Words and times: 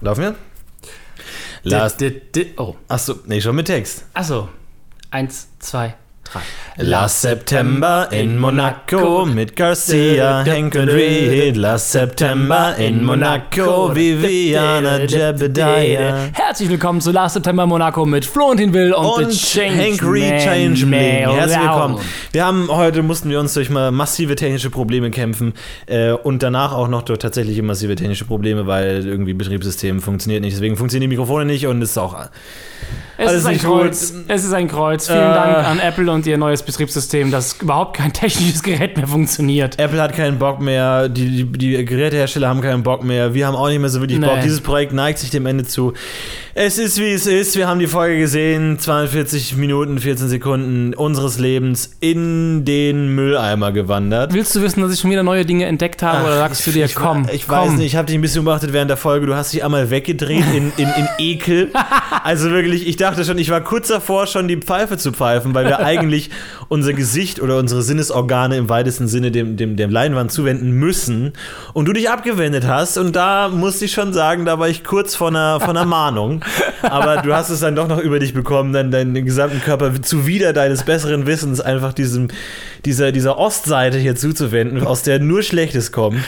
Laufen 0.00 0.20
wir? 0.22 0.34
Oh. 2.58 2.76
Achso, 2.88 3.18
nee, 3.26 3.40
schon 3.40 3.56
mit 3.56 3.66
Text. 3.66 4.04
Achso. 4.14 4.48
Eins, 5.10 5.48
zwei, 5.58 5.94
drei. 6.24 6.42
Last 6.78 7.22
September 7.22 8.06
in 8.10 8.38
Monaco 8.38 9.24
mit 9.24 9.56
Garcia, 9.56 10.44
Hank 10.44 10.74
und 10.74 10.90
Reed. 10.90 11.56
Last 11.56 11.92
September 11.92 12.74
in 12.76 13.02
Monaco, 13.02 13.94
Viviana 13.94 14.98
Jebediah. 15.04 16.28
Herzlich 16.34 16.68
willkommen 16.68 17.00
zu 17.00 17.12
Last 17.12 17.32
September 17.32 17.64
Monaco 17.64 18.04
mit 18.04 18.26
Florentin 18.26 18.74
Will 18.74 18.92
und, 18.92 19.06
Und 19.06 19.30
Change 19.32 19.74
Hank 19.82 20.02
Reed 20.02 20.42
Changeling. 20.42 20.90
Man. 21.24 21.34
Herzlich 21.36 21.60
willkommen. 21.60 21.98
Wir 22.32 22.44
haben 22.44 22.68
heute 22.70 23.02
mussten 23.02 23.30
wir 23.30 23.40
uns 23.40 23.54
durch 23.54 23.70
mal 23.70 23.90
massive 23.90 24.34
technische 24.36 24.68
Probleme 24.68 25.10
kämpfen 25.10 25.54
äh, 25.86 26.10
und 26.10 26.42
danach 26.42 26.72
auch 26.74 26.88
noch 26.88 27.00
durch 27.02 27.20
tatsächliche 27.20 27.62
massive 27.62 27.94
technische 27.94 28.26
Probleme, 28.26 28.66
weil 28.66 29.06
irgendwie 29.06 29.32
Betriebssystem 29.32 30.02
funktioniert 30.02 30.42
nicht. 30.42 30.54
Deswegen 30.56 30.76
funktionieren 30.76 31.08
die 31.10 31.16
Mikrofone 31.16 31.46
nicht 31.46 31.66
und 31.66 31.80
es 31.80 31.92
ist 31.92 31.98
auch 31.98 32.14
Es 33.16 33.28
Alles 33.28 33.40
ist 33.40 33.46
ein 33.46 33.52
nicht 33.54 33.64
Kreuz. 33.64 34.12
gut. 34.12 34.24
Es 34.28 34.44
ist 34.44 34.52
ein 34.52 34.68
Kreuz. 34.68 35.06
Vielen 35.06 35.20
Äh. 35.20 35.34
Dank 35.34 35.56
an 35.66 35.78
Apple 35.78 36.10
und 36.12 36.26
ihr 36.26 36.36
neues 36.36 36.65
Betriebssystem, 36.66 37.30
dass 37.30 37.54
überhaupt 37.60 37.96
kein 37.96 38.12
technisches 38.12 38.62
Gerät 38.62 38.96
mehr 38.96 39.06
funktioniert. 39.06 39.78
Apple 39.78 40.00
hat 40.02 40.14
keinen 40.14 40.38
Bock 40.38 40.60
mehr, 40.60 41.08
die, 41.08 41.44
die, 41.44 41.58
die 41.58 41.84
Gerätehersteller 41.84 42.48
haben 42.48 42.60
keinen 42.60 42.82
Bock 42.82 43.02
mehr, 43.04 43.32
wir 43.34 43.46
haben 43.46 43.56
auch 43.56 43.68
nicht 43.68 43.78
mehr 43.80 43.88
so 43.88 44.00
wirklich 44.00 44.18
Nee. 44.18 44.26
Bock. 44.26 44.40
Dieses 44.42 44.60
Projekt 44.60 44.92
neigt 44.92 45.18
sich 45.18 45.30
dem 45.30 45.46
Ende 45.46 45.64
zu. 45.64 45.94
Es 46.58 46.78
ist 46.78 46.98
wie 46.98 47.12
es 47.12 47.26
ist, 47.26 47.54
wir 47.56 47.68
haben 47.68 47.80
die 47.80 47.86
Folge 47.86 48.18
gesehen, 48.18 48.78
42 48.78 49.58
Minuten, 49.58 49.98
14 49.98 50.28
Sekunden 50.28 50.94
unseres 50.94 51.38
Lebens 51.38 51.90
in 52.00 52.64
den 52.64 53.14
Mülleimer 53.14 53.72
gewandert. 53.72 54.32
Willst 54.32 54.56
du 54.56 54.62
wissen, 54.62 54.80
dass 54.80 54.90
ich 54.90 55.00
schon 55.00 55.10
wieder 55.10 55.22
neue 55.22 55.44
Dinge 55.44 55.66
entdeckt 55.66 56.02
habe 56.02 56.24
oder 56.24 56.38
sagst 56.38 56.66
du 56.66 56.70
dir, 56.70 56.86
ich, 56.86 56.94
komm, 56.94 57.28
Ich 57.30 57.46
komm. 57.46 57.58
weiß 57.58 57.72
nicht, 57.72 57.84
ich 57.88 57.96
habe 57.96 58.06
dich 58.06 58.14
ein 58.14 58.22
bisschen 58.22 58.42
beobachtet 58.46 58.72
während 58.72 58.88
der 58.88 58.96
Folge. 58.96 59.26
Du 59.26 59.34
hast 59.34 59.52
dich 59.52 59.64
einmal 59.64 59.90
weggedreht 59.90 60.46
in, 60.54 60.72
in, 60.78 60.88
in 60.88 61.08
Ekel. 61.18 61.70
Also 62.22 62.50
wirklich, 62.50 62.88
ich 62.88 62.96
dachte 62.96 63.24
schon, 63.24 63.38
ich 63.38 63.50
war 63.50 63.60
kurz 63.60 63.86
davor, 63.86 64.26
schon 64.26 64.48
die 64.48 64.56
Pfeife 64.56 64.96
zu 64.96 65.12
pfeifen, 65.12 65.54
weil 65.54 65.66
wir 65.66 65.78
eigentlich 65.86 66.30
unser 66.68 66.92
Gesicht 66.92 67.40
oder 67.40 67.56
unsere 67.58 67.82
Sinnesorgane 67.82 68.56
im 68.56 68.68
weitesten 68.68 69.06
Sinne 69.06 69.30
dem, 69.30 69.56
dem, 69.56 69.76
dem 69.76 69.90
Leinwand 69.90 70.32
zuwenden 70.32 70.72
müssen. 70.72 71.34
Und 71.72 71.86
du 71.86 71.92
dich 71.92 72.10
abgewendet 72.10 72.66
hast. 72.66 72.98
Und 72.98 73.14
da 73.14 73.48
musste 73.48 73.84
ich 73.84 73.92
schon 73.92 74.12
sagen, 74.12 74.44
da 74.44 74.58
war 74.58 74.68
ich 74.68 74.82
kurz 74.82 75.14
vor 75.14 75.28
einer, 75.28 75.60
vor 75.60 75.68
einer 75.70 75.84
Mahnung. 75.84 76.40
Aber 76.82 77.18
du 77.22 77.34
hast 77.34 77.50
es 77.50 77.60
dann 77.60 77.74
doch 77.76 77.88
noch 77.88 77.98
über 78.00 78.18
dich 78.18 78.34
bekommen, 78.34 78.72
dann 78.72 78.90
deinen 78.90 79.24
gesamten 79.24 79.60
Körper 79.60 80.00
zuwider 80.02 80.52
deines 80.52 80.84
besseren 80.84 81.26
Wissens 81.26 81.60
einfach 81.60 81.92
diesem, 81.92 82.28
dieser, 82.84 83.12
dieser 83.12 83.38
Ostseite 83.38 83.98
hier 83.98 84.16
zuzuwenden, 84.16 84.86
aus 84.86 85.02
der 85.02 85.18
nur 85.18 85.42
Schlechtes 85.42 85.92
kommt. 85.92 86.18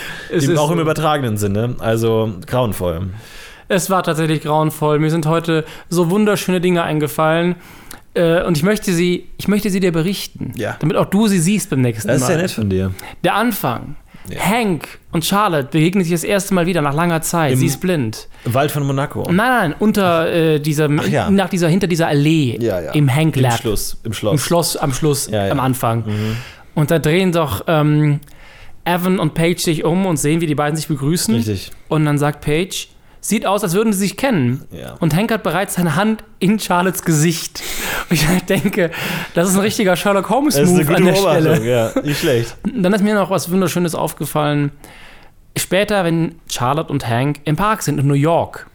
Auch 0.56 0.70
im 0.70 0.80
übertragenen 0.80 1.36
Sinne. 1.36 1.76
Also 1.78 2.32
grauenvoll. 2.46 3.08
Es 3.68 3.90
war 3.90 4.02
tatsächlich 4.02 4.42
grauenvoll. 4.42 4.98
Mir 4.98 5.10
sind 5.10 5.26
heute 5.26 5.64
so 5.90 6.10
wunderschöne 6.10 6.60
Dinge 6.60 6.82
eingefallen. 6.82 7.56
Äh, 8.14 8.42
Und 8.42 8.56
ich 8.56 8.62
möchte 8.62 8.92
sie, 8.94 9.26
ich 9.36 9.46
möchte 9.48 9.68
sie 9.70 9.80
dir 9.80 9.92
berichten. 9.92 10.52
Ja. 10.56 10.76
Damit 10.80 10.96
auch 10.96 11.04
du 11.06 11.28
sie 11.28 11.38
siehst 11.38 11.68
beim 11.70 11.82
nächsten 11.82 12.08
Das 12.08 12.16
ist 12.22 12.28
Mal. 12.28 12.32
ja 12.36 12.42
nett 12.42 12.50
von 12.50 12.70
dir. 12.70 12.92
Der 13.24 13.34
Anfang. 13.34 13.96
Ja. 14.30 14.40
Hank 14.40 14.98
und 15.12 15.24
Charlotte 15.24 15.68
begegnen 15.70 16.04
sich 16.04 16.12
das 16.12 16.24
erste 16.24 16.54
Mal 16.54 16.66
wieder 16.66 16.82
nach 16.82 16.94
langer 16.94 17.22
Zeit. 17.22 17.52
Im- 17.52 17.58
Sie 17.58 17.66
ist 17.66 17.80
blind. 17.80 18.28
Wald 18.44 18.70
von 18.70 18.86
Monaco. 18.86 19.22
Nein, 19.22 19.36
nein, 19.36 19.74
unter 19.78 20.30
äh, 20.32 20.60
dieser, 20.60 20.90
ja. 21.08 21.30
nach 21.30 21.48
dieser, 21.48 21.68
hinter 21.68 21.86
dieser 21.86 22.08
Allee 22.08 22.56
Ja, 22.60 22.78
im 22.92 23.14
Hank 23.14 23.36
Im 23.36 23.42
Lab. 23.42 23.58
Schluss. 23.60 23.96
Im 24.04 24.12
Schloss. 24.12 24.32
Im 24.32 24.38
Schloss, 24.38 24.76
am 24.76 24.92
Schluss, 24.92 25.32
am 25.32 25.60
Anfang. 25.60 26.04
Und 26.74 26.90
da 26.90 26.98
drehen 26.98 27.32
doch 27.32 27.64
ähm, 27.66 28.20
Evan 28.84 29.18
und 29.18 29.34
Paige 29.34 29.60
sich 29.60 29.84
um 29.84 30.06
und 30.06 30.16
sehen, 30.16 30.40
wie 30.40 30.46
die 30.46 30.54
beiden 30.54 30.76
sich 30.76 30.88
begrüßen. 30.88 31.34
Richtig. 31.34 31.70
Und 31.88 32.04
dann 32.04 32.18
sagt 32.18 32.42
Paige, 32.44 32.86
sieht 33.20 33.46
aus, 33.46 33.62
als 33.64 33.74
würden 33.74 33.92
sie 33.92 33.98
sich 34.00 34.16
kennen. 34.16 34.64
Ja. 34.70 34.94
Und 35.00 35.14
Hank 35.14 35.30
hat 35.32 35.42
bereits 35.42 35.74
seine 35.74 35.96
Hand 35.96 36.22
in 36.38 36.58
Charlottes 36.58 37.02
Gesicht. 37.04 37.62
Und 38.10 38.16
ich 38.16 38.42
denke, 38.44 38.90
das 39.34 39.48
ist 39.48 39.54
ein 39.56 39.60
richtiger 39.60 39.96
Sherlock 39.96 40.30
Holmes-Move 40.30 40.94
an 40.94 41.04
der 41.04 41.14
Stelle. 41.14 41.64
ja. 41.64 42.00
Nicht 42.02 42.20
schlecht. 42.20 42.56
Dann 42.74 42.92
ist 42.92 43.02
mir 43.02 43.14
noch 43.14 43.30
was 43.30 43.50
Wunderschönes 43.50 43.94
aufgefallen. 43.94 44.70
Später, 45.56 46.04
wenn 46.04 46.36
Charlotte 46.50 46.92
und 46.92 47.08
Hank 47.08 47.40
im 47.44 47.56
Park 47.56 47.82
sind 47.82 47.98
in 47.98 48.06
New 48.06 48.14
York, 48.14 48.66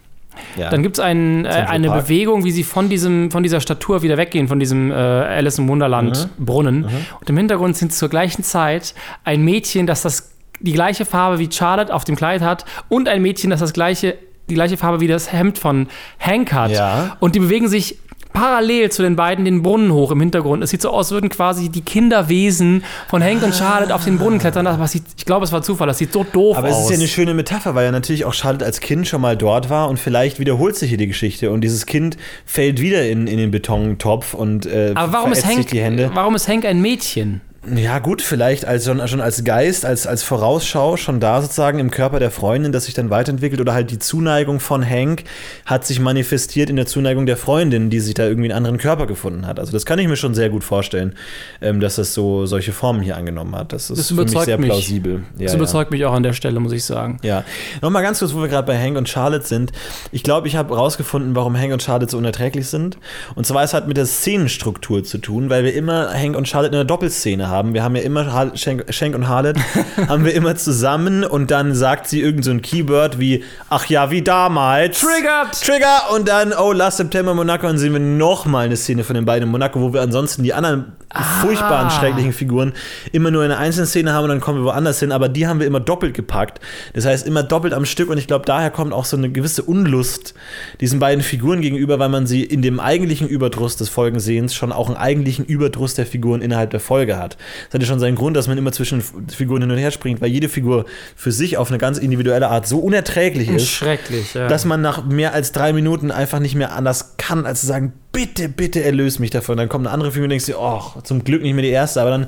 Ja. 0.57 0.69
dann 0.69 0.83
gibt 0.83 0.97
es 0.97 0.99
ein, 1.03 1.45
äh, 1.45 1.49
eine 1.49 1.87
Park. 1.87 2.03
Bewegung, 2.05 2.43
wie 2.43 2.51
sie 2.51 2.63
von, 2.63 2.89
diesem, 2.89 3.31
von 3.31 3.43
dieser 3.43 3.61
Statur 3.61 4.01
wieder 4.01 4.17
weggehen, 4.17 4.47
von 4.47 4.59
diesem 4.59 4.91
äh, 4.91 4.95
Alice 4.95 5.59
im 5.59 5.67
Wunderland 5.69 6.27
Mhm. 6.37 6.45
Brunnen. 6.45 6.85
Und 7.21 7.29
im 7.29 7.37
Hintergrund 7.37 7.77
sind 7.77 7.93
zur 7.93 8.09
gleichen 8.09 8.43
Zeit 8.43 8.93
ein 9.23 9.43
Mädchen, 9.43 9.87
das 9.87 10.01
das 10.01 10.31
die 10.59 10.73
gleiche 10.73 11.05
Farbe 11.05 11.39
wie 11.39 11.49
Charlotte 11.51 11.93
auf 11.93 12.03
dem 12.05 12.15
Kleid 12.15 12.41
hat 12.41 12.63
und 12.89 13.07
ein 13.09 13.21
Mädchen, 13.21 13.49
das 13.49 13.59
das 13.59 13.73
gleiche, 13.73 14.15
die 14.49 14.55
gleiche 14.55 14.77
Farbe 14.77 14.99
wie 14.99 15.07
das 15.07 15.31
Hemd 15.31 15.57
von 15.57 15.87
Hank 16.19 16.53
hat. 16.53 16.71
Ja. 16.71 17.17
Und 17.19 17.35
die 17.35 17.39
bewegen 17.39 17.67
sich 17.67 17.97
parallel 18.33 18.91
zu 18.91 19.03
den 19.03 19.15
beiden 19.15 19.45
den 19.45 19.61
Brunnen 19.61 19.93
hoch 19.93 20.11
im 20.11 20.19
Hintergrund. 20.19 20.63
Es 20.63 20.71
sieht 20.71 20.81
so 20.81 20.89
aus, 20.89 21.05
als 21.05 21.11
würden 21.11 21.29
quasi 21.29 21.69
die 21.69 21.81
Kinderwesen 21.81 22.83
von 23.07 23.23
Hank 23.23 23.43
und 23.43 23.53
Charlotte 23.55 23.93
auf 23.93 24.03
den 24.03 24.17
Brunnen 24.17 24.39
klettern. 24.39 24.65
Aber 24.67 24.87
sieht, 24.87 25.03
ich 25.17 25.25
glaube, 25.25 25.45
es 25.45 25.51
war 25.51 25.61
Zufall. 25.61 25.87
Das 25.87 25.99
sieht 25.99 26.11
so 26.11 26.23
doof 26.23 26.57
Aber 26.57 26.69
aus. 26.69 26.77
es 26.77 26.83
ist 26.85 26.89
ja 26.89 26.95
eine 26.97 27.07
schöne 27.07 27.33
Metapher, 27.35 27.75
weil 27.75 27.85
ja 27.85 27.91
natürlich 27.91 28.25
auch 28.25 28.33
Charlotte 28.33 28.65
als 28.65 28.79
Kind 28.79 29.07
schon 29.07 29.21
mal 29.21 29.37
dort 29.37 29.69
war 29.69 29.87
und 29.87 29.99
vielleicht 29.99 30.39
wiederholt 30.39 30.75
sich 30.75 30.89
hier 30.89 30.97
die 30.97 31.07
Geschichte 31.07 31.51
und 31.51 31.61
dieses 31.61 31.85
Kind 31.85 32.17
fällt 32.45 32.81
wieder 32.81 33.07
in, 33.07 33.27
in 33.27 33.37
den 33.37 33.51
Betontopf 33.51 34.33
und 34.33 34.65
äh, 34.65 34.93
aber 34.95 35.13
warum 35.13 35.31
ist, 35.31 35.45
Hank, 35.45 35.67
die 35.67 35.81
Hände. 35.81 36.09
warum 36.13 36.35
ist 36.35 36.47
Hank 36.47 36.65
ein 36.65 36.81
Mädchen? 36.81 37.41
Ja, 37.65 37.99
gut, 37.99 38.21
vielleicht 38.21 38.65
als 38.65 38.83
schon, 38.83 39.07
schon 39.07 39.21
als 39.21 39.43
Geist, 39.45 39.85
als, 39.85 40.05
als 40.05 40.21
Vorausschau 40.21 40.97
schon 40.97 41.21
da 41.21 41.41
sozusagen 41.41 41.79
im 41.79 41.91
Körper 41.91 42.19
der 42.19 42.29
Freundin, 42.29 42.73
das 42.73 42.85
sich 42.85 42.93
dann 42.93 43.09
weiterentwickelt 43.09 43.61
oder 43.61 43.73
halt 43.73 43.89
die 43.89 43.99
Zuneigung 43.99 44.59
von 44.59 44.83
Hank 44.87 45.23
hat 45.65 45.85
sich 45.85 46.01
manifestiert 46.01 46.69
in 46.69 46.75
der 46.75 46.87
Zuneigung 46.87 47.25
der 47.25 47.37
Freundin, 47.37 47.89
die 47.89 48.01
sich 48.01 48.15
da 48.15 48.23
irgendwie 48.27 48.49
einen 48.49 48.57
anderen 48.57 48.77
Körper 48.79 49.07
gefunden 49.07 49.47
hat. 49.47 49.61
Also 49.61 49.71
das 49.71 49.85
kann 49.85 49.97
ich 49.97 50.09
mir 50.09 50.17
schon 50.17 50.33
sehr 50.33 50.49
gut 50.49 50.65
vorstellen, 50.65 51.15
ähm, 51.61 51.79
dass 51.79 51.95
das 51.95 52.13
so 52.13 52.45
solche 52.45 52.73
Formen 52.73 53.01
hier 53.01 53.15
angenommen 53.15 53.55
hat. 53.55 53.71
Das 53.71 53.89
ist 53.89 53.97
Das 53.97 54.07
für 54.09 54.15
mich 54.15 54.31
sehr 54.31 54.57
mich. 54.57 54.69
plausibel. 54.69 55.23
Ja, 55.37 55.45
Das 55.45 55.53
überzeugt 55.55 55.89
mich 55.91 56.03
auch 56.03 56.13
an 56.13 56.23
der 56.23 56.33
Stelle, 56.33 56.59
muss 56.59 56.73
ich 56.73 56.83
sagen. 56.83 57.19
ja. 57.23 57.45
Nochmal 57.81 58.03
ganz 58.03 58.19
kurz, 58.19 58.33
wo 58.33 58.41
wir 58.41 58.49
gerade 58.49 58.67
bei 58.67 58.77
Hank 58.77 58.97
und 58.97 59.07
Charlotte 59.07 59.45
sind. 59.45 59.71
Ich 60.11 60.23
glaube, 60.23 60.49
ich 60.49 60.57
habe 60.57 60.75
rausgefunden, 60.75 61.33
warum 61.33 61.57
Hank 61.57 61.71
und 61.71 61.81
Charlotte 61.81 62.11
so 62.11 62.17
unerträglich 62.17 62.67
sind. 62.67 62.97
Und 63.35 63.47
zwar 63.47 63.63
es 63.63 63.73
hat 63.73 63.87
mit 63.87 63.95
der 63.95 64.05
Szenenstruktur 64.05 65.05
zu 65.05 65.17
tun, 65.17 65.49
weil 65.49 65.63
wir 65.63 65.73
immer 65.73 66.09
Hank 66.13 66.35
und 66.35 66.45
Charlotte 66.49 66.73
in 66.73 66.75
einer 66.81 66.85
Doppelszene 66.85 67.47
haben. 67.47 67.52
Wir 67.73 67.83
haben 67.83 67.95
ja 67.95 68.01
immer 68.01 68.31
Har- 68.33 68.55
Schenk, 68.57 68.85
Schenk 68.89 69.15
und 69.15 69.27
Harlot 69.27 69.57
haben 70.07 70.25
wir 70.25 70.33
immer 70.33 70.55
zusammen 70.55 71.23
und 71.23 71.51
dann 71.51 71.75
sagt 71.75 72.07
sie 72.07 72.21
irgend 72.21 72.43
so 72.45 72.51
ein 72.51 72.61
Keyword 72.61 73.19
wie, 73.19 73.43
ach 73.69 73.85
ja, 73.85 74.09
wie 74.11 74.21
damals. 74.21 74.99
Triggered! 74.99 75.51
Trigger 75.61 76.13
und 76.15 76.27
dann, 76.27 76.53
oh, 76.53 76.71
Last 76.71 76.97
September 76.97 77.33
Monaco 77.33 77.67
und 77.67 77.77
sehen 77.77 77.93
wir 77.93 77.99
nochmal 77.99 78.65
eine 78.65 78.77
Szene 78.77 79.03
von 79.03 79.13
den 79.15 79.25
beiden 79.25 79.43
in 79.47 79.51
Monaco, 79.51 79.79
wo 79.81 79.93
wir 79.93 80.01
ansonsten 80.01 80.43
die 80.43 80.53
anderen 80.53 80.93
furchtbaren, 81.21 81.91
schrecklichen 81.91 82.33
Figuren 82.33 82.73
immer 83.11 83.29
nur 83.29 83.43
eine 83.43 83.57
einzelne 83.57 83.85
Szene 83.85 84.13
haben 84.13 84.23
und 84.23 84.29
dann 84.29 84.39
kommen 84.39 84.59
wir 84.59 84.65
woanders 84.65 84.99
hin, 84.99 85.11
aber 85.11 85.29
die 85.29 85.47
haben 85.47 85.59
wir 85.59 85.67
immer 85.67 85.79
doppelt 85.79 86.13
gepackt. 86.13 86.59
Das 86.93 87.05
heißt, 87.05 87.27
immer 87.27 87.43
doppelt 87.43 87.73
am 87.73 87.85
Stück 87.85 88.09
und 88.09 88.17
ich 88.17 88.27
glaube, 88.27 88.45
daher 88.45 88.71
kommt 88.71 88.93
auch 88.93 89.05
so 89.05 89.15
eine 89.15 89.29
gewisse 89.29 89.63
Unlust 89.63 90.33
diesen 90.81 90.99
beiden 90.99 91.23
Figuren 91.23 91.61
gegenüber, 91.61 91.99
weil 91.99 92.09
man 92.09 92.25
sie 92.25 92.43
in 92.43 92.61
dem 92.61 92.79
eigentlichen 92.79 93.27
Überdruss 93.27 93.77
des 93.77 93.89
Folgensehens 93.89 94.55
schon 94.55 94.71
auch 94.71 94.87
einen 94.87 94.97
eigentlichen 94.97 95.45
Überdruss 95.45 95.93
der 95.93 96.05
Figuren 96.05 96.41
innerhalb 96.41 96.71
der 96.71 96.79
Folge 96.79 97.17
hat. 97.17 97.37
Das 97.65 97.75
hat 97.75 97.81
ja 97.81 97.87
schon 97.87 97.99
seinen 97.99 98.15
Grund, 98.15 98.35
dass 98.35 98.47
man 98.47 98.57
immer 98.57 98.71
zwischen 98.71 99.01
Figuren 99.01 99.61
hin 99.61 99.71
und 99.71 99.77
her 99.77 99.91
springt, 99.91 100.21
weil 100.21 100.29
jede 100.29 100.49
Figur 100.49 100.85
für 101.15 101.31
sich 101.31 101.57
auf 101.57 101.69
eine 101.69 101.77
ganz 101.77 101.97
individuelle 101.97 102.49
Art 102.49 102.67
so 102.67 102.79
unerträglich 102.79 103.49
ist 103.49 103.69
Schrecklich, 103.69 104.33
ja. 104.33 104.47
dass 104.47 104.65
man 104.65 104.81
nach 104.81 105.05
mehr 105.05 105.33
als 105.33 105.51
drei 105.51 105.73
Minuten 105.73 106.11
einfach 106.11 106.39
nicht 106.39 106.55
mehr 106.55 106.73
anders 106.73 107.15
kann, 107.17 107.45
als 107.45 107.61
zu 107.61 107.67
sagen, 107.67 107.93
bitte, 108.13 108.47
bitte 108.47 108.81
erlöse 108.81 109.19
mich 109.19 109.31
davon. 109.31 109.57
Dann 109.57 109.67
kommt 109.67 109.85
eine 109.85 109.93
andere 109.93 110.11
Figur 110.11 110.23
und 110.23 110.29
denkst 110.29 110.45
dir, 110.45 110.57
oh, 110.57 110.81
zum 111.03 111.25
Glück 111.25 111.41
nicht 111.41 111.53
mehr 111.53 111.63
die 111.63 111.69
erste, 111.69 111.99
aber 111.99 112.11
dann 112.11 112.27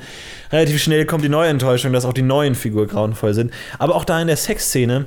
relativ 0.52 0.84
schnell 0.84 1.06
kommt 1.06 1.24
die 1.24 1.30
neue 1.30 1.48
Enttäuschung, 1.50 1.94
dass 1.94 2.04
auch 2.04 2.12
die 2.12 2.24
neuen 2.24 2.56
Figuren 2.56 2.88
grauenvoll 2.88 3.34
sind. 3.34 3.54
Aber 3.80 3.96
auch 3.96 4.04
da 4.04 4.20
in 4.20 4.28
der 4.28 4.36
Sexszene, 4.36 5.06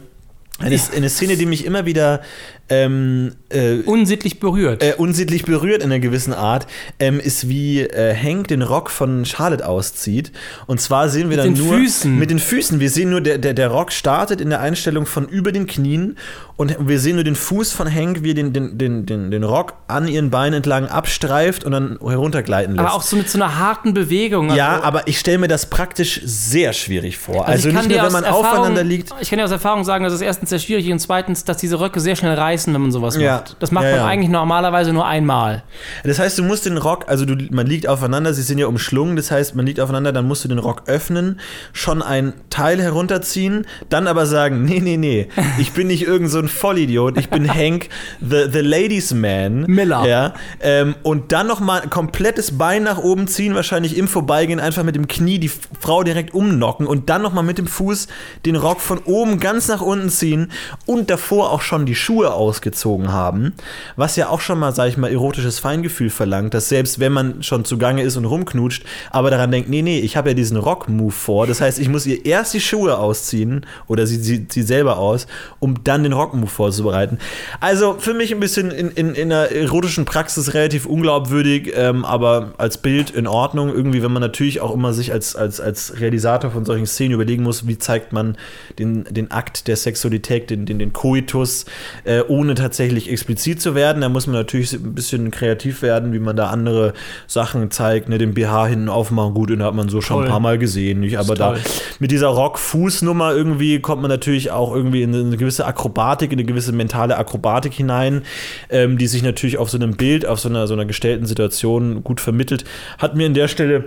eine, 0.58 0.80
eine 0.96 1.08
Szene, 1.10 1.36
die 1.36 1.46
mich 1.46 1.66
immer 1.66 1.84
wieder 1.84 2.22
ähm, 2.70 3.32
äh, 3.50 3.76
Unsittlich 3.86 4.40
berührt. 4.40 4.82
äh, 4.82 4.94
unsittlich 4.96 5.44
berührt 5.44 5.82
in 5.82 5.90
einer 5.90 6.00
gewissen 6.00 6.34
Art, 6.34 6.66
ähm, 6.98 7.18
ist 7.18 7.48
wie 7.48 7.80
äh, 7.80 8.14
Hank 8.14 8.48
den 8.48 8.62
Rock 8.62 8.90
von 8.90 9.24
Charlotte 9.24 9.66
auszieht. 9.66 10.32
Und 10.66 10.80
zwar 10.80 11.08
sehen 11.08 11.30
wir 11.30 11.36
Mit 11.38 11.46
dann 11.46 11.54
den 11.54 11.64
nur 11.66 11.76
Füßen. 11.78 12.18
mit 12.18 12.30
den 12.30 12.38
Füßen. 12.38 12.78
Wir 12.80 12.90
sehen 12.90 13.10
nur, 13.10 13.20
der, 13.20 13.38
der, 13.38 13.54
der 13.54 13.68
Rock 13.68 13.92
startet 13.92 14.40
in 14.40 14.50
der 14.50 14.60
Einstellung 14.60 15.06
von 15.06 15.26
über 15.28 15.50
den 15.52 15.66
Knien 15.66 16.16
und 16.56 16.76
wir 16.88 16.98
sehen 17.00 17.14
nur 17.14 17.24
den 17.24 17.36
Fuß 17.36 17.72
von 17.72 17.92
Hank, 17.92 18.22
wie 18.22 18.30
er 18.32 18.34
den, 18.34 18.52
den, 18.52 18.76
den, 18.78 19.06
den, 19.06 19.30
den 19.30 19.44
Rock 19.44 19.74
an 19.86 20.08
ihren 20.08 20.28
Beinen 20.30 20.54
entlang 20.58 20.86
abstreift 20.86 21.64
und 21.64 21.72
dann 21.72 21.98
heruntergleiten 22.04 22.74
lässt. 22.74 22.84
aber 22.86 22.94
auch 22.96 23.02
so 23.02 23.16
mit 23.16 23.30
so 23.30 23.38
einer 23.38 23.58
harten 23.58 23.94
Bewegung. 23.94 24.54
ja, 24.54 24.72
also- 24.74 24.84
aber 24.84 25.06
ich 25.08 25.18
stelle 25.18 25.38
mir 25.38 25.48
das 25.48 25.70
praktisch 25.70 26.20
sehr 26.24 26.72
schwierig 26.72 27.16
vor. 27.16 27.46
Also, 27.46 27.70
kann 27.70 27.86
nicht 27.86 27.96
nur, 27.96 28.04
wenn 28.04 28.12
man 28.12 28.24
Erfahrung- 28.24 28.44
aufeinander 28.46 28.84
liegt. 28.84 29.14
Ich 29.20 29.30
kann 29.30 29.38
dir 29.38 29.44
aus 29.44 29.50
Erfahrung 29.52 29.84
sagen, 29.84 30.04
dass 30.04 30.12
es 30.12 30.20
erstens 30.20 30.50
sehr 30.50 30.58
schwierig 30.58 30.90
und 30.90 30.98
zweitens, 30.98 31.44
dass 31.44 31.56
diese 31.58 31.78
Röcke 31.80 32.00
sehr 32.00 32.16
schnell 32.16 32.34
reißen, 32.34 32.57
wenn 32.66 32.80
man 32.80 32.92
sowas 32.92 33.16
Ja. 33.16 33.36
macht. 33.36 33.56
Das 33.60 33.70
macht 33.70 33.84
Ja, 33.84 33.96
man 33.98 34.00
eigentlich 34.06 34.30
normalerweise 34.30 34.92
nur 34.92 35.06
einmal. 35.06 35.62
Das 36.04 36.18
heißt, 36.18 36.38
du 36.38 36.42
musst 36.42 36.66
den 36.66 36.76
Rock, 36.78 37.04
also 37.08 37.24
du, 37.24 37.36
man 37.50 37.66
liegt 37.66 37.86
aufeinander, 37.88 38.34
sie 38.34 38.42
sind 38.42 38.58
ja 38.58 38.66
umschlungen, 38.66 39.16
das 39.16 39.30
heißt, 39.30 39.54
man 39.54 39.66
liegt 39.66 39.80
aufeinander, 39.80 40.12
dann 40.12 40.26
musst 40.26 40.44
du 40.44 40.48
den 40.48 40.58
Rock 40.58 40.82
öffnen, 40.86 41.40
schon 41.72 42.02
ein 42.02 42.32
Teil 42.50 42.80
herunterziehen, 42.80 43.66
dann 43.88 44.06
aber 44.06 44.26
sagen, 44.26 44.64
nee, 44.64 44.80
nee, 44.80 44.96
nee, 44.96 45.28
ich 45.58 45.72
bin 45.72 45.86
nicht 45.88 46.06
irgend 46.06 46.30
so 46.30 46.38
ein 46.38 46.48
Vollidiot, 46.48 47.18
ich 47.18 47.28
bin 47.30 47.52
Hank, 47.52 47.88
the, 48.20 48.44
the 48.50 48.60
Ladies 48.60 49.12
Man. 49.14 49.62
Miller. 49.66 50.06
Ja, 50.06 50.34
ähm, 50.60 50.94
und 51.02 51.32
dann 51.32 51.46
nochmal 51.46 51.82
ein 51.82 51.90
komplettes 51.90 52.56
Bein 52.58 52.82
nach 52.82 52.98
oben 52.98 53.28
ziehen, 53.28 53.54
wahrscheinlich 53.54 53.96
im 53.96 54.08
Vorbeigehen 54.08 54.60
einfach 54.60 54.82
mit 54.84 54.96
dem 54.96 55.06
Knie 55.08 55.38
die 55.38 55.50
Frau 55.80 56.02
direkt 56.02 56.34
umnocken 56.34 56.86
und 56.86 57.08
dann 57.10 57.22
nochmal 57.22 57.44
mit 57.44 57.58
dem 57.58 57.66
Fuß 57.66 58.08
den 58.46 58.56
Rock 58.56 58.80
von 58.80 58.98
oben 59.04 59.38
ganz 59.40 59.68
nach 59.68 59.80
unten 59.80 60.08
ziehen 60.10 60.50
und 60.86 61.10
davor 61.10 61.50
auch 61.52 61.60
schon 61.62 61.86
die 61.86 61.94
Schuhe 61.94 62.32
ausgezogen 62.48 63.12
haben, 63.12 63.52
was 63.96 64.16
ja 64.16 64.28
auch 64.28 64.40
schon 64.40 64.58
mal, 64.58 64.74
sag 64.74 64.88
ich 64.88 64.96
mal, 64.96 65.10
erotisches 65.10 65.58
Feingefühl 65.58 66.10
verlangt, 66.10 66.54
dass 66.54 66.68
selbst 66.68 66.98
wenn 66.98 67.12
man 67.12 67.42
schon 67.42 67.64
zugange 67.64 68.02
ist 68.02 68.16
und 68.16 68.24
rumknutscht, 68.24 68.84
aber 69.10 69.30
daran 69.30 69.50
denkt, 69.50 69.68
nee, 69.68 69.82
nee, 69.82 70.00
ich 70.00 70.16
habe 70.16 70.30
ja 70.30 70.34
diesen 70.34 70.56
Rock-Move 70.56 71.12
vor, 71.12 71.46
das 71.46 71.60
heißt, 71.60 71.78
ich 71.78 71.88
muss 71.88 72.06
ihr 72.06 72.24
erst 72.24 72.54
die 72.54 72.60
Schuhe 72.60 72.98
ausziehen 72.98 73.66
oder 73.86 74.06
sie 74.06 74.20
zieht 74.20 74.52
sie 74.52 74.62
selber 74.62 74.98
aus, 74.98 75.26
um 75.58 75.84
dann 75.84 76.02
den 76.02 76.12
Rock-Move 76.12 76.50
vorzubereiten. 76.50 77.18
Also 77.60 77.96
für 77.98 78.14
mich 78.14 78.32
ein 78.32 78.40
bisschen 78.40 78.70
in, 78.70 78.90
in, 78.90 79.14
in 79.14 79.32
einer 79.32 79.50
erotischen 79.50 80.04
Praxis 80.04 80.54
relativ 80.54 80.86
unglaubwürdig, 80.86 81.72
ähm, 81.74 82.04
aber 82.04 82.54
als 82.58 82.78
Bild 82.78 83.10
in 83.10 83.26
Ordnung. 83.26 83.68
Irgendwie, 83.68 84.02
wenn 84.02 84.12
man 84.12 84.22
natürlich 84.22 84.60
auch 84.60 84.74
immer 84.74 84.92
sich 84.92 85.12
als, 85.12 85.36
als, 85.36 85.60
als 85.60 86.00
Realisator 86.00 86.50
von 86.50 86.64
solchen 86.64 86.86
Szenen 86.86 87.14
überlegen 87.14 87.42
muss, 87.42 87.66
wie 87.66 87.78
zeigt 87.78 88.12
man 88.12 88.36
den, 88.78 89.04
den 89.04 89.30
Akt 89.30 89.68
der 89.68 89.76
Sexualität, 89.76 90.50
den, 90.50 90.66
den, 90.66 90.78
den 90.78 90.92
Koitus, 90.92 91.66
äh, 92.04 92.20
ohne 92.38 92.54
tatsächlich 92.54 93.10
explizit 93.10 93.60
zu 93.60 93.74
werden. 93.74 94.02
Da 94.02 94.08
muss 94.08 94.26
man 94.26 94.36
natürlich 94.36 94.72
ein 94.72 94.94
bisschen 94.94 95.30
kreativ 95.30 95.82
werden, 95.82 96.12
wie 96.12 96.20
man 96.20 96.36
da 96.36 96.48
andere 96.48 96.92
Sachen 97.26 97.70
zeigt, 97.70 98.08
ne, 98.08 98.18
den 98.18 98.34
BH 98.34 98.66
hinten 98.66 98.88
aufmachen, 98.88 99.34
gut, 99.34 99.50
den 99.50 99.62
hat 99.62 99.74
man 99.74 99.88
so 99.88 100.00
schon 100.00 100.18
Toll. 100.18 100.26
ein 100.26 100.30
paar 100.30 100.40
Mal 100.40 100.58
gesehen, 100.58 101.00
nicht? 101.00 101.18
Aber 101.18 101.34
da 101.34 101.56
mit 101.98 102.10
dieser 102.10 102.28
Rock-Fuß-Nummer 102.28 103.32
irgendwie 103.32 103.80
kommt 103.80 104.02
man 104.02 104.10
natürlich 104.10 104.50
auch 104.50 104.74
irgendwie 104.74 105.02
in 105.02 105.14
eine 105.14 105.36
gewisse 105.36 105.66
Akrobatik, 105.66 106.32
in 106.32 106.38
eine 106.38 106.46
gewisse 106.46 106.72
mentale 106.72 107.16
Akrobatik 107.16 107.72
hinein, 107.72 108.22
ähm, 108.70 108.98
die 108.98 109.08
sich 109.08 109.22
natürlich 109.22 109.58
auf 109.58 109.70
so 109.70 109.78
einem 109.78 109.96
Bild, 109.96 110.24
auf 110.24 110.38
so 110.38 110.48
einer, 110.48 110.66
so 110.66 110.74
einer 110.74 110.84
gestellten 110.84 111.26
Situation 111.26 112.04
gut 112.04 112.20
vermittelt. 112.20 112.64
Hat 112.98 113.16
mir 113.16 113.26
an 113.26 113.34
der 113.34 113.48
Stelle 113.48 113.86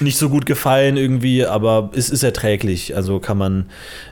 nicht 0.00 0.18
so 0.18 0.28
gut 0.28 0.46
gefallen 0.46 0.96
irgendwie, 0.96 1.44
aber 1.44 1.90
es 1.94 2.10
ist 2.10 2.22
erträglich, 2.22 2.96
also 2.96 3.20
kann 3.20 3.38
man, 3.38 3.66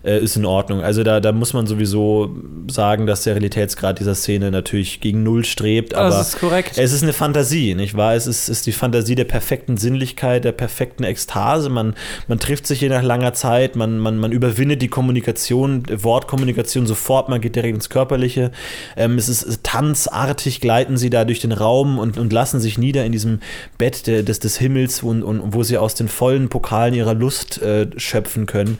äh, 0.04 0.18
ist 0.22 0.36
in 0.36 0.44
Ordnung. 0.44 0.82
Also 0.82 1.02
da, 1.02 1.20
da 1.20 1.32
muss 1.32 1.52
man 1.52 1.66
sowieso 1.66 2.34
sagen, 2.68 3.06
dass 3.06 3.24
der 3.24 3.34
Realitätsgrad 3.34 3.98
dieser 3.98 4.14
Szene 4.14 4.50
natürlich 4.50 5.00
gegen 5.00 5.22
Null 5.22 5.44
strebt, 5.44 5.94
aber 5.94 6.10
Das 6.10 6.34
ist 6.34 6.40
korrekt. 6.40 6.76
es 6.76 6.92
ist 6.92 7.02
eine 7.02 7.12
Fantasie, 7.12 7.74
nicht 7.74 7.96
wahr? 7.96 8.14
Es 8.14 8.26
ist, 8.26 8.48
ist 8.48 8.66
die 8.66 8.72
Fantasie 8.72 9.14
der 9.14 9.24
perfekten 9.24 9.76
Sinnlichkeit, 9.76 10.44
der 10.44 10.52
perfekten 10.52 11.04
Ekstase. 11.04 11.68
Man, 11.70 11.94
man 12.26 12.38
trifft 12.38 12.66
sich 12.66 12.80
hier 12.80 12.90
nach 12.90 13.02
langer 13.02 13.32
Zeit, 13.34 13.76
man, 13.76 13.98
man, 13.98 14.18
man 14.18 14.32
überwindet 14.32 14.82
die 14.82 14.88
Kommunikation, 14.88 15.84
Wortkommunikation 15.90 16.86
sofort, 16.86 17.28
man 17.28 17.40
geht 17.40 17.56
direkt 17.56 17.74
ins 17.74 17.88
Körperliche. 17.88 18.52
Ähm, 18.96 19.18
es 19.18 19.28
ist 19.28 19.64
tanzartig, 19.64 20.60
gleiten 20.60 20.96
sie 20.96 21.10
da 21.10 21.24
durch 21.24 21.40
den 21.40 21.52
Raum 21.52 21.98
und, 21.98 22.18
und 22.18 22.32
lassen 22.32 22.60
sich 22.60 22.78
nieder 22.78 23.04
in 23.04 23.12
diesem 23.12 23.40
Bett 23.78 24.06
des, 24.06 24.38
des 24.38 24.58
Himmels, 24.58 25.02
und, 25.02 25.22
und, 25.22 25.54
wo 25.54 25.62
sie 25.62 25.77
aus 25.80 25.94
den 25.94 26.08
vollen 26.08 26.48
Pokalen 26.48 26.94
ihrer 26.94 27.14
Lust 27.14 27.60
äh, 27.62 27.88
schöpfen 27.96 28.46
können. 28.46 28.78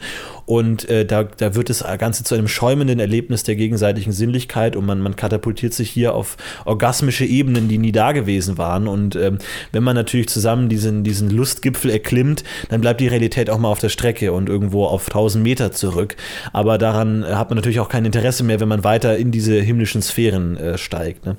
Und 0.49 0.89
äh, 0.89 1.05
da, 1.05 1.25
da 1.25 1.53
wird 1.53 1.69
das 1.69 1.85
Ganze 1.99 2.23
zu 2.23 2.33
einem 2.33 2.47
schäumenden 2.47 2.99
Erlebnis 2.99 3.43
der 3.43 3.55
gegenseitigen 3.55 4.11
Sinnlichkeit 4.11 4.75
und 4.75 4.83
man, 4.83 4.99
man 4.99 5.15
katapultiert 5.15 5.75
sich 5.75 5.91
hier 5.91 6.15
auf 6.15 6.37
orgasmische 6.65 7.23
Ebenen, 7.23 7.67
die 7.67 7.77
nie 7.77 7.91
da 7.91 8.13
gewesen 8.13 8.57
waren. 8.57 8.87
Und 8.87 9.15
ähm, 9.15 9.37
wenn 9.71 9.83
man 9.83 9.95
natürlich 9.95 10.27
zusammen 10.27 10.67
diesen, 10.67 11.03
diesen 11.03 11.29
Lustgipfel 11.29 11.91
erklimmt, 11.91 12.43
dann 12.69 12.81
bleibt 12.81 12.99
die 12.99 13.07
Realität 13.07 13.51
auch 13.51 13.59
mal 13.59 13.67
auf 13.67 13.77
der 13.77 13.89
Strecke 13.89 14.33
und 14.33 14.49
irgendwo 14.49 14.85
auf 14.85 15.05
1000 15.09 15.43
Meter 15.43 15.71
zurück. 15.71 16.15
Aber 16.51 16.79
daran 16.79 17.23
hat 17.23 17.51
man 17.51 17.57
natürlich 17.57 17.79
auch 17.79 17.89
kein 17.89 18.05
Interesse 18.05 18.43
mehr, 18.43 18.59
wenn 18.59 18.69
man 18.69 18.83
weiter 18.83 19.17
in 19.17 19.29
diese 19.31 19.61
himmlischen 19.61 20.01
Sphären 20.01 20.57
äh, 20.57 20.79
steigt. 20.79 21.27
Ne? 21.27 21.35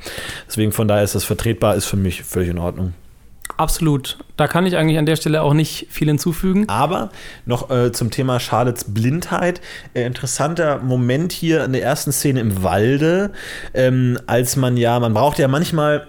Deswegen 0.46 0.70
von 0.70 0.86
daher 0.86 1.02
ist 1.02 1.16
das 1.16 1.24
vertretbar, 1.24 1.74
ist 1.74 1.86
für 1.86 1.96
mich 1.96 2.22
völlig 2.22 2.50
in 2.50 2.58
Ordnung. 2.58 2.92
Absolut. 3.60 4.16
Da 4.38 4.48
kann 4.48 4.64
ich 4.64 4.78
eigentlich 4.78 4.96
an 4.96 5.04
der 5.04 5.16
Stelle 5.16 5.42
auch 5.42 5.52
nicht 5.52 5.88
viel 5.90 6.08
hinzufügen. 6.08 6.66
Aber 6.70 7.10
noch 7.44 7.68
äh, 7.68 7.92
zum 7.92 8.10
Thema 8.10 8.40
Charlottes 8.40 8.84
Blindheit. 8.84 9.60
Äh, 9.92 10.06
interessanter 10.06 10.78
Moment 10.78 11.30
hier 11.30 11.62
in 11.64 11.74
der 11.74 11.82
ersten 11.82 12.10
Szene 12.10 12.40
im 12.40 12.62
Walde, 12.62 13.32
ähm, 13.74 14.18
als 14.26 14.56
man 14.56 14.78
ja, 14.78 14.98
man 14.98 15.12
braucht 15.12 15.38
ja 15.38 15.46
manchmal. 15.46 16.08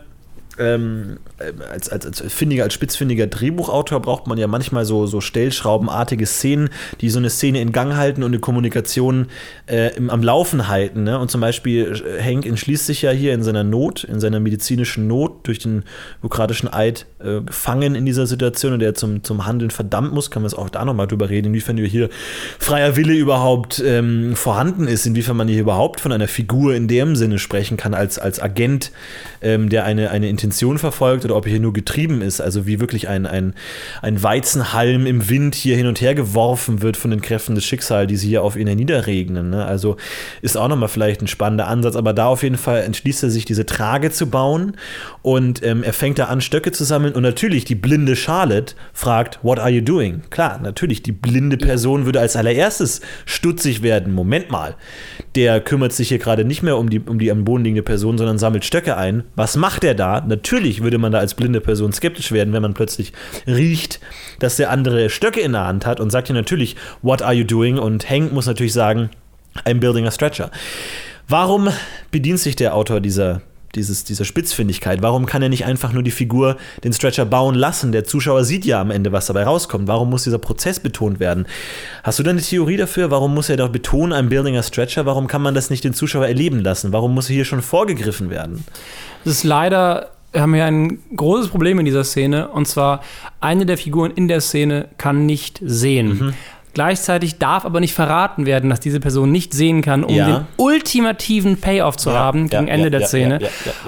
Ähm, 0.59 1.18
äh, 1.39 1.53
als, 1.71 1.89
als, 1.89 2.06
als 2.06 2.21
findiger, 2.33 2.63
als 2.63 2.74
spitzfindiger 2.74 3.27
Drehbuchautor 3.27 4.01
braucht 4.01 4.27
man 4.27 4.38
ja 4.38 4.48
manchmal 4.48 4.86
so, 4.86 5.07
so 5.07 5.21
stellschraubenartige 5.21 6.25
Szenen, 6.25 6.69
die 7.00 7.09
so 7.09 7.19
eine 7.19 7.30
Szene 7.30 7.62
in 7.62 7.71
Gang 7.71 7.95
halten 7.95 8.24
und 8.24 8.31
eine 8.31 8.39
Kommunikation 8.39 9.27
äh, 9.68 9.95
im, 9.95 10.09
am 10.09 10.21
Laufen 10.24 10.68
halten. 10.68 11.03
Ne? 11.03 11.18
Und 11.19 11.31
zum 11.31 11.42
Beispiel 11.42 12.03
äh, 12.06 12.21
Hank 12.21 12.45
entschließt 12.45 12.86
sich 12.86 13.01
ja 13.01 13.12
hier 13.12 13.33
in 13.33 13.44
seiner 13.44 13.63
Not, 13.63 14.03
in 14.03 14.19
seiner 14.19 14.39
medizinischen 14.39 15.07
Not, 15.07 15.48
durch 15.48 15.59
den 15.59 15.83
bürokratischen 16.21 16.71
Eid 16.71 17.06
äh, 17.24 17.42
gefangen 17.42 17.95
in 17.95 18.06
dieser 18.06 18.27
Situation 18.27 18.74
und 18.74 18.80
der 18.80 18.94
zum, 18.94 19.24
zum 19.24 19.45
Handeln 19.45 19.71
verdammt 19.71 20.13
muss, 20.13 20.31
kann 20.31 20.42
man 20.42 20.48
es 20.48 20.53
auch 20.53 20.69
da 20.69 20.83
nochmal 20.86 21.07
drüber 21.07 21.30
reden, 21.30 21.48
inwiefern 21.48 21.77
hier 21.77 22.09
freier 22.59 22.95
Wille 22.95 23.13
überhaupt 23.13 23.81
ähm, 23.86 24.36
vorhanden 24.36 24.88
ist, 24.88 25.06
inwiefern 25.06 25.38
man 25.38 25.48
hier 25.48 25.62
überhaupt 25.62 26.00
von 26.00 26.12
einer 26.12 26.27
Figur 26.27 26.75
in 26.75 26.88
dem 26.88 27.15
Sinne 27.15 27.39
sprechen 27.39 27.77
kann, 27.77 27.94
als, 27.94 28.19
als 28.19 28.42
Agent, 28.42 28.92
ähm, 29.42 29.69
der 29.69 29.86
eine, 29.86 30.12
eine 30.12 30.30
Intention 30.41 30.77
verfolgt 30.77 31.25
oder 31.25 31.35
ob 31.35 31.45
er 31.45 31.51
hier 31.51 31.59
nur 31.59 31.73
getrieben 31.73 32.21
ist, 32.21 32.41
also 32.41 32.65
wie 32.65 32.79
wirklich 32.79 33.07
ein, 33.07 33.25
ein, 33.25 33.53
ein 34.01 34.21
Weizenhalm 34.21 35.05
im 35.05 35.29
Wind 35.29 35.55
hier 35.55 35.77
hin 35.77 35.88
und 35.88 36.01
her 36.01 36.15
geworfen 36.15 36.81
wird 36.81 36.97
von 36.97 37.11
den 37.11 37.21
Kräften 37.21 37.55
des 37.55 37.63
Schicksals, 37.63 38.07
die 38.07 38.17
sie 38.17 38.27
hier 38.27 38.43
auf 38.43 38.55
ihn 38.55 38.67
herniederregnen. 38.67 39.51
Ne? 39.51 39.65
Also 39.65 39.97
ist 40.41 40.57
auch 40.57 40.67
nochmal 40.67 40.89
vielleicht 40.89 41.21
ein 41.21 41.27
spannender 41.27 41.67
Ansatz, 41.67 41.95
aber 41.95 42.13
da 42.13 42.25
auf 42.25 42.43
jeden 42.43 42.57
Fall 42.57 42.81
entschließt 42.81 43.23
er 43.23 43.29
sich, 43.29 43.45
diese 43.45 43.65
Trage 43.65 44.11
zu 44.11 44.29
bauen 44.29 44.75
und 45.21 45.63
ähm, 45.63 45.83
er 45.83 45.93
fängt 45.93 46.19
da 46.19 46.25
an, 46.25 46.41
Stöcke 46.41 46.71
zu 46.71 46.83
sammeln 46.83 47.13
und 47.13 47.23
natürlich 47.23 47.65
die 47.65 47.75
blinde 47.75 48.15
Charlotte 48.15 48.75
fragt, 48.93 49.39
what 49.43 49.59
are 49.59 49.69
you 49.69 49.81
doing? 49.81 50.21
Klar, 50.29 50.59
natürlich, 50.61 51.03
die 51.03 51.11
blinde 51.11 51.57
Person 51.57 52.05
würde 52.05 52.19
als 52.19 52.35
allererstes 52.35 53.01
stutzig 53.25 53.83
werden. 53.83 54.13
Moment 54.13 54.49
mal, 54.49 54.75
der 55.35 55.61
kümmert 55.61 55.93
sich 55.93 56.09
hier 56.09 56.17
gerade 56.17 56.43
nicht 56.43 56.61
mehr 56.61 56.77
um 56.77 56.89
die, 56.89 56.99
um 56.99 57.17
die 57.17 57.31
am 57.31 57.45
Boden 57.45 57.63
liegende 57.63 57.83
Person, 57.83 58.17
sondern 58.17 58.37
sammelt 58.37 58.65
Stöcke 58.65 58.97
ein. 58.97 59.23
Was 59.35 59.55
macht 59.55 59.83
er 59.83 59.95
da? 59.95 60.21
Natürlich 60.21 60.83
würde 60.83 60.97
man 60.97 61.11
da 61.11 61.19
als 61.19 61.35
blinde 61.35 61.61
Person 61.61 61.93
skeptisch 61.93 62.31
werden, 62.31 62.53
wenn 62.53 62.61
man 62.61 62.73
plötzlich 62.73 63.13
riecht, 63.47 63.99
dass 64.39 64.57
der 64.57 64.69
andere 64.69 65.09
Stöcke 65.09 65.39
in 65.39 65.53
der 65.53 65.65
Hand 65.65 65.85
hat 65.85 65.99
und 65.99 66.09
sagt 66.09 66.27
hier 66.27 66.35
natürlich, 66.35 66.75
what 67.01 67.21
are 67.21 67.33
you 67.33 67.45
doing? 67.45 67.77
Und 67.77 68.09
Hank 68.09 68.33
muss 68.33 68.45
natürlich 68.45 68.73
sagen, 68.73 69.09
I'm 69.65 69.79
building 69.79 70.05
a 70.05 70.11
stretcher. 70.11 70.51
Warum 71.27 71.69
bedient 72.11 72.39
sich 72.39 72.57
der 72.57 72.75
Autor 72.75 72.99
dieser, 72.99 73.41
dieses, 73.75 74.03
dieser 74.03 74.25
Spitzfindigkeit? 74.25 75.01
Warum 75.01 75.25
kann 75.25 75.41
er 75.41 75.50
nicht 75.50 75.65
einfach 75.65 75.93
nur 75.93 76.03
die 76.03 76.12
Figur 76.12 76.57
den 76.84 76.93
Stretcher 76.93 77.25
bauen 77.25 77.55
lassen? 77.55 77.91
Der 77.91 78.03
Zuschauer 78.03 78.43
sieht 78.43 78.65
ja 78.65 78.81
am 78.81 78.91
Ende, 78.91 79.12
was 79.12 79.27
dabei 79.27 79.43
rauskommt. 79.43 79.88
Warum 79.88 80.10
muss 80.10 80.24
dieser 80.24 80.39
Prozess 80.39 80.79
betont 80.79 81.19
werden? 81.19 81.45
Hast 82.03 82.19
du 82.19 82.24
da 82.24 82.31
eine 82.31 82.41
Theorie 82.41 82.77
dafür? 82.77 83.12
Warum 83.12 83.34
muss 83.34 83.50
er 83.50 83.57
doch 83.57 83.69
betonen, 83.69 84.13
I'm 84.13 84.29
building 84.29 84.57
a 84.57 84.63
stretcher? 84.63 85.05
Warum 85.05 85.27
kann 85.27 85.41
man 85.41 85.55
das 85.55 85.69
nicht 85.69 85.84
den 85.84 85.93
Zuschauer 85.93 86.27
erleben 86.27 86.60
lassen? 86.60 86.93
Warum 86.93 87.13
muss 87.13 87.27
hier 87.27 87.45
schon 87.45 87.62
vorgegriffen 87.62 88.29
werden? 88.29 88.63
Das 89.24 89.34
ist 89.36 89.43
leider, 89.43 90.12
haben 90.34 90.53
wir 90.53 90.65
ein 90.65 91.00
großes 91.15 91.50
Problem 91.50 91.79
in 91.79 91.86
dieser 91.86 92.03
Szene. 92.03 92.50
Und 92.50 92.67
zwar, 92.67 93.03
eine 93.39 93.65
der 93.65 93.77
Figuren 93.77 94.12
in 94.12 94.27
der 94.27 94.41
Szene 94.41 94.89
kann 94.98 95.25
nicht 95.25 95.60
sehen. 95.63 96.07
Mhm. 96.07 96.34
Gleichzeitig 96.73 97.37
darf 97.37 97.65
aber 97.65 97.79
nicht 97.79 97.93
verraten 97.93 98.45
werden, 98.45 98.69
dass 98.69 98.79
diese 98.79 98.99
Person 98.99 99.31
nicht 99.31 99.53
sehen 99.53 99.81
kann, 99.81 100.03
um 100.03 100.13
Ja. 100.13 100.25
den 100.25 100.45
ultimativen 100.57 101.57
Payoff 101.57 101.97
zu 101.97 102.09
Ja, 102.11 102.15
haben 102.15 102.47
ja, 102.47 102.59
gegen 102.59 102.67
Ende 102.69 102.85
ja, 102.85 102.89
der 102.91 102.99
ja, 103.01 103.07
Szene. 103.07 103.39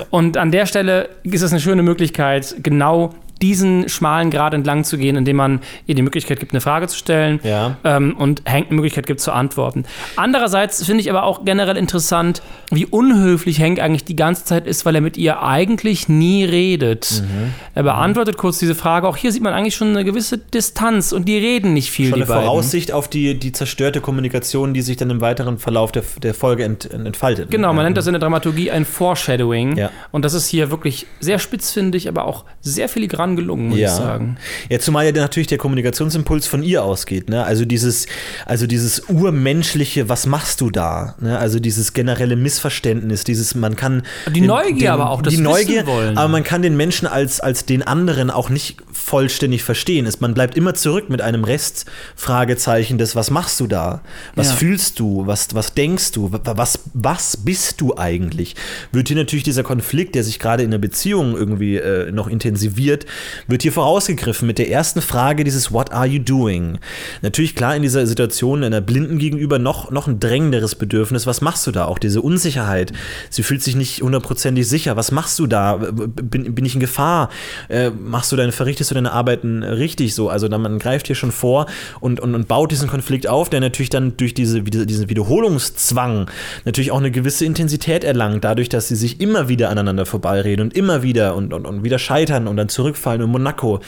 Und 0.10 0.38
an 0.38 0.52
der 0.52 0.66
Stelle 0.66 1.10
ist 1.24 1.42
es 1.42 1.52
eine 1.52 1.62
schöne 1.62 1.84
Möglichkeit, 1.84 2.56
genau 2.62 3.14
diesen 3.44 3.90
schmalen 3.90 4.32
Grad 4.32 4.54
entlang 4.54 4.86
zu 4.86 4.98
gehen, 4.98 5.18
indem 5.18 5.36
man 5.36 5.60
ihr 5.86 5.96
die 5.96 6.02
Möglichkeit 6.02 6.40
gibt, 6.40 6.54
eine 6.54 6.62
Frage 6.62 6.88
zu 6.88 6.98
stellen 6.98 7.42
Ja. 7.44 7.76
ähm, 7.84 8.16
und 8.18 8.42
Hank 8.48 8.68
eine 8.68 8.76
Möglichkeit 8.78 9.06
gibt 9.06 9.20
zu 9.20 9.34
antworten. 9.34 9.84
Andererseits 10.16 10.86
finde 10.86 11.02
ich 11.02 11.10
aber 11.10 11.24
auch 11.24 11.44
generell 11.44 11.76
interessant, 11.76 12.42
wie 12.72 12.86
unhöflich 12.86 13.60
Hank 13.62 13.80
eigentlich 13.80 14.06
die 14.06 14.16
ganze 14.16 14.46
Zeit 14.46 14.66
ist, 14.66 14.86
weil 14.86 14.96
er 14.96 15.02
mit 15.02 15.18
ihr 15.18 15.44
eigentlich 15.44 16.08
nie 16.08 16.46
redet. 16.46 17.22
Mhm. 17.22 17.54
Er 17.76 17.84
beantwortet 17.84 18.38
kurz 18.38 18.60
diese 18.60 18.76
Frage. 18.76 19.08
Auch 19.10 19.18
hier 19.18 19.34
sieht 19.34 19.44
man 19.44 19.54
eigentlich 19.54 19.76
schon 19.76 19.90
eine 19.90 20.06
gewisse 20.06 20.38
Distanz 20.38 21.12
und 21.12 21.28
die 21.28 21.38
reden 21.38 21.74
nicht 21.74 21.92
viel, 21.92 22.10
Schon 22.10 22.20
die 22.20 22.22
eine 22.24 22.30
beiden. 22.30 22.46
Voraussicht 22.46 22.94
auf 22.94 23.10
die, 23.10 23.38
die 23.38 23.52
zerstörte 23.52 24.00
Kommunikation, 24.00 24.74
die 24.74 24.82
sich 24.82 24.96
dann 24.96 25.10
im 25.10 25.20
weiteren 25.20 25.58
Verlauf 25.58 25.92
der, 25.92 26.04
der 26.22 26.34
Folge 26.34 26.64
ent, 26.64 26.90
entfaltet. 26.94 27.52
Genau, 27.52 27.68
man 27.74 27.80
ja. 27.80 27.84
nennt 27.84 27.98
das 27.98 28.08
in 28.08 28.14
der 28.14 28.22
Dramaturgie 28.22 28.72
ein 28.72 28.86
Foreshadowing. 28.86 29.76
Ja. 29.76 29.90
Und 30.12 30.24
das 30.24 30.34
ist 30.34 30.48
hier 30.48 30.72
wirklich 30.72 31.08
sehr 31.20 31.40
spitzfindig, 31.40 32.08
aber 32.08 32.24
auch 32.24 32.46
sehr 32.62 32.88
filigran 32.88 33.33
hervorragend 33.34 33.38
gelungen, 33.38 33.70
muss 33.70 33.80
ja. 33.80 33.90
ich 33.90 33.96
sagen. 33.96 34.38
Ja, 34.70 34.80
zumal 34.80 35.06
ja 35.06 35.12
natürlich 35.12 35.48
der 35.48 35.58
Kommunikationsimpuls 35.58 36.48
von 36.48 36.64
ihr 36.64 36.84
ausgeht, 36.84 37.30
ne? 37.30 37.44
Also 37.44 37.66
dieses, 37.66 38.08
also 38.46 38.68
dieses 38.68 39.02
urmenschliche, 39.10 40.10
was 40.10 40.26
machst 40.26 40.62
du 40.62 40.70
da? 40.70 41.16
Ne? 41.20 41.38
Also 41.38 41.60
dieses 41.60 41.94
generelle 41.94 42.36
Missverständnis, 42.36 43.24
dieses, 43.24 43.56
man 43.56 43.76
kann. 43.76 44.04
Die 44.34 44.42
Neugier 44.42 44.94
aber 44.94 45.10
auch, 45.10 45.22
das 45.22 45.34
die 45.34 45.42
Neugier, 45.42 45.86
wollen. 45.86 46.18
aber 46.18 46.28
man 46.28 46.44
kann 46.44 46.62
den 46.62 46.78
Menschen 46.78 47.08
als, 47.08 47.40
als 47.40 47.66
den 47.66 47.84
anderen 47.84 48.30
auch 48.30 48.50
nicht 48.50 48.78
vollständig 49.04 49.64
verstehen. 49.64 50.06
Es, 50.06 50.20
man 50.22 50.34
bleibt 50.34 50.56
immer 50.56 50.74
zurück 50.74 51.10
mit 51.10 51.22
einem 51.22 51.44
Restfragezeichen 51.44 52.98
des, 52.98 53.16
was 53.16 53.32
machst 53.32 53.60
du 53.60 53.68
da? 53.68 54.02
Was 54.36 54.50
Ja. 54.50 54.56
fühlst 54.56 55.00
du? 55.00 55.28
Was, 55.28 55.54
was 55.54 55.74
denkst 55.74 56.12
du? 56.12 56.30
Was, 56.32 56.80
was 56.94 57.38
bist 57.38 57.82
du 57.82 57.98
eigentlich? 57.98 58.56
Wird 58.92 59.10
hier 59.10 59.18
natürlich 59.18 59.44
dieser 59.44 59.64
Konflikt, 59.64 60.16
der 60.16 60.24
sich 60.24 60.40
gerade 60.40 60.64
in 60.64 60.72
der 60.72 60.78
Beziehung 60.78 61.36
irgendwie 61.36 61.76
äh, 61.78 62.12
noch 62.12 62.28
intensiviert, 62.28 63.06
wird 63.48 63.62
hier 63.62 63.72
vorausgegriffen 63.74 64.48
mit 64.48 64.58
der 64.58 64.70
ersten 64.70 65.02
Frage 65.02 65.44
dieses 65.44 65.72
What 65.72 65.92
are 65.92 66.06
you 66.08 66.22
doing? 66.22 66.80
Natürlich 67.22 67.56
klar 67.56 67.76
in 67.76 67.82
dieser 67.82 68.08
Situation 68.08 68.64
einer 68.64 68.82
Blinden 68.82 69.18
gegenüber 69.18 69.60
noch, 69.60 69.92
noch 69.92 70.08
ein 70.08 70.20
drängenderes 70.20 70.76
Bedürfnis. 70.76 71.28
Was 71.28 71.42
machst 71.42 71.68
du 71.68 71.72
da? 71.72 71.86
Auch 71.86 72.00
diese 72.00 72.22
Unsicherheit. 72.22 72.94
Sie 73.30 73.44
fühlt 73.44 73.62
sich 73.62 73.76
nicht 73.76 74.02
hundertprozentig 74.02 74.68
sicher. 74.68 74.96
Was 74.96 75.12
machst 75.12 75.38
du 75.40 75.48
da? 75.48 75.76
Bin, 75.76 76.56
bin 76.56 76.66
ich 76.66 76.74
in 76.76 76.80
Gefahr? 76.80 77.30
Äh, 77.70 77.90
machst 77.90 78.32
du 78.32 78.36
deine, 78.36 78.52
verrichtest 78.52 78.93
du 78.94 78.98
deine 78.98 79.12
Arbeiten 79.12 79.64
richtig 79.64 80.16
so? 80.16 80.30
Also 80.30 80.48
man 80.50 80.80
greift 80.80 81.08
hier 81.08 81.16
schon 81.16 81.32
vor 81.32 81.66
und, 82.00 82.20
und, 82.20 82.36
und 82.36 82.48
baut 82.48 82.72
diesen 82.72 82.88
Konflikt 82.88 83.28
auf, 83.28 83.50
der 83.50 83.60
natürlich 83.60 83.90
dann 83.90 84.18
durch 84.18 84.34
diese, 84.34 84.62
diesen 84.62 85.10
Wiederholungszwang 85.10 86.30
natürlich 86.66 86.92
auch 86.92 87.00
eine 87.00 87.12
gewisse 87.12 87.46
Intensität 87.46 88.04
erlangt, 88.04 88.44
dadurch, 88.44 88.70
dass 88.70 88.88
sie 88.88 88.96
sich 88.96 89.20
immer 89.22 89.50
wieder 89.50 89.70
aneinander 89.70 90.06
vorbeireden 90.06 90.68
und 90.68 90.76
immer 90.76 91.04
wieder 91.04 91.36
und, 91.36 91.54
und, 91.54 91.66
und 91.66 91.84
wieder 91.84 92.00
scheitern 92.00 92.48
und 92.48 92.58
dann 92.58 92.70
zurückfallen 92.70 93.22
in 93.22 93.30
Monaco. 93.30 93.82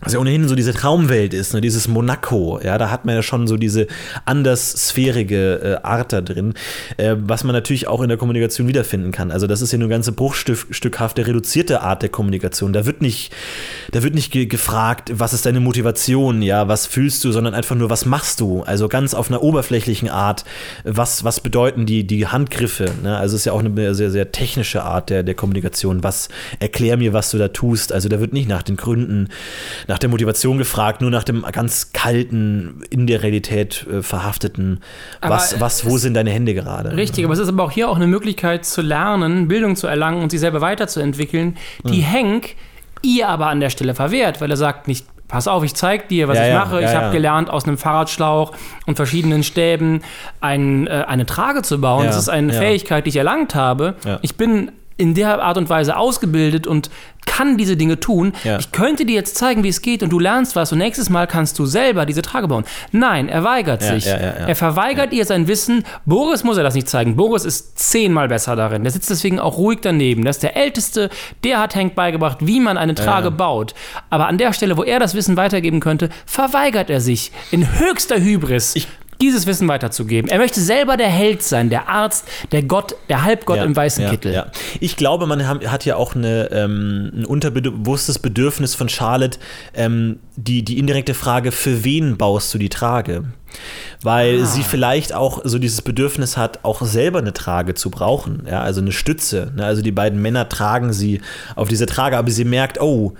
Was 0.00 0.12
ja 0.12 0.18
ohnehin 0.18 0.46
so 0.46 0.54
diese 0.54 0.72
Traumwelt 0.72 1.32
ist, 1.32 1.54
ne? 1.54 1.60
dieses 1.60 1.88
Monaco, 1.88 2.60
ja, 2.62 2.76
da 2.78 2.90
hat 2.90 3.04
man 3.04 3.14
ja 3.14 3.22
schon 3.22 3.46
so 3.46 3.56
diese 3.56 3.86
anderssphärige 4.24 5.80
äh, 5.82 5.86
Art 5.86 6.12
da 6.12 6.20
drin, 6.20 6.54
äh, 6.96 7.16
was 7.18 7.44
man 7.44 7.54
natürlich 7.54 7.88
auch 7.88 8.02
in 8.02 8.08
der 8.08 8.18
Kommunikation 8.18 8.68
wiederfinden 8.68 9.10
kann. 9.10 9.30
Also 9.30 9.46
das 9.46 9.62
ist 9.62 9.72
ja 9.72 9.78
nur 9.78 9.88
ganze 9.88 10.12
bruchstückhafte, 10.12 11.26
reduzierte 11.26 11.80
Art 11.80 12.02
der 12.02 12.08
Kommunikation. 12.08 12.72
Da 12.72 12.84
wird 12.84 13.00
nicht, 13.00 13.32
da 13.90 14.02
wird 14.02 14.14
nicht 14.14 14.32
ge 14.32 14.46
gefragt, 14.46 15.10
was 15.14 15.32
ist 15.32 15.46
deine 15.46 15.60
Motivation, 15.60 16.42
ja, 16.42 16.68
was 16.68 16.86
fühlst 16.86 17.24
du, 17.24 17.32
sondern 17.32 17.54
einfach 17.54 17.74
nur, 17.74 17.90
was 17.90 18.06
machst 18.06 18.40
du? 18.40 18.62
Also 18.62 18.88
ganz 18.88 19.14
auf 19.14 19.28
einer 19.28 19.42
oberflächlichen 19.42 20.08
Art, 20.08 20.44
was, 20.84 21.24
was 21.24 21.40
bedeuten 21.40 21.86
die, 21.86 22.06
die 22.06 22.26
Handgriffe, 22.26 22.92
ne? 23.02 23.16
Also 23.16 23.34
es 23.34 23.42
ist 23.42 23.44
ja 23.46 23.52
auch 23.52 23.60
eine 23.60 23.94
sehr, 23.94 24.10
sehr 24.10 24.30
technische 24.32 24.82
Art 24.82 25.10
der, 25.10 25.22
der 25.22 25.34
Kommunikation. 25.34 26.02
Was, 26.02 26.28
erklär 26.60 26.96
mir, 26.96 27.12
was 27.12 27.30
du 27.30 27.38
da 27.38 27.48
tust. 27.48 27.92
Also 27.92 28.08
da 28.08 28.20
wird 28.20 28.32
nicht 28.32 28.48
nach 28.48 28.62
den 28.62 28.76
Gründen, 28.76 29.28
nach 29.88 29.98
der 29.98 30.08
Motivation 30.08 30.58
gefragt, 30.58 31.00
nur 31.00 31.10
nach 31.10 31.24
dem 31.24 31.42
ganz 31.52 31.92
kalten, 31.92 32.82
in 32.90 33.06
der 33.06 33.22
Realität 33.22 33.86
äh, 33.90 34.02
verhafteten, 34.02 34.80
Aber 35.20 35.36
was, 35.36 35.60
was, 35.60 35.86
wo 35.86 35.98
sind 35.98 36.14
deine 36.14 36.30
Hände 36.30 36.54
gerade? 36.54 36.96
Richtig, 36.96 37.24
aber 37.24 37.34
es 37.34 37.40
ist 37.40 37.48
aber 37.48 37.64
auch 37.64 37.70
hier 37.70 37.88
auch 37.88 37.96
eine 37.96 38.06
Möglichkeit 38.06 38.64
zu 38.64 38.82
lernen, 38.82 39.48
Bildung 39.48 39.76
zu 39.76 39.86
erlangen 39.86 40.22
und 40.22 40.30
sich 40.30 40.40
selber 40.40 40.60
weiterzuentwickeln, 40.60 41.56
die 41.84 42.00
Henk 42.00 42.56
ihr 43.02 43.28
aber 43.28 43.46
an 43.46 43.60
der 43.60 43.70
Stelle 43.70 43.94
verwehrt, 43.94 44.40
weil 44.40 44.50
er 44.50 44.56
sagt 44.56 44.88
nicht, 44.88 45.06
pass 45.28 45.48
auf, 45.48 45.64
ich 45.64 45.74
zeig 45.74 46.08
dir, 46.08 46.28
was 46.28 46.36
Ja, 46.38 46.44
ich 46.44 46.50
ja, 46.50 46.58
mache. 46.58 46.80
ja, 46.80 46.88
ich 46.88 46.94
habe 46.94 47.06
ja. 47.06 47.12
gelernt, 47.12 47.50
aus 47.50 47.64
einem 47.64 47.78
Fahrradschlauch 47.78 48.52
und 48.86 48.96
verschiedenen 48.96 49.42
Stäben 49.42 50.02
ein, 50.40 50.86
äh, 50.86 51.04
eine 51.06 51.26
Trage 51.26 51.62
zu 51.62 51.80
bauen. 51.80 52.04
Ja, 52.04 52.10
das 52.10 52.18
ist 52.18 52.28
eine 52.28 52.52
ja. 52.52 52.60
Fähigkeit, 52.60 53.04
die 53.06 53.10
ich 53.10 53.16
erlangt 53.16 53.54
habe. 53.54 53.94
Ja. 54.04 54.18
Ich 54.22 54.36
bin 54.36 54.72
in 54.96 55.14
der 55.14 55.42
Art 55.42 55.58
und 55.58 55.68
Weise 55.68 55.96
ausgebildet 55.96 56.66
und 56.66 56.90
kann 57.26 57.58
diese 57.58 57.76
Dinge 57.76 57.98
tun. 58.00 58.32
Ja. 58.44 58.58
Ich 58.58 58.72
könnte 58.72 59.04
dir 59.04 59.14
jetzt 59.14 59.36
zeigen, 59.36 59.62
wie 59.64 59.68
es 59.68 59.82
geht 59.82 60.02
und 60.02 60.10
du 60.10 60.18
lernst 60.18 60.56
was 60.56 60.72
und 60.72 60.78
nächstes 60.78 61.10
Mal 61.10 61.26
kannst 61.26 61.58
du 61.58 61.66
selber 61.66 62.06
diese 62.06 62.22
Trage 62.22 62.48
bauen. 62.48 62.64
Nein, 62.92 63.28
er 63.28 63.42
weigert 63.44 63.82
Ja, 63.82 63.94
sich. 63.94 64.06
ja. 64.06 64.14
Er 64.14 64.54
verweigert 64.56 65.12
ihr 65.12 65.24
sein 65.26 65.48
Wissen. 65.48 65.84
Boris 66.06 66.44
muss 66.44 66.56
er 66.56 66.62
das 66.62 66.74
nicht 66.74 66.88
zeigen. 66.88 67.16
Boris 67.16 67.44
ist 67.44 67.78
zehnmal 67.78 68.28
besser 68.28 68.56
darin. 68.56 68.84
Der 68.84 68.92
sitzt 68.92 69.10
deswegen 69.10 69.38
auch 69.40 69.58
ruhig 69.58 69.80
daneben. 69.82 70.24
Das 70.24 70.36
ist 70.36 70.44
der 70.44 70.56
Älteste, 70.56 71.10
der 71.44 71.58
hat 71.60 71.74
Hank 71.74 71.94
beigebracht, 71.94 72.38
wie 72.40 72.60
man 72.60 72.78
eine 72.78 72.94
Trage 72.94 73.30
baut. 73.30 73.74
Aber 74.08 74.28
an 74.28 74.38
der 74.38 74.52
Stelle, 74.52 74.76
wo 74.76 74.84
er 74.84 75.00
das 75.00 75.14
Wissen 75.14 75.36
weitergeben 75.36 75.80
könnte, 75.80 76.08
verweigert 76.26 76.88
er 76.90 77.00
sich 77.00 77.32
in 77.50 77.78
höchster 77.80 78.20
Hybris. 78.20 78.86
Dieses 79.20 79.46
Wissen 79.46 79.68
weiterzugeben. 79.68 80.30
Er 80.30 80.38
möchte 80.38 80.60
selber 80.60 80.96
der 80.96 81.08
Held 81.08 81.42
sein, 81.42 81.70
der 81.70 81.88
Arzt, 81.88 82.26
der 82.52 82.62
Gott, 82.62 82.96
der 83.08 83.22
Halbgott 83.24 83.58
im 83.58 83.74
weißen 83.74 84.04
ja, 84.04 84.10
Kittel. 84.10 84.32
Ja. 84.32 84.46
Ich 84.80 84.96
glaube, 84.96 85.26
man 85.26 85.46
hat 85.46 85.84
ja 85.84 85.96
auch 85.96 86.14
eine, 86.14 86.50
ähm, 86.52 87.12
ein 87.14 87.24
unterbewusstes 87.24 88.18
Bedürfnis 88.18 88.74
von 88.74 88.88
Charlotte, 88.88 89.38
ähm, 89.74 90.18
die, 90.36 90.62
die 90.62 90.78
indirekte 90.78 91.14
Frage, 91.14 91.52
für 91.52 91.84
wen 91.84 92.16
baust 92.16 92.52
du 92.52 92.58
die 92.58 92.68
Trage? 92.68 93.24
Weil 94.02 94.42
Ah. 94.42 94.46
sie 94.46 94.62
vielleicht 94.62 95.14
auch 95.14 95.40
so 95.44 95.58
dieses 95.58 95.80
Bedürfnis 95.80 96.36
hat, 96.36 96.60
auch 96.62 96.82
selber 96.82 97.20
eine 97.20 97.32
Trage 97.32 97.74
zu 97.74 97.90
brauchen, 97.90 98.42
ja, 98.50 98.60
also 98.60 98.80
eine 98.82 98.92
Stütze. 98.92 99.52
Ne? 99.56 99.64
Also 99.64 99.80
die 99.80 99.92
beiden 99.92 100.20
Männer 100.20 100.48
tragen 100.48 100.92
sie 100.92 101.22
auf 101.54 101.68
diese 101.68 101.86
Trage, 101.86 102.18
aber 102.18 102.30
sie 102.30 102.44
merkt, 102.44 102.80
oh, 102.80 103.14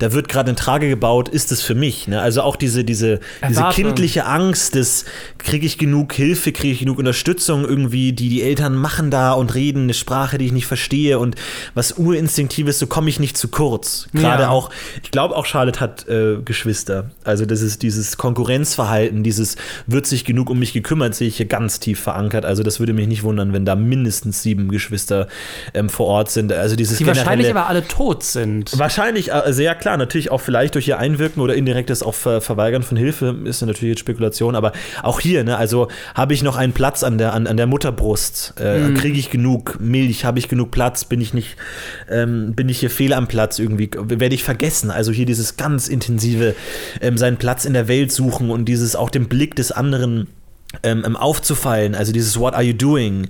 da 0.00 0.12
wird 0.12 0.28
gerade 0.28 0.48
eine 0.48 0.56
Trage 0.56 0.88
gebaut, 0.88 1.28
ist 1.28 1.52
es 1.52 1.62
für 1.62 1.74
mich? 1.74 2.08
Ne? 2.08 2.20
Also 2.20 2.42
auch 2.42 2.56
diese, 2.56 2.84
diese, 2.84 3.20
diese 3.48 3.64
kindliche 3.70 4.24
Angst 4.24 4.74
des, 4.74 5.04
kriege 5.38 5.66
ich 5.66 5.78
genug 5.78 6.12
Hilfe, 6.14 6.52
kriege 6.52 6.72
ich 6.72 6.80
genug 6.80 6.98
Unterstützung 6.98 7.64
irgendwie, 7.64 8.12
die 8.12 8.28
die 8.30 8.42
Eltern 8.42 8.74
machen 8.74 9.10
da 9.10 9.32
und 9.32 9.54
reden 9.54 9.84
eine 9.84 9.94
Sprache, 9.94 10.38
die 10.38 10.46
ich 10.46 10.52
nicht 10.52 10.66
verstehe 10.66 11.18
und 11.18 11.36
was 11.74 11.92
urinstinktives, 11.92 12.78
so 12.78 12.86
komme 12.86 13.10
ich 13.10 13.20
nicht 13.20 13.36
zu 13.36 13.48
kurz. 13.48 14.08
Gerade 14.12 14.44
Ja. 14.44 14.48
auch, 14.48 14.70
ich 15.02 15.10
glaube 15.10 15.36
auch 15.36 15.44
Charlotte 15.44 15.80
hat 15.80 16.08
äh, 16.08 16.38
Geschwister. 16.44 17.10
Also 17.24 17.44
das 17.44 17.60
ist 17.60 17.82
dieses 17.82 18.16
Konkurrenzverhalten, 18.16 19.22
dieses 19.22 19.56
wird 19.86 20.06
sich 20.06 20.24
genug 20.24 20.48
um 20.50 20.58
mich 20.58 20.72
gekümmert, 20.72 21.14
sehe 21.14 21.28
ich 21.28 21.36
hier 21.36 21.46
ganz 21.46 21.78
tief 21.78 22.00
verankert. 22.00 22.44
Also 22.44 22.62
das 22.62 22.80
würde 22.80 22.94
mich 22.94 23.06
nicht 23.06 23.22
wundern, 23.22 23.52
wenn 23.52 23.64
da 23.66 23.76
mindestens 23.76 24.42
sieben 24.42 24.68
Geschwister 24.70 25.28
ähm, 25.74 25.88
vor 25.90 26.06
Ort 26.06 26.30
sind. 26.30 26.52
Also 26.52 26.74
dieses 26.74 26.98
Die 26.98 27.06
wahrscheinlich 27.06 27.50
aber 27.50 27.66
alle 27.68 27.86
tot 27.86 28.22
sind. 28.22 28.78
Wahrscheinlich, 28.78 29.30
äh, 29.30 29.52
sehr 29.52 29.74
klar, 29.74 29.89
natürlich 29.96 30.30
auch 30.30 30.40
vielleicht 30.40 30.74
durch 30.74 30.88
ihr 30.88 30.98
Einwirken 30.98 31.42
oder 31.42 31.54
indirektes 31.54 32.02
auch 32.02 32.14
Ver 32.14 32.40
Verweigern 32.40 32.82
von 32.82 32.96
Hilfe, 32.96 33.36
ist 33.44 33.60
ja 33.60 33.66
natürlich 33.66 33.92
jetzt 33.92 34.00
Spekulation, 34.00 34.54
aber 34.54 34.72
auch 35.02 35.20
hier, 35.20 35.44
ne, 35.44 35.56
also 35.56 35.88
habe 36.14 36.34
ich 36.34 36.42
noch 36.42 36.56
einen 36.56 36.72
Platz 36.72 37.02
an 37.02 37.18
der, 37.18 37.32
an, 37.32 37.46
an 37.46 37.56
der 37.56 37.66
Mutterbrust, 37.66 38.54
äh, 38.58 38.92
kriege 38.94 39.18
ich 39.18 39.30
genug 39.30 39.78
Milch, 39.80 40.24
habe 40.24 40.38
ich 40.38 40.48
genug 40.48 40.70
Platz, 40.70 41.04
bin 41.04 41.20
ich 41.20 41.34
nicht, 41.34 41.56
ähm, 42.10 42.54
bin 42.54 42.68
ich 42.68 42.80
hier 42.80 42.90
fehl 42.90 43.12
am 43.12 43.28
Platz 43.28 43.58
irgendwie, 43.58 43.90
werde 43.94 44.34
ich 44.34 44.44
vergessen, 44.44 44.90
also 44.90 45.12
hier 45.12 45.26
dieses 45.26 45.56
ganz 45.56 45.88
intensive, 45.88 46.54
ähm, 47.00 47.16
seinen 47.18 47.36
Platz 47.36 47.64
in 47.64 47.72
der 47.72 47.88
Welt 47.88 48.12
suchen 48.12 48.50
und 48.50 48.64
dieses 48.66 48.96
auch 48.96 49.10
den 49.10 49.28
Blick 49.28 49.54
des 49.56 49.72
anderen 49.72 50.28
ähm, 50.82 51.02
ähm, 51.04 51.16
aufzufallen, 51.16 51.94
also 51.94 52.12
dieses 52.12 52.38
What 52.38 52.54
are 52.54 52.62
you 52.62 52.72
doing, 52.72 53.28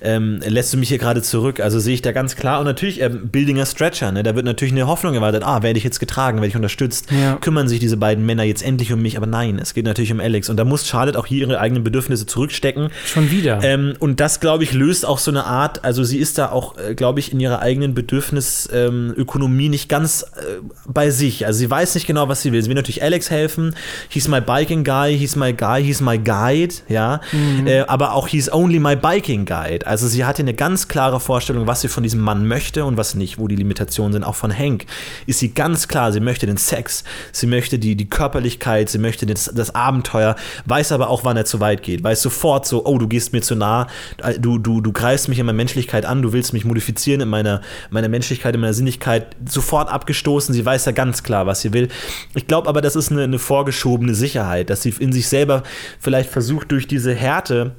ähm, 0.00 0.40
lässt 0.46 0.72
du 0.72 0.78
mich 0.78 0.88
hier 0.88 0.98
gerade 0.98 1.20
zurück, 1.22 1.60
also 1.60 1.78
sehe 1.78 1.94
ich 1.94 2.02
da 2.02 2.12
ganz 2.12 2.34
klar 2.34 2.60
und 2.60 2.64
natürlich 2.66 3.00
ähm, 3.02 3.28
Building 3.28 3.60
a 3.60 3.66
Stretcher, 3.66 4.10
ne? 4.10 4.22
da 4.22 4.34
wird 4.34 4.46
natürlich 4.46 4.72
eine 4.72 4.86
Hoffnung 4.86 5.14
erwartet, 5.14 5.42
ah, 5.44 5.62
werde 5.62 5.76
ich 5.78 5.84
jetzt 5.84 6.00
getragen, 6.00 6.38
werde 6.38 6.48
ich 6.48 6.56
unterstützt, 6.56 7.08
Ja. 7.10 7.36
kümmern 7.36 7.68
sich 7.68 7.78
diese 7.78 7.96
beiden 7.98 8.24
Männer 8.24 8.42
jetzt 8.42 8.62
endlich 8.62 8.92
um 8.92 9.02
mich, 9.02 9.16
aber 9.16 9.26
nein, 9.26 9.58
es 9.58 9.74
geht 9.74 9.84
natürlich 9.84 10.12
um 10.12 10.20
Alex 10.20 10.48
und 10.48 10.56
da 10.56 10.64
muss 10.64 10.86
Charlotte 10.86 11.18
auch 11.18 11.26
hier 11.26 11.46
ihre 11.46 11.60
eigenen 11.60 11.84
Bedürfnisse 11.84 12.24
zurückstecken 12.26 12.88
Schon 13.06 13.30
wieder. 13.30 13.60
ähm, 13.62 13.94
und 13.98 14.18
das, 14.20 14.40
glaube 14.40 14.64
ich, 14.64 14.72
löst 14.72 15.04
auch 15.06 15.18
so 15.18 15.30
eine 15.30 15.44
Art, 15.44 15.84
also 15.84 16.04
sie 16.04 16.18
ist 16.18 16.38
da 16.38 16.50
auch, 16.50 16.76
äh, 16.78 16.94
glaube 16.94 17.20
ich, 17.20 17.32
in 17.32 17.40
ihrer 17.40 17.60
eigenen 17.60 17.94
Bedürfnisökonomie 17.94 19.64
ähm, 19.66 19.70
nicht 19.70 19.88
ganz 19.88 20.22
äh, 20.22 20.60
bei 20.86 21.10
sich. 21.10 21.46
Also 21.46 21.58
sie 21.58 21.70
weiß 21.70 21.94
nicht 21.94 22.06
genau, 22.06 22.28
was 22.28 22.42
sie 22.42 22.52
will. 22.52 22.62
Sie 22.62 22.68
will 22.68 22.74
natürlich 22.76 23.02
Alex 23.02 23.30
helfen. 23.30 23.74
He's 24.08 24.28
my 24.28 24.40
biking 24.40 24.84
guy, 24.84 25.16
he's 25.16 25.36
my 25.36 25.52
guy, 25.52 25.82
he's 25.82 26.00
my 26.00 26.18
guide, 26.18 26.74
ja. 26.88 27.20
Äh, 27.64 27.80
aber 27.80 28.14
auch 28.14 28.28
he's 28.28 28.52
only 28.52 28.78
my 28.78 28.96
biking 28.96 29.44
guide. 29.44 29.86
Also 29.86 30.08
sie 30.08 30.24
hatte 30.24 30.42
eine 30.42 30.54
ganz 30.54 30.88
klare 30.88 31.20
Vorstellung, 31.20 31.66
was 31.66 31.80
sie 31.80 31.88
von 31.88 32.02
diesem 32.02 32.20
Mann 32.20 32.46
möchte 32.46 32.84
und 32.84 32.96
was 32.96 33.14
nicht, 33.14 33.38
wo 33.38 33.48
die 33.48 33.56
Limitationen 33.56 34.12
sind. 34.12 34.24
Auch 34.24 34.34
von 34.34 34.56
Hank 34.56 34.86
ist 35.26 35.38
sie 35.38 35.54
ganz 35.54 35.88
klar, 35.88 36.12
sie 36.12 36.20
möchte 36.20 36.46
den 36.46 36.56
Sex, 36.56 37.04
sie 37.32 37.46
möchte 37.46 37.78
die, 37.78 37.96
die 37.96 38.08
Körperlichkeit, 38.08 38.88
sie 38.88 38.98
möchte 38.98 39.26
das, 39.26 39.50
das 39.54 39.74
Abenteuer, 39.74 40.36
weiß 40.66 40.92
aber 40.92 41.10
auch, 41.10 41.24
wann 41.24 41.36
er 41.36 41.44
zu 41.44 41.60
weit 41.60 41.82
geht. 41.82 42.02
Weiß 42.02 42.22
sofort 42.22 42.66
so, 42.66 42.84
oh, 42.86 42.98
du 42.98 43.08
gehst 43.08 43.32
mir 43.32 43.42
zu 43.42 43.54
nah, 43.54 43.86
äh, 44.22 44.38
du, 44.38 44.58
du, 44.58 44.80
du 44.80 44.92
greifst 44.92 45.28
mich 45.28 45.38
in 45.38 45.46
meiner 45.46 45.56
Menschlichkeit 45.56 46.06
an, 46.06 46.22
du 46.22 46.32
willst 46.32 46.52
mich 46.52 46.64
modifizieren 46.64 47.20
in 47.20 47.28
meiner, 47.28 47.60
meiner 47.90 48.08
Menschlichkeit, 48.08 48.54
in 48.54 48.60
meiner 48.60 48.74
Sinnlichkeit, 48.74 49.36
sofort 49.46 49.90
abgestoßen. 49.90 50.54
Sie 50.54 50.64
weiß 50.64 50.84
ja 50.86 50.92
ganz 50.92 51.22
klar, 51.22 51.46
was 51.46 51.60
sie 51.60 51.72
will. 51.72 51.88
Ich 52.34 52.46
glaube 52.46 52.68
aber, 52.68 52.80
das 52.80 52.96
ist 52.96 53.10
eine, 53.10 53.24
eine 53.24 53.38
vorgeschobene 53.38 54.14
Sicherheit, 54.14 54.70
dass 54.70 54.82
sie 54.82 54.94
in 54.98 55.12
sich 55.12 55.28
selber 55.28 55.62
vielleicht 56.00 56.30
versucht, 56.30 56.67
durch 56.68 56.86
diese 56.86 57.14
Härte 57.14 57.74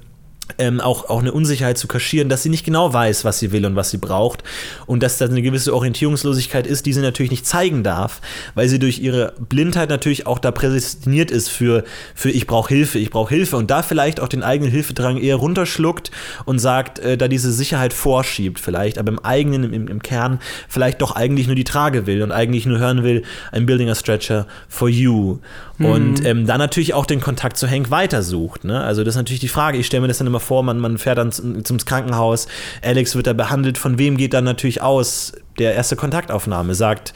ähm, 0.57 0.79
auch, 0.79 1.09
auch 1.09 1.19
eine 1.19 1.31
Unsicherheit 1.31 1.77
zu 1.77 1.87
kaschieren, 1.87 2.29
dass 2.29 2.43
sie 2.43 2.49
nicht 2.49 2.65
genau 2.65 2.91
weiß, 2.91 3.23
was 3.23 3.39
sie 3.39 3.51
will 3.51 3.65
und 3.65 3.75
was 3.75 3.91
sie 3.91 3.97
braucht 3.97 4.43
und 4.87 5.03
dass 5.03 5.17
da 5.17 5.25
eine 5.25 5.41
gewisse 5.41 5.73
Orientierungslosigkeit 5.75 6.65
ist, 6.65 6.85
die 6.85 6.93
sie 6.93 7.01
natürlich 7.01 7.31
nicht 7.31 7.45
zeigen 7.45 7.83
darf, 7.83 8.21
weil 8.55 8.67
sie 8.67 8.79
durch 8.79 8.99
ihre 8.99 9.33
Blindheit 9.39 9.89
natürlich 9.89 10.25
auch 10.25 10.39
da 10.39 10.51
prädestiniert 10.51 11.31
ist 11.31 11.49
für, 11.49 11.83
für 12.15 12.31
ich 12.31 12.47
brauche 12.47 12.73
Hilfe, 12.73 12.97
ich 12.99 13.11
brauche 13.11 13.33
Hilfe 13.33 13.57
und 13.57 13.69
da 13.69 13.83
vielleicht 13.83 14.19
auch 14.19 14.27
den 14.27 14.43
eigenen 14.43 14.71
Hilfedrang 14.71 15.17
eher 15.17 15.35
runterschluckt 15.35 16.11
und 16.45 16.59
sagt, 16.59 16.99
äh, 16.99 17.17
da 17.17 17.27
diese 17.27 17.51
Sicherheit 17.51 17.93
vorschiebt 17.93 18.59
vielleicht, 18.59 18.97
aber 18.97 19.09
im 19.09 19.19
eigenen, 19.19 19.73
im, 19.73 19.87
im 19.87 20.01
Kern 20.01 20.39
vielleicht 20.67 21.01
doch 21.01 21.15
eigentlich 21.15 21.47
nur 21.47 21.55
die 21.55 21.63
Trage 21.63 22.07
will 22.07 22.23
und 22.23 22.31
eigentlich 22.31 22.65
nur 22.65 22.79
hören 22.79 23.03
will, 23.03 23.23
I'm 23.51 23.65
building 23.65 23.89
a 23.89 23.95
stretcher 23.95 24.47
for 24.67 24.89
you. 24.89 25.39
Und 25.79 26.25
ähm, 26.25 26.45
dann 26.45 26.57
natürlich 26.59 26.93
auch 26.93 27.05
den 27.05 27.21
Kontakt 27.21 27.55
zu 27.57 27.69
Hank 27.69 27.89
weitersucht. 27.89 28.65
Ne? 28.65 28.81
Also 28.81 29.03
das 29.05 29.13
ist 29.13 29.17
natürlich 29.17 29.39
die 29.39 29.47
Frage, 29.47 29.77
ich 29.77 29.85
stelle 29.85 30.01
mir 30.01 30.07
das 30.09 30.17
dann 30.17 30.27
immer 30.27 30.41
vor, 30.41 30.61
man, 30.61 30.77
man 30.79 30.97
fährt 30.97 31.17
dann 31.17 31.31
zum, 31.31 31.63
zum 31.63 31.77
Krankenhaus, 31.77 32.47
Alex 32.83 33.15
wird 33.15 33.27
da 33.27 33.33
behandelt, 33.33 33.77
von 33.77 33.97
wem 33.97 34.17
geht 34.17 34.33
dann 34.33 34.43
natürlich 34.43 34.81
aus 34.81 35.31
der 35.57 35.75
erste 35.75 35.95
Kontaktaufnahme, 35.95 36.75
sagt, 36.75 37.13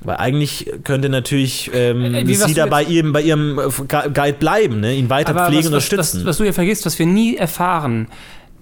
weil 0.00 0.16
eigentlich 0.16 0.70
könnte 0.84 1.08
natürlich 1.08 1.70
ähm, 1.74 2.14
Äh, 2.14 2.26
wie, 2.26 2.34
sie 2.34 2.54
da 2.54 2.66
bei 2.66 2.82
ihrem, 2.82 3.12
bei 3.12 3.20
ihrem 3.22 3.58
äh, 3.58 3.62
Gu- 3.64 4.10
Guide 4.12 4.38
bleiben, 4.38 4.80
ne? 4.80 4.94
ihn 4.94 5.10
weiter 5.10 5.30
Aber 5.30 5.46
pflegen 5.46 5.66
und 5.66 5.74
unterstützen. 5.74 6.20
was, 6.20 6.26
was 6.26 6.36
du 6.38 6.44
hier 6.44 6.54
vergisst, 6.54 6.86
was 6.86 6.98
wir 6.98 7.06
nie 7.06 7.36
erfahren, 7.36 8.08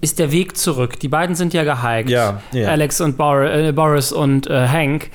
ist 0.01 0.19
der 0.19 0.33
Weg 0.33 0.57
zurück. 0.57 0.99
Die 0.99 1.07
beiden 1.07 1.33
sind 1.35 1.53
ja 1.53 1.63
gehiked. 1.63 2.09
Ja, 2.09 2.41
ja. 2.51 2.67
Alex 2.69 2.99
und 2.99 3.15
Bor 3.17 3.41
äh, 3.43 3.71
Boris 3.71 4.11
und 4.11 4.47
äh, 4.47 4.67
Hank. 4.67 5.09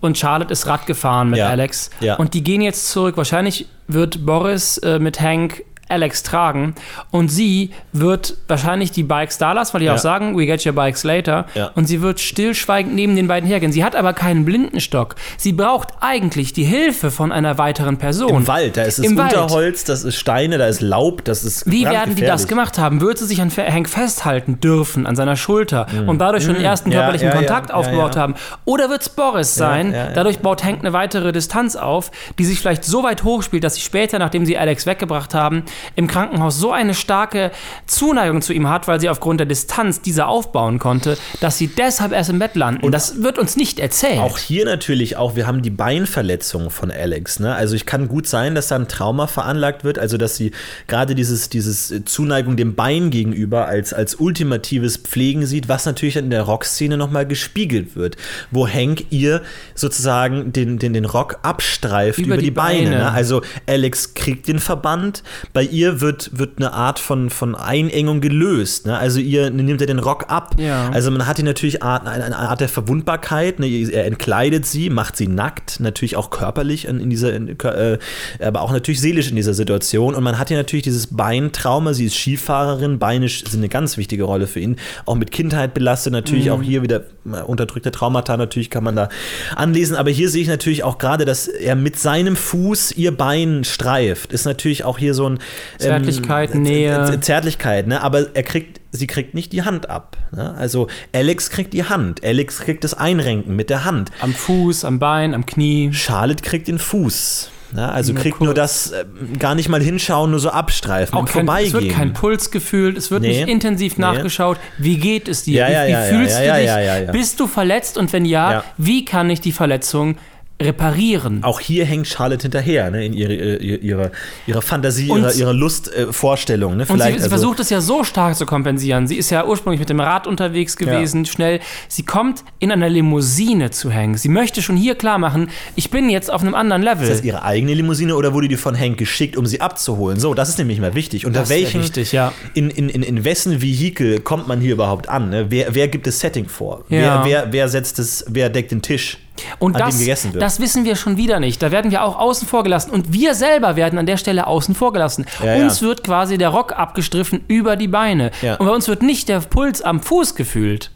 Und 0.00 0.18
Charlotte 0.18 0.52
ist 0.52 0.66
Rad 0.66 0.86
gefahren 0.86 1.30
mit 1.30 1.38
Ja, 1.38 1.48
Alex. 1.48 1.90
ja. 2.00 2.16
Und 2.16 2.34
die 2.34 2.42
gehen 2.44 2.60
jetzt 2.60 2.90
zurück. 2.90 3.16
Wahrscheinlich 3.16 3.66
wird 3.88 4.24
Boris 4.26 4.78
äh, 4.78 4.98
mit 4.98 5.20
Hank 5.20 5.62
Alex 5.88 6.22
tragen 6.22 6.74
und 7.10 7.28
sie 7.28 7.70
wird 7.92 8.36
wahrscheinlich 8.48 8.90
die 8.90 9.02
Bikes 9.02 9.38
da 9.38 9.52
lassen, 9.52 9.74
weil 9.74 9.80
die 9.80 9.86
Ja. 9.86 9.94
auch 9.94 9.98
sagen, 9.98 10.36
we 10.38 10.46
get 10.46 10.64
your 10.64 10.72
bikes 10.72 11.04
later. 11.04 11.46
Ja. 11.54 11.70
Und 11.74 11.86
sie 11.86 12.00
wird 12.00 12.20
stillschweigend 12.20 12.94
neben 12.94 13.16
den 13.16 13.26
beiden 13.28 13.48
hergehen. 13.48 13.72
Sie 13.72 13.84
hat 13.84 13.94
aber 13.96 14.12
keinen 14.14 14.44
Blindenstock. 14.44 15.14
Sie 15.36 15.52
braucht 15.52 15.88
eigentlich 16.00 16.52
die 16.52 16.64
Hilfe 16.64 17.10
von 17.10 17.32
einer 17.32 17.58
weiteren 17.58 17.98
Person. 17.98 18.30
Im 18.30 18.46
Wald, 18.48 18.76
da 18.76 18.82
ist 18.82 18.98
es 18.98 19.04
Im 19.04 19.16
Wald. 19.18 19.34
Unterholz, 19.34 19.84
das 19.84 20.04
ist 20.04 20.16
Steine, 20.16 20.58
da 20.58 20.66
ist 20.66 20.80
Laub, 20.80 21.24
das 21.24 21.44
ist 21.44 21.70
Wie 21.70 21.84
werden 21.84 22.14
die 22.14 22.22
das 22.22 22.46
gemacht 22.48 22.78
haben? 22.78 23.00
Würde 23.00 23.18
sie 23.20 23.26
sich 23.26 23.40
an 23.40 23.50
Hank 23.54 23.88
festhalten 23.88 24.60
dürfen, 24.60 25.06
an 25.06 25.16
seiner 25.16 25.36
Schulter 25.36 25.86
und 26.06 26.18
dadurch 26.18 26.44
schon 26.44 26.54
den 26.54 26.64
ersten 26.64 26.88
Mhm. 26.88 26.94
Ja, 26.94 27.00
körperlichen 27.00 27.28
ja, 27.28 27.34
Kontakt 27.34 27.72
aufgebaut 27.72 28.16
haben? 28.16 28.34
Oder 28.64 28.88
wird 28.90 29.02
es 29.02 29.08
Boris 29.08 29.54
sein? 29.54 29.94
Dadurch 30.14 30.38
baut 30.40 30.64
Hank 30.64 30.80
eine 30.80 30.92
weitere 30.92 31.32
Distanz 31.32 31.76
auf, 31.76 32.10
die 32.38 32.44
sich 32.44 32.58
vielleicht 32.60 32.84
so 32.84 33.02
weit 33.02 33.24
hochspielt, 33.24 33.64
dass 33.64 33.74
sie 33.74 33.80
später, 33.80 34.18
nachdem 34.18 34.46
sie 34.46 34.56
Alex 34.58 34.86
weggebracht 34.86 35.34
haben, 35.34 35.64
im 35.96 36.06
Krankenhaus 36.06 36.58
so 36.58 36.72
eine 36.72 36.94
starke 36.94 37.50
Zuneigung 37.86 38.42
zu 38.42 38.52
ihm 38.52 38.68
hat, 38.68 38.88
weil 38.88 39.00
sie 39.00 39.08
aufgrund 39.08 39.40
der 39.40 39.46
Distanz 39.46 40.00
diese 40.00 40.26
aufbauen 40.26 40.78
konnte, 40.78 41.16
dass 41.40 41.58
sie 41.58 41.68
deshalb 41.68 42.12
erst 42.12 42.30
im 42.30 42.38
Bett 42.38 42.54
landen. 42.54 42.90
das 42.90 43.22
wird 43.22 43.38
uns 43.38 43.56
nicht 43.56 43.78
erzählt. 43.78 44.20
Auch 44.20 44.38
hier 44.38 44.64
natürlich 44.64 45.16
auch, 45.16 45.36
wir 45.36 45.46
haben 45.46 45.62
die 45.62 45.70
Beinverletzung 45.70 46.70
von 46.70 46.90
Alex. 46.90 47.40
Ne? 47.40 47.54
Also 47.54 47.74
ich 47.74 47.86
kann 47.86 48.08
gut 48.08 48.26
sein, 48.26 48.54
dass 48.54 48.68
da 48.68 48.76
ein 48.76 48.88
Trauma 48.88 49.26
veranlagt 49.26 49.84
wird, 49.84 49.98
also 49.98 50.16
dass 50.16 50.36
sie 50.36 50.52
gerade 50.86 51.14
dieses, 51.14 51.48
dieses 51.48 51.92
Zuneigung 52.04 52.56
dem 52.56 52.74
Bein 52.74 53.10
gegenüber 53.10 53.66
als, 53.66 53.92
als 53.92 54.14
ultimatives 54.14 54.96
Pflegen 54.96 55.46
sieht, 55.46 55.68
was 55.68 55.86
natürlich 55.86 56.16
in 56.16 56.30
der 56.30 56.42
Rockszene 56.42 56.96
nochmal 56.96 57.26
gespiegelt 57.26 57.96
wird, 57.96 58.16
wo 58.50 58.68
Hank 58.68 59.06
ihr 59.10 59.42
sozusagen 59.74 60.52
den, 60.52 60.78
den, 60.78 60.92
den 60.92 61.04
Rock 61.04 61.38
abstreift 61.42 62.18
über, 62.18 62.34
Über 62.34 62.36
die, 62.36 62.44
die 62.44 62.50
Beine. 62.50 62.90
Beine. 62.90 62.96
Ne? 62.96 63.12
Also 63.12 63.42
Alex 63.66 64.14
kriegt 64.14 64.48
den 64.48 64.58
Verband, 64.58 65.22
bei 65.52 65.63
ihr 65.64 66.00
wird, 66.00 66.38
wird 66.38 66.58
eine 66.58 66.72
Art 66.72 66.98
von, 66.98 67.30
von 67.30 67.54
Einengung 67.54 68.20
gelöst. 68.20 68.86
Ne? 68.86 68.96
Also 68.96 69.20
ihr 69.20 69.50
nimmt 69.50 69.80
er 69.80 69.86
den 69.86 69.98
Rock 69.98 70.26
ab. 70.28 70.56
Ja. 70.58 70.90
Also 70.90 71.10
man 71.10 71.26
hat 71.26 71.36
hier 71.36 71.44
natürlich 71.44 71.82
Art, 71.82 72.06
eine, 72.06 72.24
eine 72.24 72.36
Art 72.36 72.60
der 72.60 72.68
Verwundbarkeit. 72.68 73.58
Ne? 73.58 73.66
Er 73.66 74.06
entkleidet 74.06 74.66
sie, 74.66 74.90
macht 74.90 75.16
sie 75.16 75.28
nackt, 75.28 75.80
natürlich 75.80 76.16
auch 76.16 76.30
körperlich 76.30 76.86
in, 76.86 77.00
in 77.00 77.10
dieser, 77.10 77.34
in, 77.34 77.58
äh, 77.60 77.98
aber 78.40 78.62
auch 78.62 78.72
natürlich 78.72 79.00
seelisch 79.00 79.28
in 79.30 79.36
dieser 79.36 79.54
Situation. 79.54 80.14
Und 80.14 80.22
man 80.24 80.38
hat 80.38 80.48
hier 80.48 80.56
natürlich 80.56 80.84
dieses 80.84 81.08
Beintrauma. 81.08 81.94
Sie 81.94 82.06
ist 82.06 82.16
Skifahrerin, 82.16 82.98
Beine 82.98 83.28
sind 83.28 83.54
eine 83.54 83.68
ganz 83.68 83.96
wichtige 83.96 84.24
Rolle 84.24 84.46
für 84.46 84.60
ihn. 84.60 84.76
Auch 85.06 85.14
mit 85.14 85.30
Kindheit 85.30 85.74
belastet, 85.74 86.12
natürlich 86.12 86.50
auch 86.50 86.62
hier 86.62 86.82
wieder 86.82 87.02
äh, 87.26 87.42
unterdrückte 87.42 87.90
Traumata, 87.90 88.36
natürlich 88.36 88.70
kann 88.70 88.84
man 88.84 88.96
da 88.96 89.08
anlesen. 89.56 89.96
Aber 89.96 90.10
hier 90.10 90.28
sehe 90.28 90.42
ich 90.42 90.48
natürlich 90.48 90.84
auch 90.84 90.98
gerade, 90.98 91.24
dass 91.24 91.48
er 91.48 91.76
mit 91.76 91.98
seinem 91.98 92.36
Fuß 92.36 92.92
ihr 92.92 93.16
Bein 93.16 93.64
streift. 93.64 94.32
Ist 94.32 94.44
natürlich 94.44 94.84
auch 94.84 94.98
hier 94.98 95.14
so 95.14 95.28
ein 95.28 95.38
Zärtlichkeit, 95.78 96.54
ähm, 96.54 96.62
Nähe. 96.62 97.18
Zärtlichkeit, 97.20 97.86
ne? 97.86 98.02
Aber 98.02 98.34
er 98.34 98.42
kriegt, 98.42 98.80
sie 98.90 99.06
kriegt 99.06 99.34
nicht 99.34 99.52
die 99.52 99.62
Hand 99.62 99.88
ab. 99.90 100.16
Ne? 100.32 100.54
Also 100.56 100.88
Alex 101.12 101.50
kriegt 101.50 101.72
die 101.72 101.84
Hand, 101.84 102.24
Alex 102.24 102.60
kriegt 102.60 102.84
das 102.84 102.94
Einrenken 102.94 103.56
mit 103.56 103.70
der 103.70 103.84
Hand. 103.84 104.10
am 104.20 104.32
Fuß, 104.32 104.84
am 104.84 104.98
Bein, 104.98 105.34
am 105.34 105.46
Knie. 105.46 105.92
Charlotte 105.92 106.42
kriegt 106.42 106.68
den 106.68 106.78
Fuß. 106.78 107.50
Ne? 107.72 107.90
Also 107.90 108.12
Nur 108.12 108.22
kriegt 108.22 108.36
kurz. 108.38 108.44
nur 108.46 108.54
das 108.54 108.92
äh, 108.92 109.04
gar 109.38 109.56
nicht 109.56 109.68
mal 109.68 109.82
hinschauen, 109.82 110.30
nur 110.30 110.38
so 110.38 110.50
abstreifen, 110.50 111.14
Auch 111.18 111.24
kein, 111.24 111.44
es 111.44 111.46
Vorbeigehen. 111.46 111.72
wird 111.72 111.90
kein 111.92 112.12
Puls 112.12 112.52
gefühlt, 112.52 112.96
es 112.96 113.10
wird 113.10 113.22
Nee. 113.22 113.28
nicht 113.40 113.48
intensiv 113.48 113.96
Nee. 113.96 114.02
nachgeschaut. 114.02 114.58
Wie 114.78 114.96
geht 114.96 115.26
es 115.26 115.42
dir? 115.42 115.62
Ja, 115.62 115.68
wie 115.68 115.72
ja, 115.72 115.86
wie 115.86 115.90
ja, 115.90 116.04
ja, 116.04 116.16
fühlst 116.18 116.38
du 116.38 117.02
dich? 117.02 117.10
Bist 117.12 117.40
du 117.40 117.46
verletzt? 117.48 117.98
Und 117.98 118.12
wenn 118.12 118.24
ja, 118.26 118.52
Ja. 118.52 118.64
wie 118.76 119.04
kann 119.04 119.28
ich 119.28 119.40
die 119.40 119.50
Verletzung 119.50 120.16
reparieren? 120.62 121.42
auch 121.42 121.60
hier 121.60 121.84
hängt 121.84 122.06
Charlotte 122.06 122.42
hinterher, 122.42 122.90
ne? 122.90 123.04
in 123.04 123.12
ihre, 123.12 123.34
ihre, 123.34 123.76
ihre, 123.76 124.12
ihre 124.46 124.62
Fantasie, 124.62 125.10
Und- 125.10 125.20
ihre, 125.20 125.32
ihre 125.32 125.52
Lustvorstellung. 125.52 126.76
Ne? 126.76 126.86
Und 126.88 127.00
sie, 127.00 127.08
sie 127.08 127.14
also- 127.14 127.28
versucht 127.28 127.60
es 127.60 127.70
ja 127.70 127.80
so 127.80 128.04
stark 128.04 128.36
zu 128.36 128.46
kompensieren. 128.46 129.06
Sie 129.06 129.16
ist 129.16 129.30
ja 129.30 129.44
ursprünglich 129.46 129.80
mit 129.80 129.90
dem 129.90 130.00
Rad 130.00 130.26
unterwegs 130.26 130.76
gewesen, 130.76 131.26
schnell. 131.26 131.60
Sie 131.88 132.04
kommt 132.04 132.44
in 132.58 132.70
einer 132.70 132.88
Limousine 132.88 133.70
zu 133.70 133.90
hängen. 133.90 134.16
Sie 134.16 134.28
möchte 134.28 134.62
schon 134.62 134.76
hier 134.76 134.94
klar 134.94 135.18
machen, 135.18 135.50
ich 135.74 135.90
bin 135.90 136.08
jetzt 136.08 136.32
auf 136.32 136.42
einem 136.42 136.54
anderen 136.54 136.82
Level. 136.82 137.02
Ist 137.02 137.18
das 137.18 137.24
ihre 137.24 137.42
eigene 137.42 137.74
Limousine 137.74 138.14
oder 138.14 138.32
wurde 138.32 138.48
die 138.48 138.56
von 138.56 138.78
Hank 138.78 138.96
geschickt, 138.98 139.36
um 139.36 139.46
sie 139.46 139.60
abzuholen? 139.60 140.20
So, 140.20 140.34
das 140.34 140.48
ist 140.48 140.58
nämlich 140.58 140.80
mal 140.80 140.94
wichtig. 140.94 141.26
Unter 141.26 141.48
welchen, 141.48 141.82
wichtig, 141.82 142.12
ja. 142.12 142.32
in, 142.54 142.70
in, 142.70 142.88
in, 142.88 143.02
in 143.02 143.24
wessen 143.24 143.60
Vehikel 143.60 144.20
kommt 144.20 144.48
man 144.48 144.60
hier 144.60 144.72
überhaupt 144.72 145.08
an? 145.08 145.30
Ne? 145.30 145.46
Wer, 145.50 145.74
wer 145.74 145.88
gibt 145.88 146.06
das 146.06 146.20
Setting 146.20 146.48
vor? 146.48 146.84
Ja. 146.88 147.24
Wer, 147.24 147.24
wer, 147.24 147.52
wer 147.52 147.68
setzt 147.68 147.98
es, 147.98 148.24
wer 148.28 148.50
deckt 148.50 148.70
den 148.70 148.82
Tisch, 148.82 149.18
Und 149.58 149.78
das, 149.78 149.98
das 150.38 150.60
wissen 150.60 150.84
wir 150.84 150.96
schon 150.96 151.16
wieder 151.16 151.40
nicht. 151.40 151.62
Da 151.62 151.70
werden 151.70 151.90
wir 151.90 152.04
auch 152.04 152.18
außen 152.18 152.46
vor 152.46 152.62
gelassen. 152.62 152.90
Und 152.90 153.12
wir 153.12 153.34
selber 153.34 153.76
werden 153.76 153.98
an 153.98 154.06
der 154.06 154.16
Stelle 154.16 154.46
außen 154.46 154.74
vor 154.74 154.92
gelassen. 154.92 155.26
Ja, 155.42 155.56
uns 155.56 155.80
ja. 155.80 155.88
wird 155.88 156.04
quasi 156.04 156.38
der 156.38 156.50
Rock 156.50 156.72
abgestriffen 156.72 157.44
über 157.48 157.76
die 157.76 157.88
Beine. 157.88 158.30
Ja. 158.42 158.54
Und 158.56 158.66
bei 158.66 158.72
uns 158.72 158.88
wird 158.88 159.02
nicht 159.02 159.28
der 159.28 159.40
Puls 159.40 159.82
am 159.82 160.00
Fuß 160.00 160.34
gefühlt. 160.34 160.90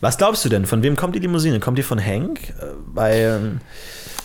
Was 0.00 0.18
glaubst 0.18 0.44
du 0.44 0.48
denn? 0.48 0.66
Von 0.66 0.82
wem 0.82 0.96
kommt 0.96 1.14
die 1.14 1.20
Limousine? 1.20 1.60
Kommt 1.60 1.78
die 1.78 1.82
von 1.82 2.04
Hank? 2.04 2.40
Äh, 2.50 2.66
Bei, 2.94 3.20
ähm, 3.20 3.60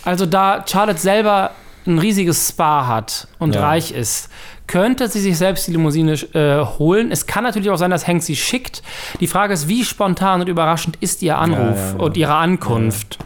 Also 0.04 0.26
da 0.26 0.64
Charlotte 0.68 1.00
selber 1.00 1.52
ein 1.86 2.00
riesiges 2.00 2.50
Spa 2.50 2.88
hat 2.88 3.28
und 3.40 3.56
reich 3.56 3.92
ist, 3.92 4.30
könnte 4.68 5.08
sie 5.08 5.22
sich 5.22 5.38
selbst 5.38 5.68
die 5.68 5.72
Limousine 5.72 6.14
äh, 6.34 6.66
holen. 6.78 7.12
Es 7.12 7.26
kann 7.26 7.46
natürlich 7.46 7.70
auch 7.70 7.78
sein, 7.78 7.92
dass 7.92 8.06
Hank 8.06 8.22
sie 8.22 8.36
schickt. 8.36 8.84
Die 9.22 9.28
Frage 9.28 9.54
ist, 9.54 9.70
wie 9.70 9.86
spontan 9.86 10.42
und 10.42 10.50
überraschend 10.50 10.98
ist 11.00 11.22
ihr 11.22 11.38
Anruf 11.38 11.96
und 11.98 12.18
ihre 12.18 12.36
Ankunft. 12.36 13.18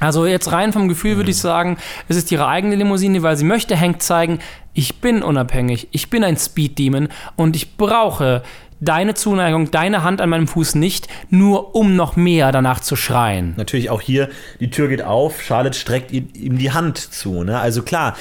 Also 0.00 0.26
jetzt 0.26 0.50
rein 0.50 0.72
vom 0.72 0.88
Gefühl 0.88 1.16
würde 1.16 1.30
ich 1.30 1.38
sagen, 1.38 1.76
es 2.08 2.16
ist 2.16 2.32
ihre 2.32 2.48
eigene 2.48 2.74
Limousine, 2.74 3.22
weil 3.22 3.36
sie 3.36 3.44
möchte 3.44 3.78
Hank 3.78 4.02
zeigen, 4.02 4.40
ich 4.72 5.00
bin 5.00 5.22
unabhängig, 5.22 5.88
ich 5.92 6.10
bin 6.10 6.24
ein 6.24 6.36
Speed 6.36 6.78
Demon 6.78 7.08
und 7.36 7.54
ich 7.54 7.76
brauche 7.76 8.42
deine 8.80 9.14
Zuneigung, 9.14 9.70
deine 9.70 10.02
Hand 10.02 10.20
an 10.20 10.30
meinem 10.30 10.48
Fuß 10.48 10.74
nicht, 10.74 11.06
nur 11.28 11.74
um 11.74 11.96
noch 11.96 12.16
mehr 12.16 12.50
danach 12.50 12.80
zu 12.80 12.96
schreien. 12.96 13.54
natürlich 13.56 13.90
auch 13.90 14.00
hier, 14.00 14.30
die 14.58 14.70
Tür 14.70 14.88
geht 14.88 15.02
auf, 15.02 15.42
Charlotte 15.42 15.78
streckt 15.78 16.12
ihm 16.12 16.58
die 16.58 16.72
Hand 16.72 16.98
zu. 16.98 17.44
Ne? 17.44 17.58
Also 17.60 17.82
klar, 17.82 18.16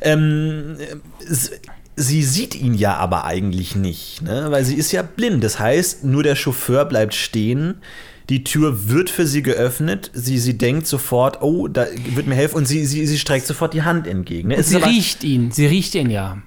ähm, 0.00 0.76
sie 1.94 2.22
sieht 2.22 2.54
ihn 2.54 2.74
ja 2.74 2.96
aber 2.96 3.24
eigentlich 3.24 3.76
nicht, 3.76 4.22
ne? 4.22 4.46
weil 4.50 4.64
sie 4.64 4.74
ist 4.76 4.92
ja 4.92 5.02
blind. 5.02 5.44
Das 5.44 5.58
heißt, 5.58 6.04
nur 6.04 6.22
der 6.22 6.34
Chauffeur 6.34 6.84
bleibt 6.84 7.14
stehen. 7.14 7.80
Die 8.28 8.44
Tür 8.44 8.88
wird 8.88 9.10
für 9.10 9.26
sie 9.26 9.42
geöffnet. 9.42 10.10
Sie, 10.14 10.38
sie 10.38 10.56
denkt 10.56 10.86
sofort, 10.86 11.42
oh, 11.42 11.68
da 11.68 11.86
wird 12.14 12.26
mir 12.26 12.34
helfen. 12.34 12.56
Und 12.56 12.66
sie, 12.66 12.84
sie, 12.86 13.06
sie 13.06 13.18
streckt 13.18 13.46
sofort 13.46 13.74
die 13.74 13.82
Hand 13.82 14.06
entgegen. 14.06 14.48
Ne? 14.48 14.62
Sie 14.62 14.76
aber- 14.76 14.86
riecht 14.86 15.24
ihn, 15.24 15.50
sie 15.50 15.66
riecht 15.66 15.94
ihn 15.94 16.08
ja. 16.10 16.38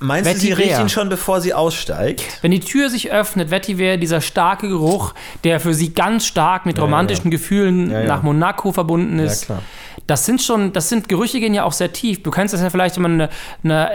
meinst 0.00 0.28
du, 0.30 0.34
sie 0.38 0.50
Vetiver. 0.50 0.58
riecht 0.68 0.80
ihn 0.80 0.88
schon, 0.88 1.08
bevor 1.08 1.40
sie 1.40 1.54
aussteigt? 1.54 2.22
Wenn 2.42 2.50
die 2.50 2.60
Tür 2.60 2.90
sich 2.90 3.10
öffnet, 3.12 3.50
Vetiver, 3.50 3.96
dieser 3.96 4.20
starke 4.20 4.68
Geruch, 4.68 5.14
der 5.44 5.60
für 5.60 5.72
sie 5.72 5.94
ganz 5.94 6.26
stark 6.26 6.66
mit 6.66 6.78
romantischen 6.80 7.30
Gefühlen 7.30 7.90
Ja, 7.90 8.00
ja. 8.00 8.06
nach 8.06 8.22
Monaco 8.22 8.72
verbunden 8.72 9.18
ist. 9.18 9.46
klar. 9.46 9.62
Das 10.06 10.26
sind 10.26 10.42
schon, 10.42 10.72
das 10.74 10.90
sind 10.90 11.08
Gerüche 11.08 11.40
gehen 11.40 11.54
ja 11.54 11.64
auch 11.64 11.72
sehr 11.72 11.92
tief. 11.92 12.22
Du 12.22 12.30
kennst 12.30 12.52
das 12.52 12.60
ja 12.60 12.68
vielleicht, 12.68 12.96
wenn 12.96 13.02
man 13.02 13.12
eine, 13.22 13.30
eine 13.62 13.90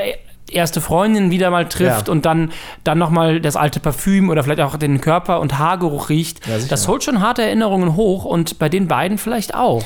erste 0.53 0.81
Freundin 0.81 1.31
wieder 1.31 1.49
mal 1.51 1.67
trifft 1.67 2.07
Ja. 2.07 2.11
und 2.11 2.25
dann, 2.25 2.51
dann 2.83 2.97
nochmal 2.97 3.39
das 3.41 3.55
alte 3.55 3.79
Parfüm 3.79 4.29
oder 4.29 4.43
vielleicht 4.43 4.61
auch 4.61 4.75
den 4.77 5.01
Körper- 5.01 5.39
und 5.39 5.57
Haargeruch 5.57 6.09
riecht. 6.09 6.45
Ja, 6.47 6.57
das 6.69 6.87
holt 6.87 7.03
schon 7.03 7.21
harte 7.21 7.41
Erinnerungen 7.43 7.95
hoch 7.95 8.25
und 8.25 8.59
bei 8.59 8.69
den 8.69 8.87
beiden 8.87 9.17
vielleicht 9.17 9.55
auch. 9.55 9.83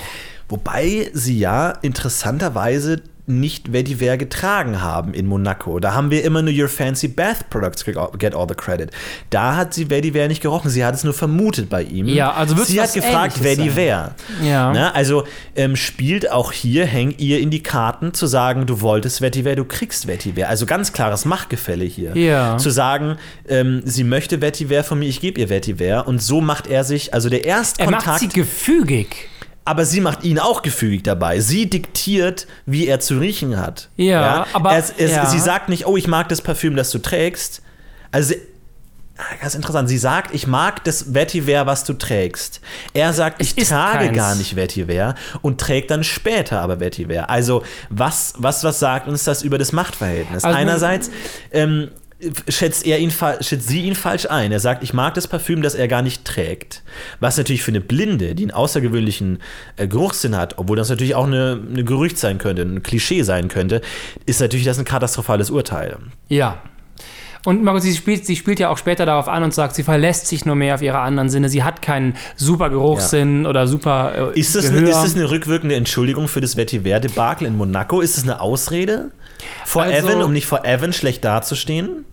Wobei 0.49 1.09
sie 1.13 1.39
ja 1.39 1.69
interessanterweise 1.81 3.01
nicht 3.25 3.71
Vetiver 3.71 4.17
getragen 4.17 4.81
haben 4.81 5.13
in 5.13 5.27
Monaco. 5.27 5.79
Da 5.79 5.93
haben 5.93 6.11
wir 6.11 6.25
immer 6.25 6.41
nur 6.41 6.53
Your 6.53 6.67
Fancy 6.67 7.07
Bath 7.07 7.49
Products 7.49 7.85
get 7.85 8.35
all 8.35 8.47
the 8.47 8.55
credit. 8.55 8.91
Da 9.29 9.55
hat 9.55 9.73
sie 9.73 9.89
Vetiver 9.89 10.27
nicht 10.27 10.41
gerochen, 10.41 10.69
sie 10.69 10.83
hat 10.83 10.93
es 10.93 11.05
nur 11.05 11.13
vermutet 11.13 11.69
bei 11.69 11.83
ihm. 11.83 12.07
Ja, 12.07 12.33
also 12.33 12.61
Sie 12.63 12.81
hat 12.81 12.93
gefragt, 12.93 13.41
Vetiver. 13.41 14.15
Ja. 14.43 14.73
Ne? 14.73 14.93
Also 14.93 15.23
ähm, 15.55 15.77
spielt 15.77 16.31
auch 16.31 16.51
hier, 16.51 16.85
hängt 16.85 17.21
ihr 17.21 17.39
in 17.39 17.49
die 17.49 17.63
Karten 17.63 18.13
zu 18.13 18.27
sagen, 18.27 18.65
du 18.65 18.81
wolltest 18.81 19.21
Vetiver, 19.21 19.55
du 19.55 19.63
kriegst 19.63 20.07
Vetiver. 20.07 20.49
Also 20.49 20.65
ganz 20.65 20.91
klares 20.91 21.23
Machtgefälle 21.23 21.85
hier. 21.85 22.17
Ja. 22.17 22.57
Zu 22.57 22.71
sagen, 22.71 23.17
ähm, 23.47 23.83
sie 23.85 24.03
möchte 24.03 24.41
Vetiver 24.41 24.83
von 24.83 24.99
mir, 24.99 25.07
ich 25.07 25.21
gebe 25.21 25.39
ihr 25.39 25.49
Vetiver. 25.49 26.07
Und 26.07 26.21
so 26.21 26.41
macht 26.41 26.67
er 26.67 26.83
sich, 26.83 27.13
also 27.13 27.29
der 27.29 27.45
Er 27.45 27.57
Erstkontakt 27.57 28.05
macht 28.05 28.19
sie 28.19 28.27
gefügig. 28.27 29.29
Aber 29.65 29.85
sie 29.85 30.01
macht 30.01 30.23
ihn 30.23 30.39
auch 30.39 30.61
gefügig 30.61 31.03
dabei. 31.03 31.39
Sie 31.39 31.69
diktiert, 31.69 32.47
wie 32.65 32.87
er 32.87 32.99
zu 32.99 33.17
riechen 33.17 33.57
hat. 33.59 33.89
Ja, 33.97 34.45
aber- 34.53 34.75
es, 34.77 34.93
es, 34.97 35.11
ja. 35.11 35.25
sie 35.25 35.39
sagt 35.39 35.69
nicht, 35.69 35.87
oh, 35.87 35.95
ich 35.97 36.07
mag 36.07 36.29
das 36.29 36.41
Parfüm, 36.41 36.75
das 36.75 36.91
du 36.91 36.99
trägst. 36.99 37.61
Also, 38.11 38.35
ah, 39.17 39.23
ganz 39.41 39.55
interessant. 39.55 39.87
Sie 39.89 39.97
sagt, 39.97 40.33
ich 40.35 40.47
mag 40.47 40.83
das 40.83 41.13
Vetiver, 41.13 41.65
was 41.65 41.83
du 41.85 41.93
trägst. 41.93 42.59
Er 42.93 43.13
sagt, 43.13 43.41
ich 43.41 43.55
trage 43.55 44.05
keins. 44.07 44.17
gar 44.17 44.35
nicht 44.35 44.55
Vetiver 44.55 45.15
und 45.41 45.59
trägt 45.61 45.91
dann 45.91 46.03
später 46.03 46.59
aber 46.61 46.79
Vetiver. 46.79 47.29
Also, 47.29 47.63
was, 47.89 48.33
was, 48.37 48.63
was 48.63 48.79
sagt 48.79 49.07
uns 49.07 49.23
das 49.23 49.43
über 49.43 49.57
das 49.57 49.71
Machtverhältnis? 49.71 50.43
Also- 50.43 50.57
Einerseits, 50.57 51.09
ähm, 51.51 51.89
schätzt, 52.47 52.85
er 52.85 52.99
ihn, 52.99 53.11
schätzt 53.11 53.67
sie 53.67 53.81
ihn 53.81 53.95
falsch 53.95 54.25
ein. 54.29 54.51
Er 54.51 54.59
sagt, 54.59 54.83
ich 54.83 54.93
mag 54.93 55.13
das 55.13 55.27
Parfüm, 55.27 55.61
das 55.61 55.75
er 55.75 55.87
gar 55.87 56.01
nicht 56.01 56.25
trägt. 56.25 56.83
Was 57.19 57.37
natürlich 57.37 57.63
für 57.63 57.71
eine 57.71 57.81
Blinde, 57.81 58.35
die 58.35 58.43
einen 58.43 58.51
außergewöhnlichen 58.51 59.39
äh, 59.77 59.87
Geruchssinn 59.87 60.35
hat, 60.35 60.57
obwohl 60.57 60.77
das 60.77 60.89
natürlich 60.89 61.15
auch 61.15 61.27
eine, 61.27 61.61
eine 61.69 61.83
Gerücht 61.83 62.17
sein 62.17 62.37
könnte, 62.37 62.63
ein 62.63 62.83
Klischee 62.83 63.23
sein 63.23 63.47
könnte, 63.47 63.81
ist 64.25 64.41
natürlich 64.41 64.65
das 64.65 64.79
ein 64.79 64.85
katastrophales 64.85 65.49
Urteil. 65.49 65.97
Ja. 66.29 66.61
Und 67.45 67.61
Margot, 67.63 67.81
sie 67.81 67.93
spielt, 67.93 68.25
sie 68.25 68.35
spielt 68.37 68.59
ja 68.59 68.69
auch 68.69 68.77
später 68.77 69.05
darauf 69.05 69.27
an 69.27 69.43
und 69.43 69.53
sagt, 69.53 69.75
sie 69.75 69.83
verlässt 69.83 70.27
sich 70.27 70.45
nur 70.45 70.55
mehr 70.55 70.75
auf 70.75 70.81
ihre 70.81 70.99
anderen 70.99 71.29
Sinne. 71.29 71.49
Sie 71.49 71.63
hat 71.63 71.81
keinen 71.81 72.15
super 72.37 72.69
Geruchssinn 72.69 73.45
oder 73.45 73.67
super 73.67 74.31
äh, 74.33 74.39
Ist 74.39 74.55
das, 74.55 74.65
Gehör. 74.67 74.77
eine, 74.79 74.89
ist 74.89 75.03
das 75.03 75.15
eine 75.15 75.29
rückwirkende 75.29 75.75
Entschuldigung 75.75 76.27
für 76.29 76.39
das 76.39 76.55
Vetiver-Debakel 76.55 77.45
in 77.47 77.57
Monaco? 77.57 77.99
Ist 77.99 78.15
das 78.17 78.23
eine 78.23 78.39
Ausrede? 78.39 79.11
Vor 79.65 79.83
Also- 79.83 80.07
Evan, 80.07 80.23
um 80.23 80.31
nicht 80.31 80.45
vor 80.47 80.63
Evan 80.65 80.93
schlecht 80.93 81.25
dazustehen? 81.25 82.05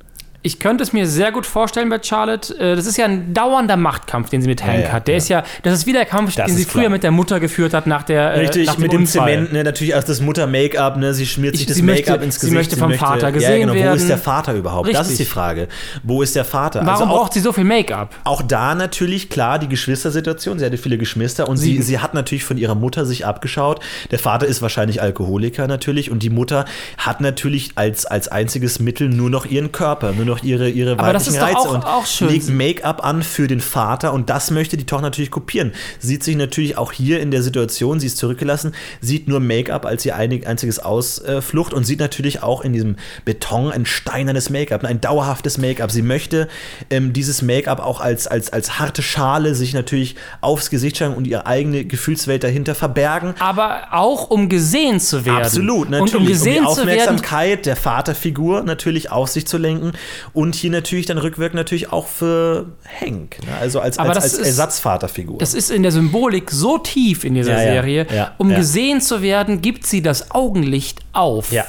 Ich 0.42 0.58
könnte 0.58 0.82
es 0.82 0.94
mir 0.94 1.06
sehr 1.06 1.32
gut 1.32 1.44
vorstellen 1.44 1.90
bei 1.90 1.98
Charlotte. 2.02 2.54
Äh, 2.58 2.74
Das 2.74 2.86
ist 2.86 2.96
ja 2.96 3.04
ein 3.04 3.34
dauernder 3.34 3.76
Machtkampf, 3.76 4.30
den 4.30 4.40
sie 4.40 4.48
mit 4.48 4.64
Hank 4.64 4.84
ja, 4.84 4.92
hat. 4.92 5.06
Der 5.06 5.14
ja. 5.14 5.18
ist 5.18 5.28
ja, 5.28 5.42
das 5.62 5.74
ist 5.74 5.86
wie 5.86 5.92
der 5.92 6.06
Kampf, 6.06 6.34
Das 6.34 6.46
den 6.46 6.56
sie 6.56 6.64
früher 6.64 6.82
klar. 6.84 6.90
mit 6.92 7.02
der 7.02 7.10
Mutter 7.10 7.40
geführt 7.40 7.74
hat 7.74 7.86
nach 7.86 8.04
der 8.04 8.22
äh, 8.32 8.40
Richtig, 8.40 8.66
nach 8.66 8.78
mit 8.78 8.90
dem 8.90 9.02
Unfall. 9.02 9.28
Zement, 9.30 9.52
ne, 9.52 9.64
natürlich 9.64 9.94
auch 9.94 10.02
das 10.02 10.22
Mutter-Make-up, 10.22 10.96
ne, 10.96 11.12
sie 11.12 11.26
schmiert 11.26 11.56
sich 11.56 11.62
Ich- 11.62 11.66
das 11.68 11.76
sie 11.76 11.82
möchte- 11.82 12.10
Make-up 12.10 12.24
ins 12.24 12.36
sie 12.36 12.40
Gesicht. 12.46 12.54
möchte 12.54 12.76
vom 12.78 12.94
Vater 12.94 13.24
ja, 13.28 13.30
gesehen 13.30 13.60
genau, 13.60 13.74
Wo 13.74 13.78
werden. 13.78 13.96
ist 13.96 14.08
der 14.08 14.16
Vater 14.16 14.54
überhaupt? 14.54 14.88
Das 14.88 15.00
Richtig. 15.00 15.12
ist 15.12 15.18
die 15.20 15.24
Frage. 15.30 15.68
Wo 16.04 16.22
ist 16.22 16.34
der 16.34 16.46
Vater? 16.46 16.80
Warum 16.86 16.88
also 17.02 17.04
auch, 17.04 17.18
braucht 17.24 17.34
sie 17.34 17.40
so 17.40 17.52
viel 17.52 17.64
Make-up? 17.64 18.14
auch 18.24 18.40
da 18.40 18.74
natürlich, 18.74 19.28
klar, 19.28 19.58
die 19.58 19.68
Geschwistersituation. 19.68 20.58
Sie 20.58 20.64
hatte 20.64 20.78
viele 20.78 20.96
Geschwister 20.96 21.48
und 21.50 21.58
sie, 21.58 21.82
sie 21.82 21.98
hat 21.98 22.14
natürlich 22.14 22.44
von 22.44 22.56
ihrer 22.56 22.74
Mutter 22.74 23.04
sich 23.04 23.26
abgeschaut. 23.26 23.80
Der 24.10 24.18
Vater 24.18 24.46
ist 24.46 24.62
wahrscheinlich 24.62 25.02
Alkoholiker 25.02 25.66
natürlich 25.68 26.10
und 26.10 26.22
die 26.22 26.30
Mutter 26.30 26.64
hat 26.96 27.20
natürlich 27.20 27.72
als, 27.74 28.06
als 28.06 28.28
einziges 28.28 28.80
Mittel 28.80 29.10
nur 29.10 29.28
noch 29.28 29.44
ihren 29.44 29.70
Körper, 29.70 30.12
nur 30.12 30.29
noch 30.30 30.42
ihre, 30.42 30.68
ihre 30.68 30.92
Aber 30.92 31.02
weiblichen 31.02 31.36
Reize 31.36 31.56
auch- 31.58 31.74
und 31.74 31.84
auch 31.84 32.06
legt 32.20 32.48
Make-up 32.48 33.04
an 33.04 33.22
für 33.22 33.46
den 33.46 33.60
Vater 33.60 34.12
und 34.12 34.30
das 34.30 34.50
möchte 34.50 34.76
die 34.76 34.86
Tochter 34.86 35.02
natürlich 35.02 35.30
kopieren. 35.30 35.72
Sieht 35.98 36.24
sich 36.24 36.36
natürlich 36.36 36.78
auch 36.78 36.92
hier 36.92 37.20
in 37.20 37.30
der 37.30 37.42
Situation, 37.42 38.00
sie 38.00 38.06
ist 38.06 38.16
zurückgelassen, 38.16 38.72
sieht 39.00 39.28
nur 39.28 39.40
Make-up 39.40 39.84
als 39.84 40.04
ihr 40.04 40.16
einig, 40.16 40.46
einziges 40.46 40.78
Ausflucht 40.78 41.74
und 41.74 41.84
sieht 41.84 42.00
natürlich 42.00 42.42
auch 42.42 42.62
in 42.62 42.72
diesem 42.72 42.96
Beton 43.24 43.70
ein 43.70 43.86
steinernes 43.86 44.50
Make-up, 44.50 44.84
ein 44.84 45.00
dauerhaftes 45.00 45.58
Make-up. 45.58 45.90
Sie 45.90 46.02
möchte 46.02 46.48
ähm, 46.88 47.12
dieses 47.12 47.42
Make-up 47.42 47.80
auch 47.80 48.00
als, 48.00 48.26
als, 48.26 48.52
als 48.52 48.78
harte 48.78 49.02
Schale 49.02 49.54
sich 49.54 49.74
natürlich 49.74 50.16
aufs 50.40 50.70
Gesicht 50.70 50.96
schreiben 50.96 51.14
und 51.14 51.26
ihre 51.26 51.46
eigene 51.46 51.84
Gefühlswelt 51.84 52.44
dahinter 52.44 52.74
verbergen. 52.74 53.34
Aber 53.38 53.88
auch 53.90 54.30
um 54.30 54.48
gesehen 54.48 55.00
zu 55.00 55.24
werden. 55.24 55.44
Absolut, 55.44 55.90
natürlich. 55.90 56.14
Und 56.14 56.20
um 56.20 56.26
gesehen 56.26 56.64
die 56.68 56.74
zu 56.74 56.86
werden, 56.86 57.00
Aufmerksamkeit 57.00 57.66
der 57.66 57.76
Vaterfigur 57.76 58.62
natürlich 58.62 59.10
auf 59.10 59.28
sich 59.28 59.46
zu 59.46 59.58
lenken 59.58 59.92
und 60.32 60.54
hier 60.54 60.70
natürlich 60.70 61.06
dann 61.06 61.18
rückwirkend 61.18 61.56
natürlich 61.56 61.92
auch 61.92 62.06
für 62.06 62.66
Hank, 63.00 63.38
ne? 63.46 63.52
also 63.60 63.80
als, 63.80 63.98
als, 63.98 64.16
als 64.16 64.32
ist- 64.34 64.46
Ersatzvaterfigur. 64.46 65.38
Das 65.38 65.54
ist 65.54 65.70
in 65.70 65.82
der 65.82 65.92
Symbolik 65.92 66.50
so 66.50 66.78
tief 66.78 67.24
in 67.24 67.34
dieser 67.34 67.52
Ja, 67.52 67.58
Serie. 67.72 68.06
ja, 68.14 68.34
um 68.38 68.48
gesehen 68.54 69.00
zu 69.00 69.22
werden, 69.22 69.60
gibt 69.62 69.86
sie 69.86 70.02
das 70.02 70.30
Augenlicht 70.30 71.00
auf. 71.12 71.52
Ja. 71.52 71.64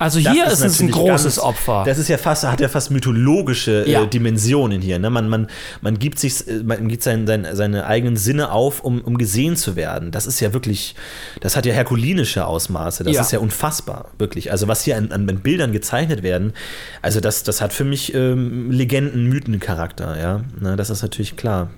Also 0.00 0.18
Das 0.18 0.32
hier 0.32 0.46
ist, 0.46 0.60
es 0.64 0.80
ein 0.80 0.90
großes 0.90 1.36
ganz- 1.36 1.38
Opfer. 1.38 1.82
Das 1.84 1.98
ist 1.98 2.08
ja 2.08 2.16
fast, 2.16 2.44
hat 2.44 2.58
ja 2.60 2.68
fast 2.68 2.90
mythologische 2.90 3.84
Ja. 3.86 4.02
äh, 4.02 4.06
Dimensionen 4.08 4.80
hier. 4.80 4.98
Ne? 4.98 5.10
Man, 5.10 5.28
man, 5.28 5.46
man 5.82 5.98
gibt 5.98 6.18
sich, 6.18 6.48
äh, 6.48 6.62
man 6.64 6.88
gibt 6.88 7.02
sein, 7.02 7.26
sein, 7.26 7.46
seine 7.52 7.84
eigenen 7.86 8.16
Sinne 8.16 8.50
auf, 8.50 8.80
um, 8.80 9.02
um 9.02 9.18
gesehen 9.18 9.56
zu 9.56 9.76
werden. 9.76 10.10
Das 10.10 10.26
ist 10.26 10.40
ja 10.40 10.54
wirklich, 10.54 10.94
das 11.40 11.54
hat 11.54 11.66
ja 11.66 11.74
herkulinische 11.74 12.46
Ausmaße. 12.46 13.04
Das 13.04 13.14
Ja. 13.14 13.20
ist 13.20 13.30
ja 13.32 13.40
unfassbar, 13.40 14.06
wirklich. 14.16 14.50
Also 14.50 14.68
was 14.68 14.82
hier 14.84 14.96
an, 14.96 15.12
an 15.12 15.26
Bildern 15.26 15.70
gezeichnet 15.72 16.22
werden, 16.22 16.54
also 17.02 17.20
das, 17.20 17.42
das 17.42 17.60
hat 17.60 17.74
für 17.74 17.84
mich 17.84 18.14
ähm, 18.14 18.70
Legenden, 18.70 19.26
Mythencharakter, 19.28 20.18
ja. 20.18 20.40
Ne? 20.58 20.76
Das 20.76 20.88
ist 20.88 21.02
natürlich 21.02 21.36
klar. 21.36 21.68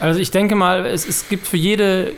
Also 0.00 0.18
ich 0.18 0.32
denke 0.32 0.56
mal, 0.56 0.86
es, 0.86 1.06
es 1.08 1.28
gibt 1.28 1.46
für 1.46 1.56
jede 1.56 2.10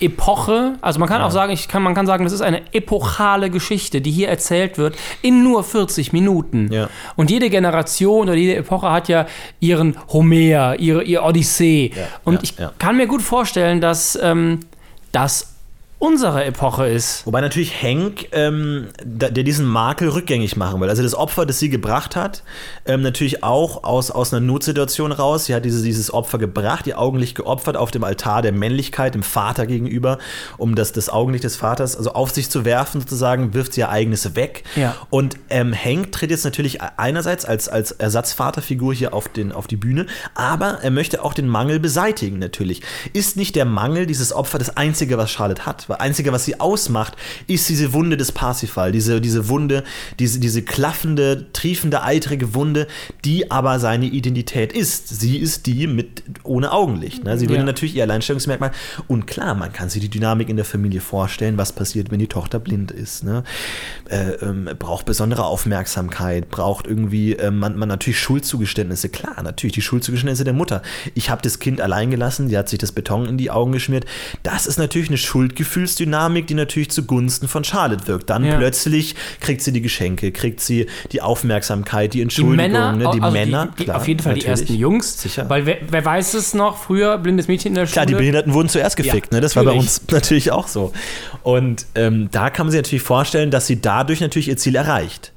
Epoche, 0.00 0.74
also 0.80 1.00
man 1.00 1.08
kann 1.08 1.22
auch 1.22 1.30
sagen, 1.30 1.52
ich 1.52 1.68
kann, 1.68 1.82
man 1.82 1.94
kann 1.94 2.06
sagen, 2.06 2.24
das 2.24 2.32
ist 2.32 2.40
eine 2.40 2.62
epochale 2.72 3.50
Geschichte, 3.50 4.00
die 4.00 4.10
hier 4.10 4.28
erzählt 4.28 4.78
wird 4.78 4.96
in 5.22 5.42
nur 5.42 5.64
40 5.64 6.12
Minuten. 6.12 6.72
Ja. 6.72 6.88
Und 7.16 7.30
jede 7.30 7.50
Generation 7.50 8.28
oder 8.28 8.34
jede 8.34 8.56
Epoche 8.56 8.90
hat 8.90 9.08
ja 9.08 9.26
ihren 9.60 9.96
Homer, 10.12 10.78
ihre, 10.78 11.02
ihr 11.02 11.22
Odyssee. 11.24 11.92
Ja, 11.94 12.02
Und 12.24 12.34
ja, 12.34 12.40
ich 12.42 12.58
ja. 12.58 12.72
kann 12.78 12.96
mir 12.96 13.06
gut 13.06 13.22
vorstellen, 13.22 13.80
dass 13.80 14.18
ähm, 14.20 14.60
das 15.12 15.57
unsere 15.98 16.44
Epoche 16.44 16.86
ist. 16.86 17.26
Wobei 17.26 17.40
natürlich 17.40 17.82
Hank, 17.82 18.28
ähm, 18.30 18.88
der 19.02 19.30
diesen 19.30 19.66
Makel 19.66 20.08
rückgängig 20.08 20.56
machen 20.56 20.80
will. 20.80 20.88
Also 20.88 21.02
das 21.02 21.14
Opfer, 21.14 21.44
das 21.44 21.58
sie 21.58 21.70
gebracht 21.70 22.14
hat, 22.14 22.44
ähm, 22.86 23.02
natürlich 23.02 23.42
auch 23.42 23.82
aus, 23.82 24.12
aus 24.12 24.32
einer 24.32 24.40
Notsituation 24.40 25.10
raus. 25.10 25.46
Sie 25.46 25.54
hat 25.54 25.64
dieses, 25.64 25.82
dieses 25.82 26.14
Opfer 26.14 26.38
gebracht, 26.38 26.86
ihr 26.86 27.00
Augenlicht 27.00 27.34
geopfert 27.34 27.76
auf 27.76 27.90
dem 27.90 28.04
Altar 28.04 28.42
der 28.42 28.52
Männlichkeit, 28.52 29.14
dem 29.14 29.24
Vater 29.24 29.66
gegenüber, 29.66 30.18
um 30.56 30.76
das, 30.76 30.92
das 30.92 31.08
Augenlicht 31.08 31.42
des 31.42 31.56
Vaters 31.56 31.96
also 31.96 32.12
auf 32.12 32.30
sich 32.30 32.48
zu 32.48 32.64
werfen, 32.64 33.00
sozusagen, 33.00 33.52
wirft 33.54 33.72
sie 33.72 33.80
ihr 33.80 33.88
eigenes 33.88 34.36
weg. 34.36 34.62
Ja. 34.76 34.94
Und 35.10 35.36
ähm, 35.50 35.74
Hank 35.74 36.12
tritt 36.12 36.30
jetzt 36.30 36.44
natürlich 36.44 36.80
einerseits 36.80 37.44
als, 37.44 37.68
als 37.68 37.90
Ersatzvaterfigur 37.90 38.94
hier 38.94 39.14
auf, 39.14 39.28
den, 39.28 39.50
auf 39.50 39.66
die 39.66 39.76
Bühne, 39.76 40.06
aber 40.34 40.78
er 40.82 40.92
möchte 40.92 41.24
auch 41.24 41.34
den 41.34 41.48
Mangel 41.48 41.80
beseitigen 41.80 42.38
natürlich. 42.38 42.82
Ist 43.12 43.36
nicht 43.36 43.56
der 43.56 43.64
Mangel 43.64 44.06
dieses 44.06 44.32
Opfer 44.32 44.58
das 44.58 44.76
Einzige, 44.76 45.18
was 45.18 45.32
Charlotte 45.32 45.66
hat? 45.66 45.87
Einzige, 45.96 46.32
was 46.32 46.44
sie 46.44 46.60
ausmacht, 46.60 47.14
ist 47.46 47.68
diese 47.68 47.92
Wunde 47.92 48.16
des 48.16 48.32
Parsifal, 48.32 48.92
diese, 48.92 49.20
diese 49.20 49.48
Wunde, 49.48 49.84
diese, 50.18 50.38
diese 50.40 50.62
klaffende, 50.62 51.46
triefende, 51.52 52.02
eitrige 52.02 52.54
Wunde, 52.54 52.86
die 53.24 53.50
aber 53.50 53.80
seine 53.80 54.06
Identität 54.06 54.72
ist. 54.72 55.08
Sie 55.08 55.38
ist 55.38 55.66
die 55.66 55.86
mit 55.86 56.22
ohne 56.44 56.72
Augenlicht. 56.72 57.24
Ne? 57.24 57.38
Sie 57.38 57.48
würde 57.48 57.60
Ja. 57.60 57.64
natürlich 57.64 57.94
ihr 57.96 58.02
Alleinstellungsmerkmal. 58.04 58.72
Und 59.06 59.26
klar, 59.26 59.54
man 59.54 59.72
kann 59.72 59.88
sich 59.88 60.00
die 60.00 60.08
Dynamik 60.08 60.48
in 60.48 60.56
der 60.56 60.64
Familie 60.64 61.00
vorstellen, 61.00 61.56
was 61.58 61.72
passiert, 61.72 62.10
wenn 62.10 62.18
die 62.18 62.26
Tochter 62.26 62.58
blind 62.58 62.90
ist. 62.90 63.24
Ne? 63.24 63.44
Äh, 64.08 64.32
ähm, 64.42 64.68
braucht 64.78 65.06
besondere 65.06 65.44
Aufmerksamkeit, 65.44 66.50
braucht 66.50 66.86
irgendwie, 66.86 67.34
äh, 67.34 67.50
man, 67.50 67.76
man 67.76 67.88
natürlich 67.88 68.18
Schuldzugeständnisse. 68.20 69.08
Klar, 69.08 69.42
natürlich 69.42 69.74
die 69.74 69.82
Schuldzugeständnisse 69.82 70.44
der 70.44 70.52
Mutter. 70.54 70.82
Ich 71.14 71.30
habe 71.30 71.42
das 71.42 71.58
Kind 71.58 71.80
allein 71.80 72.10
gelassen, 72.10 72.48
die 72.48 72.56
hat 72.58 72.68
sich 72.68 72.78
das 72.78 72.92
Beton 72.92 73.26
in 73.26 73.38
die 73.38 73.50
Augen 73.50 73.72
geschmiert. 73.72 74.04
Das 74.42 74.66
ist 74.66 74.78
natürlich 74.78 75.08
eine 75.08 75.18
Schuldgefühlsdynamik, 75.78 76.46
die 76.46 76.54
natürlich 76.54 76.90
zugunsten 76.90 77.48
von 77.48 77.64
Charlotte 77.64 78.06
wirkt. 78.06 78.30
Dann 78.30 78.44
Ja. 78.44 78.56
plötzlich 78.58 79.14
kriegt 79.40 79.62
sie 79.62 79.72
die 79.72 79.80
Geschenke, 79.82 80.32
kriegt 80.32 80.60
sie 80.60 80.86
die 81.12 81.22
Aufmerksamkeit, 81.22 82.12
die 82.14 82.18
Die 82.18 82.22
Entschuldigung, 82.22 82.56
Männer, 82.56 82.92
ne? 82.92 83.10
die 83.14 83.20
also 83.22 83.30
Männer. 83.32 83.66
die, 83.66 83.76
die, 83.78 83.84
klar, 83.84 83.96
auf 83.98 84.08
jeden 84.08 84.20
Fall 84.20 84.34
die 84.34 84.40
natürlich. 84.40 84.60
ersten 84.60 84.74
Jungs. 84.74 85.20
Sicher. 85.22 85.48
Weil 85.48 85.66
wer, 85.66 85.78
wer 85.88 86.04
weiß 86.04 86.34
es 86.34 86.54
noch, 86.54 86.76
früher 86.78 87.18
blindes 87.18 87.48
Mädchen 87.48 87.68
in 87.70 87.74
der 87.76 87.86
Schule. 87.86 87.92
Klar, 87.92 88.06
die 88.06 88.14
Behinderten 88.14 88.52
wurden 88.54 88.68
zuerst 88.68 88.96
gefickt, 88.96 89.32
Ja, 89.32 89.36
ne? 89.36 89.40
Das 89.40 89.56
war 89.56 89.64
bei 89.64 89.70
natürlich. 89.74 89.88
uns 89.98 90.02
natürlich 90.10 90.52
auch 90.52 90.68
so. 90.68 90.92
Und 91.42 91.86
ähm, 91.94 92.28
da 92.32 92.50
kann 92.50 92.66
man 92.66 92.72
sich 92.72 92.78
natürlich 92.78 93.02
vorstellen, 93.02 93.50
dass 93.50 93.66
sie 93.66 93.80
dadurch 93.80 94.20
natürlich 94.20 94.48
ihr 94.48 94.56
Ziel 94.56 94.74
erreicht. 94.76 95.32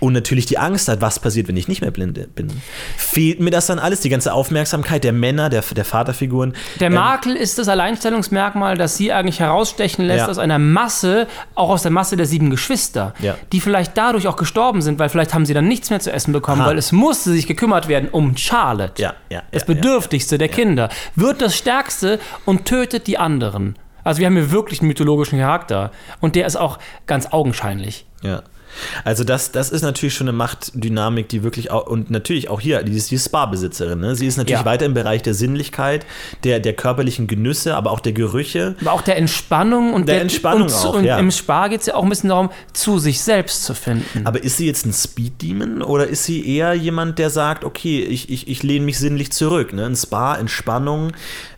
Und 0.00 0.12
natürlich 0.12 0.46
die 0.46 0.58
Angst 0.58 0.86
hat, 0.88 1.00
was 1.00 1.18
passiert, 1.18 1.48
wenn 1.48 1.56
ich 1.56 1.66
nicht 1.66 1.80
mehr 1.80 1.90
blind 1.90 2.34
bin. 2.36 2.48
Fehlt 2.96 3.40
mir 3.40 3.50
das 3.50 3.66
dann 3.66 3.78
alles? 3.80 4.00
Die 4.00 4.08
ganze 4.08 4.32
Aufmerksamkeit 4.32 5.02
der 5.02 5.12
Männer, 5.12 5.48
der, 5.48 5.62
der 5.62 5.84
Vaterfiguren. 5.84 6.54
Der 6.78 6.88
Makel 6.90 7.34
ist 7.34 7.58
das 7.58 7.68
Alleinstellungsmerkmal, 7.68 8.76
das 8.76 8.96
sie 8.96 9.12
eigentlich 9.12 9.40
herausstechen 9.40 10.04
lässt 10.04 10.20
Ja. 10.26 10.28
aus 10.28 10.38
einer 10.38 10.58
Masse, 10.58 11.26
auch 11.54 11.70
aus 11.70 11.82
der 11.82 11.90
Masse 11.90 12.16
der 12.16 12.26
sieben 12.26 12.50
Geschwister, 12.50 13.12
Ja. 13.20 13.34
die 13.52 13.60
vielleicht 13.60 13.96
dadurch 13.98 14.28
auch 14.28 14.36
gestorben 14.36 14.82
sind, 14.82 14.98
weil 14.98 15.08
vielleicht 15.08 15.34
haben 15.34 15.46
sie 15.46 15.54
dann 15.54 15.66
nichts 15.66 15.90
mehr 15.90 16.00
zu 16.00 16.12
essen 16.12 16.32
bekommen, 16.32 16.60
Aha. 16.62 16.70
weil 16.70 16.78
es 16.78 16.92
musste 16.92 17.30
sich 17.32 17.46
gekümmert 17.46 17.88
werden 17.88 18.08
um 18.10 18.36
Charlotte, 18.36 19.02
Ja, 19.02 19.14
ja, 19.30 19.42
das 19.50 19.64
Bedürftigste 19.64 20.38
der 20.38 20.48
Kinder, 20.48 20.88
wird 21.16 21.42
das 21.42 21.56
Stärkste 21.56 22.20
und 22.44 22.64
tötet 22.66 23.06
die 23.08 23.18
anderen. 23.18 23.76
Also 24.04 24.20
wir 24.20 24.26
haben 24.26 24.36
hier 24.36 24.50
wirklich 24.52 24.80
einen 24.80 24.88
mythologischen 24.88 25.38
Charakter. 25.38 25.90
Und 26.20 26.34
der 26.36 26.46
ist 26.46 26.56
auch 26.56 26.78
ganz 27.06 27.26
augenscheinlich. 27.32 28.06
Ja. 28.22 28.42
Also 29.04 29.24
das, 29.24 29.52
das 29.52 29.70
ist 29.70 29.82
natürlich 29.82 30.14
schon 30.14 30.28
eine 30.28 30.36
Machtdynamik, 30.36 31.28
die 31.28 31.42
wirklich 31.42 31.70
auch, 31.70 31.86
und 31.86 32.10
natürlich 32.10 32.48
auch 32.48 32.60
hier, 32.60 32.82
die 32.82 32.92
ist 32.96 33.10
die 33.10 33.18
Spa-Besitzerin, 33.18 34.00
ne? 34.00 34.16
Sie 34.16 34.26
ist 34.26 34.36
natürlich 34.36 34.60
Ja. 34.60 34.64
weiter 34.66 34.86
im 34.86 34.94
Bereich 34.94 35.22
der 35.22 35.34
Sinnlichkeit, 35.34 36.04
der, 36.44 36.60
der 36.60 36.72
körperlichen 36.72 37.26
Genüsse, 37.26 37.74
aber 37.76 37.90
auch 37.90 38.00
der 38.00 38.12
Gerüche. 38.12 38.76
Aber 38.80 38.92
auch 38.92 39.02
der 39.02 39.16
Entspannung 39.16 39.92
und 39.92 40.08
Der 40.08 40.20
Entspannung 40.20 40.62
und, 40.68 40.72
auch, 40.74 40.94
und 40.94 41.04
ja. 41.04 41.18
im 41.18 41.30
Spa 41.30 41.68
geht 41.68 41.80
es 41.80 41.86
ja 41.86 41.94
auch 41.94 42.02
ein 42.02 42.08
bisschen 42.08 42.30
darum, 42.30 42.50
zu 42.72 42.98
sich 42.98 43.20
selbst 43.20 43.64
zu 43.64 43.74
finden. 43.74 44.26
Aber 44.26 44.42
ist 44.42 44.56
sie 44.56 44.66
jetzt 44.66 44.86
ein 44.86 44.92
Speed-Demon 44.92 45.82
oder 45.82 46.06
ist 46.06 46.24
sie 46.24 46.46
eher 46.56 46.74
jemand, 46.74 47.18
der 47.18 47.30
sagt, 47.30 47.64
okay, 47.64 48.00
ich, 48.02 48.30
ich, 48.30 48.48
ich 48.48 48.62
lehne 48.62 48.84
mich 48.84 48.98
sinnlich 48.98 49.30
zurück? 49.32 49.72
Ne? 49.72 49.86
Ein 49.86 49.96
Spa, 49.96 50.36
Entspannung 50.36 51.12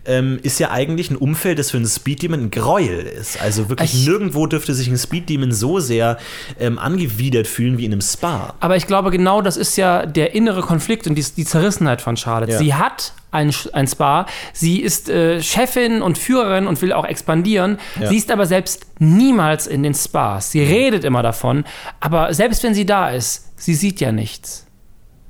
ähm, 0.05 0.39
ist 0.41 0.59
ja 0.59 0.71
eigentlich 0.71 1.11
ein 1.11 1.15
Umfeld, 1.15 1.59
das 1.59 1.71
für 1.71 1.77
einen 1.77 1.85
Speed-Demon 1.87 2.39
ein 2.45 2.51
Gräuel 2.51 2.99
ist. 3.05 3.39
Also 3.41 3.69
wirklich 3.69 3.93
Ich- 3.93 4.07
nirgendwo 4.07 4.47
dürfte 4.47 4.73
sich 4.73 4.87
ein 4.87 4.97
Speed-Demon 4.97 5.51
so 5.51 5.79
sehr 5.79 6.17
ähm, 6.59 6.79
angewidert 6.79 7.10
fühlen 7.47 7.77
wie 7.77 7.85
in 7.85 7.91
einem 7.91 8.01
Spa. 8.01 8.53
Aber 8.59 8.75
ich 8.75 8.87
glaube, 8.87 9.11
genau 9.11 9.41
das 9.41 9.57
ist 9.57 9.77
ja 9.77 10.05
der 10.05 10.33
innere 10.33 10.61
Konflikt 10.61 11.07
und 11.07 11.15
die, 11.15 11.25
die 11.35 11.45
Zerrissenheit 11.45 12.01
von 12.01 12.17
Charlotte. 12.17 12.51
Ja. 12.53 12.57
Sie 12.57 12.73
hat 12.73 13.13
ein, 13.31 13.53
ein 13.73 13.87
Spa, 13.87 14.25
sie 14.53 14.79
ist 14.81 15.09
äh, 15.09 15.41
Chefin 15.41 16.01
und 16.01 16.17
Führerin 16.17 16.67
und 16.67 16.81
will 16.81 16.93
auch 16.93 17.05
expandieren. 17.05 17.77
Ja. 17.99 18.07
Sie 18.07 18.17
ist 18.17 18.31
aber 18.31 18.45
selbst 18.45 18.85
niemals 18.99 19.67
in 19.67 19.83
den 19.83 19.93
Spas. 19.93 20.51
Sie 20.51 20.61
redet 20.61 21.03
immer 21.03 21.23
davon, 21.23 21.63
aber 21.99 22.33
selbst 22.33 22.63
wenn 22.63 22.73
sie 22.73 22.85
da 22.85 23.09
ist, 23.09 23.49
sie 23.59 23.73
sieht 23.73 23.99
ja 24.01 24.11
nichts. 24.11 24.67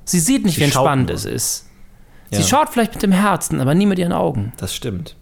Sie 0.04 0.18
sieht 0.18 0.44
nicht, 0.44 0.56
Sie 0.56 0.60
wie 0.62 0.64
entspannt 0.64 1.06
nur. 1.08 1.16
es 1.16 1.24
ist. 1.24 1.68
Ja. 2.30 2.38
Sie 2.40 2.48
schaut 2.48 2.70
vielleicht 2.70 2.94
mit 2.94 3.02
dem 3.02 3.12
Herzen, 3.12 3.60
aber 3.60 3.74
nie 3.74 3.86
mit 3.86 3.98
ihren 3.98 4.12
Augen. 4.12 4.52
Das 4.56 4.74
stimmt. 4.74 5.16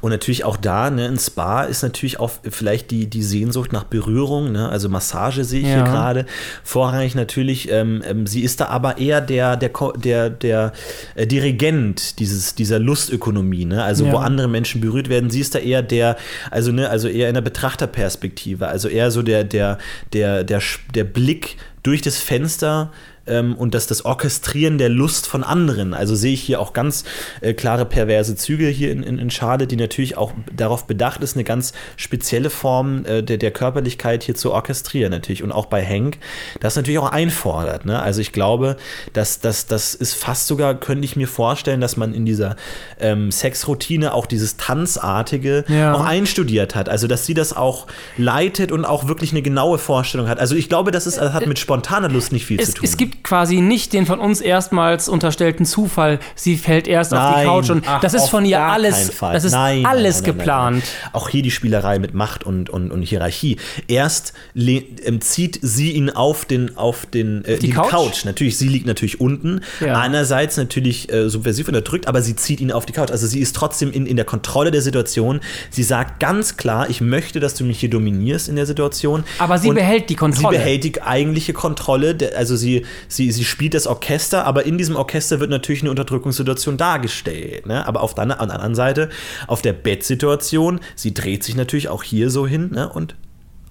Und 0.00 0.10
natürlich 0.10 0.44
auch 0.44 0.56
da, 0.56 0.90
ne, 0.90 1.06
ein 1.06 1.18
Spa 1.18 1.62
ist 1.64 1.82
natürlich 1.82 2.18
auch 2.20 2.30
vielleicht 2.50 2.90
die, 2.90 3.06
die 3.06 3.22
Sehnsucht 3.22 3.72
nach 3.72 3.84
Berührung, 3.84 4.52
ne? 4.52 4.68
also 4.68 4.88
Massage 4.88 5.44
sehe 5.44 5.60
ich 5.60 5.68
Ja. 5.68 5.74
hier 5.74 5.84
gerade. 5.84 6.26
Vorrangig 6.64 7.14
natürlich, 7.14 7.70
ähm, 7.70 8.02
ähm, 8.06 8.26
sie 8.26 8.42
ist 8.42 8.60
da 8.60 8.66
aber 8.66 8.98
eher 8.98 9.20
der, 9.20 9.56
der, 9.56 9.70
der, 9.96 10.30
der 10.30 10.72
äh, 11.14 11.26
Dirigent 11.26 12.18
dieses, 12.18 12.54
dieser 12.54 12.78
Lustökonomie, 12.78 13.64
ne? 13.64 13.82
also 13.82 14.06
wo 14.06 14.16
Ja. 14.16 14.20
andere 14.20 14.48
Menschen 14.48 14.80
berührt 14.80 15.08
werden. 15.08 15.30
Sie 15.30 15.40
ist 15.40 15.54
da 15.54 15.58
eher 15.58 15.82
der, 15.82 16.16
also, 16.50 16.72
ne, 16.72 16.88
also 16.88 17.08
eher 17.08 17.28
in 17.28 17.34
der 17.34 17.42
Betrachterperspektive, 17.42 18.68
also 18.68 18.88
eher 18.88 19.10
so 19.10 19.22
der, 19.22 19.44
der, 19.44 19.78
der, 20.12 20.44
der, 20.44 20.60
der 20.94 21.04
Blick 21.04 21.56
durch 21.82 22.00
das 22.02 22.18
Fenster 22.18 22.92
ähm, 23.26 23.54
und 23.56 23.74
das, 23.74 23.86
das 23.86 24.04
Orchestrieren 24.04 24.78
der 24.78 24.88
Lust 24.88 25.26
von 25.26 25.44
anderen. 25.44 25.94
Also 25.94 26.14
sehe 26.14 26.32
ich 26.32 26.42
hier 26.42 26.60
auch 26.60 26.72
ganz 26.72 27.04
äh, 27.40 27.54
klare 27.54 27.84
perverse 27.84 28.36
Züge 28.36 28.66
hier 28.68 28.90
in, 28.92 29.02
in, 29.02 29.18
in 29.18 29.30
Schade, 29.30 29.66
die 29.66 29.76
natürlich 29.76 30.16
auch 30.16 30.32
darauf 30.54 30.86
bedacht 30.86 31.22
ist, 31.22 31.36
eine 31.36 31.44
ganz 31.44 31.72
spezielle 31.96 32.50
Form 32.50 33.04
äh, 33.04 33.22
der, 33.22 33.36
der 33.38 33.50
Körperlichkeit 33.50 34.22
hier 34.24 34.34
zu 34.34 34.52
orchestrieren 34.52 35.10
natürlich. 35.10 35.42
Und 35.42 35.52
auch 35.52 35.66
bei 35.66 35.84
Hank, 35.84 36.18
das 36.60 36.76
natürlich 36.76 36.98
auch 36.98 37.10
einfordert. 37.12 37.84
Ne? 37.84 38.00
Also 38.02 38.20
ich 38.20 38.32
glaube, 38.32 38.76
dass 39.12 39.40
das, 39.40 39.66
das 39.66 39.94
ist 39.94 40.14
fast 40.14 40.46
sogar, 40.46 40.74
könnte 40.74 41.04
ich 41.04 41.16
mir 41.16 41.28
vorstellen, 41.28 41.80
dass 41.80 41.96
man 41.96 42.14
in 42.14 42.24
dieser 42.26 42.56
ähm, 43.00 43.30
Sexroutine 43.30 44.14
auch 44.14 44.26
dieses 44.26 44.56
Tanzartige 44.56 45.64
Ja. 45.68 45.94
auch 45.94 46.04
einstudiert 46.04 46.74
hat. 46.74 46.88
Also 46.88 47.06
dass 47.06 47.26
sie 47.26 47.34
das 47.34 47.54
auch 47.56 47.86
leitet 48.16 48.72
und 48.72 48.84
auch 48.84 49.08
wirklich 49.08 49.32
eine 49.32 49.42
genaue 49.42 49.78
Vorstellung 49.78 50.28
hat. 50.28 50.38
Also 50.38 50.54
ich 50.54 50.68
glaube, 50.68 50.90
das, 50.90 51.06
ist, 51.06 51.18
das 51.18 51.32
hat 51.32 51.46
mit 51.46 51.58
spontaner 51.58 52.08
Lust 52.08 52.32
nicht 52.32 52.46
viel 52.46 52.60
Es, 52.60 52.68
zu 52.68 52.74
tun. 52.74 52.84
es 52.84 52.96
gibt 52.96 53.11
quasi 53.22 53.60
nicht 53.60 53.92
den 53.92 54.06
von 54.06 54.18
uns 54.20 54.40
erstmals 54.40 55.08
unterstellten 55.08 55.66
Zufall, 55.66 56.18
sie 56.34 56.56
fällt 56.56 56.88
erst 56.88 57.14
auf 57.14 57.20
die 57.30 57.36
Nein, 57.36 57.46
Couch 57.46 57.70
und 57.70 57.84
ach, 57.86 58.00
das 58.00 58.14
ist 58.14 58.28
von 58.28 58.44
ihr 58.44 58.60
alles, 58.60 59.12
das 59.20 59.44
ist 59.44 59.52
Nein, 59.52 59.86
alles 59.86 59.86
nein, 59.86 60.02
nein, 60.02 60.12
nein, 60.12 60.22
geplant. 60.24 60.76
nein. 60.76 61.12
Auch 61.12 61.28
hier 61.28 61.42
die 61.42 61.50
Spielerei 61.50 61.98
mit 61.98 62.14
Macht 62.14 62.44
und, 62.44 62.70
und, 62.70 62.90
und 62.90 63.02
Hierarchie. 63.02 63.56
Erst 63.88 64.32
ähm, 64.54 65.20
zieht 65.20 65.58
sie 65.62 65.92
ihn 65.92 66.10
auf 66.10 66.44
den, 66.44 66.76
auf 66.76 67.06
den 67.06 67.44
äh, 67.44 67.58
Die 67.58 67.70
Couch? 67.70 68.24
Natürlich, 68.24 68.58
sie 68.58 68.68
liegt 68.68 68.86
natürlich 68.86 69.20
unten. 69.20 69.60
Ja. 69.80 70.00
Einerseits 70.00 70.56
natürlich 70.56 71.12
äh, 71.12 71.28
subversiv 71.28 71.68
unterdrückt, 71.68 72.08
aber 72.08 72.22
sie 72.22 72.36
zieht 72.36 72.60
ihn 72.60 72.72
auf 72.72 72.86
die 72.86 72.92
Couch. 72.92 73.10
Also 73.10 73.26
sie 73.26 73.40
ist 73.40 73.54
trotzdem 73.56 73.92
in, 73.92 74.06
in 74.06 74.16
der 74.16 74.24
Kontrolle 74.24 74.70
der 74.70 74.82
Situation. 74.82 75.40
Sie 75.70 75.82
sagt 75.82 76.20
ganz 76.20 76.56
klar, 76.56 76.88
ich 76.90 77.00
möchte, 77.00 77.40
dass 77.40 77.54
du 77.54 77.64
mich 77.64 77.80
hier 77.80 77.90
dominierst 77.90 78.48
in 78.48 78.56
der 78.56 78.66
Situation. 78.66 79.24
Aber 79.38 79.58
sie 79.58 79.68
Und 79.68 79.74
behält 79.74 80.10
die 80.10 80.16
Kontrolle. 80.16 80.56
Sie 80.56 80.58
behält 80.58 80.84
die 80.84 81.02
eigentliche 81.02 81.52
Kontrolle. 81.52 82.16
Also 82.36 82.56
sie, 82.56 82.84
sie, 83.08 83.30
sie 83.30 83.44
spielt 83.44 83.74
das 83.74 83.86
Orchester, 83.86 84.44
aber 84.44 84.64
in 84.64 84.78
diesem 84.78 84.96
Orchester 84.96 85.40
wird 85.40 85.50
natürlich 85.50 85.82
eine 85.82 85.90
Unterdrückungssituation 85.90 86.76
dargestellt. 86.76 87.66
Ne? 87.66 87.86
Aber 87.86 88.02
auf 88.02 88.14
der, 88.14 88.24
an 88.24 88.28
der 88.28 88.40
anderen 88.40 88.74
Seite, 88.74 89.08
auf 89.46 89.62
der 89.62 89.72
Bettsituation, 89.72 90.80
sie 90.94 91.14
dreht 91.14 91.44
sich 91.44 91.56
natürlich 91.56 91.88
auch 91.88 92.02
hier 92.02 92.30
so 92.30 92.46
hin 92.46 92.70
ne? 92.72 92.88
und 92.88 93.14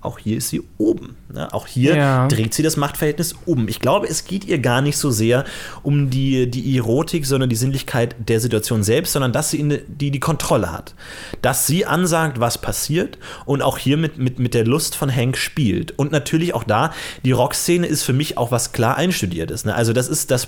auch 0.01 0.17
hier 0.17 0.37
ist 0.37 0.49
sie 0.49 0.63
oben. 0.77 1.15
Ne? 1.31 1.53
Auch 1.53 1.67
hier 1.67 1.95
Ja. 1.95 2.27
dreht 2.27 2.53
sie 2.53 2.63
das 2.63 2.75
Machtverhältnis 2.75 3.35
um. 3.45 3.67
Ich 3.67 3.79
glaube, 3.79 4.07
es 4.07 4.25
geht 4.25 4.45
ihr 4.45 4.59
gar 4.59 4.81
nicht 4.81 4.97
so 4.97 5.11
sehr 5.11 5.45
um 5.83 6.09
die, 6.09 6.49
die 6.49 6.77
Erotik, 6.77 7.25
sondern 7.25 7.49
die 7.49 7.55
Sinnlichkeit 7.55 8.15
der 8.17 8.39
Situation 8.39 8.83
selbst, 8.83 9.13
sondern 9.13 9.31
dass 9.31 9.51
sie 9.51 9.59
in, 9.59 9.79
die, 9.87 10.11
die 10.11 10.19
Kontrolle 10.19 10.71
hat. 10.71 10.95
Dass 11.41 11.67
sie 11.67 11.85
ansagt, 11.85 12.39
was 12.39 12.57
passiert 12.57 13.19
und 13.45 13.61
auch 13.61 13.77
hier 13.77 13.97
mit, 13.97 14.17
mit, 14.17 14.39
mit 14.39 14.53
der 14.53 14.65
Lust 14.65 14.95
von 14.95 15.13
Hank 15.15 15.37
spielt. 15.37 15.97
Und 15.97 16.11
natürlich 16.11 16.53
auch 16.53 16.63
da, 16.63 16.93
die 17.23 17.31
Rockszene 17.31 17.85
ist 17.85 18.03
für 18.03 18.13
mich 18.13 18.37
auch 18.37 18.51
was 18.51 18.71
klar 18.71 18.97
einstudiertes. 18.97 19.65
Ne? 19.65 19.75
Also 19.75 19.93
das 19.93 20.07
ist, 20.07 20.31
das 20.31 20.47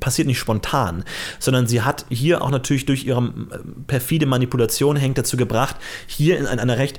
passiert 0.00 0.26
nicht 0.26 0.38
spontan, 0.38 1.04
sondern 1.38 1.66
sie 1.66 1.82
hat 1.82 2.06
hier 2.10 2.42
auch 2.42 2.50
natürlich 2.50 2.86
durch 2.86 3.04
ihre 3.04 3.20
äh, 3.22 3.58
perfide 3.86 4.26
Manipulation 4.26 5.00
Hank 5.00 5.14
dazu 5.14 5.36
gebracht, 5.36 5.76
hier 6.06 6.38
in 6.38 6.46
einer 6.46 6.76
recht 6.78 6.98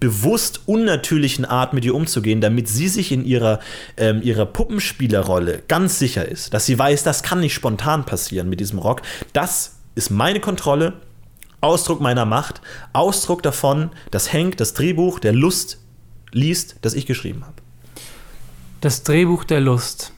bewusst 0.00 0.62
unnatürlichen 0.66 1.44
Art 1.44 1.72
mit 1.72 1.84
ihr 1.84 1.94
umzugehen, 1.94 2.40
damit 2.40 2.68
sie 2.68 2.88
sich 2.88 3.12
in 3.12 3.24
ihrer, 3.24 3.60
ähm, 3.96 4.22
ihrer 4.22 4.46
Puppenspielerrolle 4.46 5.62
ganz 5.68 5.98
sicher 5.98 6.26
ist, 6.26 6.54
dass 6.54 6.66
sie 6.66 6.78
weiß, 6.78 7.02
das 7.02 7.22
kann 7.22 7.40
nicht 7.40 7.54
spontan 7.54 8.04
passieren 8.04 8.48
mit 8.48 8.60
diesem 8.60 8.78
Rock. 8.78 9.02
Das 9.32 9.76
ist 9.94 10.10
meine 10.10 10.40
Kontrolle, 10.40 10.94
Ausdruck 11.60 12.00
meiner 12.00 12.24
Macht, 12.24 12.60
Ausdruck 12.92 13.42
davon, 13.42 13.90
dass 14.10 14.32
Hank 14.32 14.56
das 14.58 14.74
Drehbuch 14.74 15.18
der 15.18 15.32
Lust 15.32 15.78
liest, 16.32 16.76
das 16.82 16.94
ich 16.94 17.06
geschrieben 17.06 17.44
habe. 17.44 17.54
Das 18.80 19.02
Drehbuch 19.02 19.44
der 19.44 19.60
Lust. 19.60 20.12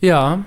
Ja, 0.00 0.44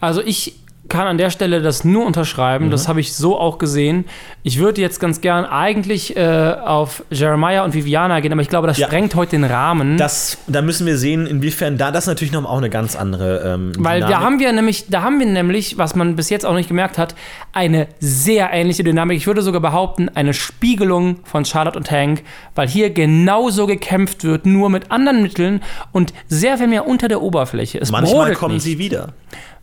also 0.00 0.22
ich 0.22 0.60
kann 0.94 1.08
an 1.08 1.18
der 1.18 1.30
Stelle 1.30 1.60
das 1.60 1.84
nur 1.84 2.06
unterschreiben. 2.06 2.66
Mhm. 2.66 2.70
Das 2.70 2.86
habe 2.86 3.00
ich 3.00 3.14
so 3.14 3.36
auch 3.38 3.58
gesehen. 3.58 4.04
Ich 4.44 4.58
würde 4.60 4.80
jetzt 4.80 5.00
ganz 5.00 5.20
gern 5.20 5.44
eigentlich 5.44 6.16
äh, 6.16 6.54
auf 6.64 7.02
Jeremiah 7.10 7.64
und 7.64 7.74
Viviana 7.74 8.20
gehen, 8.20 8.30
aber 8.32 8.42
ich 8.42 8.48
glaube, 8.48 8.68
das 8.68 8.78
Ja. 8.78 8.86
sprengt 8.86 9.14
heute 9.16 9.32
den 9.32 9.42
Rahmen. 9.44 9.96
Das, 9.98 10.38
da 10.46 10.62
müssen 10.62 10.86
wir 10.86 10.96
sehen, 10.96 11.26
inwiefern 11.26 11.78
da 11.78 11.90
das 11.90 12.06
natürlich 12.06 12.32
noch 12.32 12.44
auch 12.44 12.58
eine 12.58 12.70
ganz 12.70 12.94
andere. 12.94 13.54
Ähm, 13.54 13.72
Weil 13.78 14.00
da 14.00 14.06
Dynamik- 14.06 14.20
haben 14.24 14.38
wir 14.38 14.52
nämlich, 14.52 14.86
da 14.88 15.02
haben 15.02 15.18
wir 15.18 15.26
nämlich, 15.26 15.78
was 15.78 15.96
man 15.96 16.14
bis 16.14 16.30
jetzt 16.30 16.46
auch 16.46 16.54
nicht 16.54 16.68
gemerkt 16.68 16.96
hat, 16.96 17.14
eine 17.52 17.88
sehr 17.98 18.50
ähnliche 18.52 18.84
Dynamik. 18.84 19.16
Ich 19.16 19.26
würde 19.26 19.42
sogar 19.42 19.60
behaupten, 19.60 20.08
eine 20.14 20.32
Spiegelung 20.32 21.16
von 21.24 21.44
Charlotte 21.44 21.76
und 21.78 21.90
Hank, 21.90 22.22
weil 22.54 22.68
hier 22.68 22.90
genauso 22.90 23.66
gekämpft 23.66 24.22
wird, 24.22 24.46
nur 24.46 24.70
mit 24.70 24.90
anderen 24.92 25.22
Mitteln 25.22 25.60
und 25.92 26.12
sehr 26.28 26.56
viel 26.58 26.68
mehr 26.68 26.86
unter 26.86 27.08
der 27.08 27.20
Oberfläche. 27.20 27.78
Es 27.80 27.90
manchmal 27.90 28.32
kommen 28.34 28.54
nicht. 28.54 28.62
sie 28.62 28.78
wieder. 28.78 29.08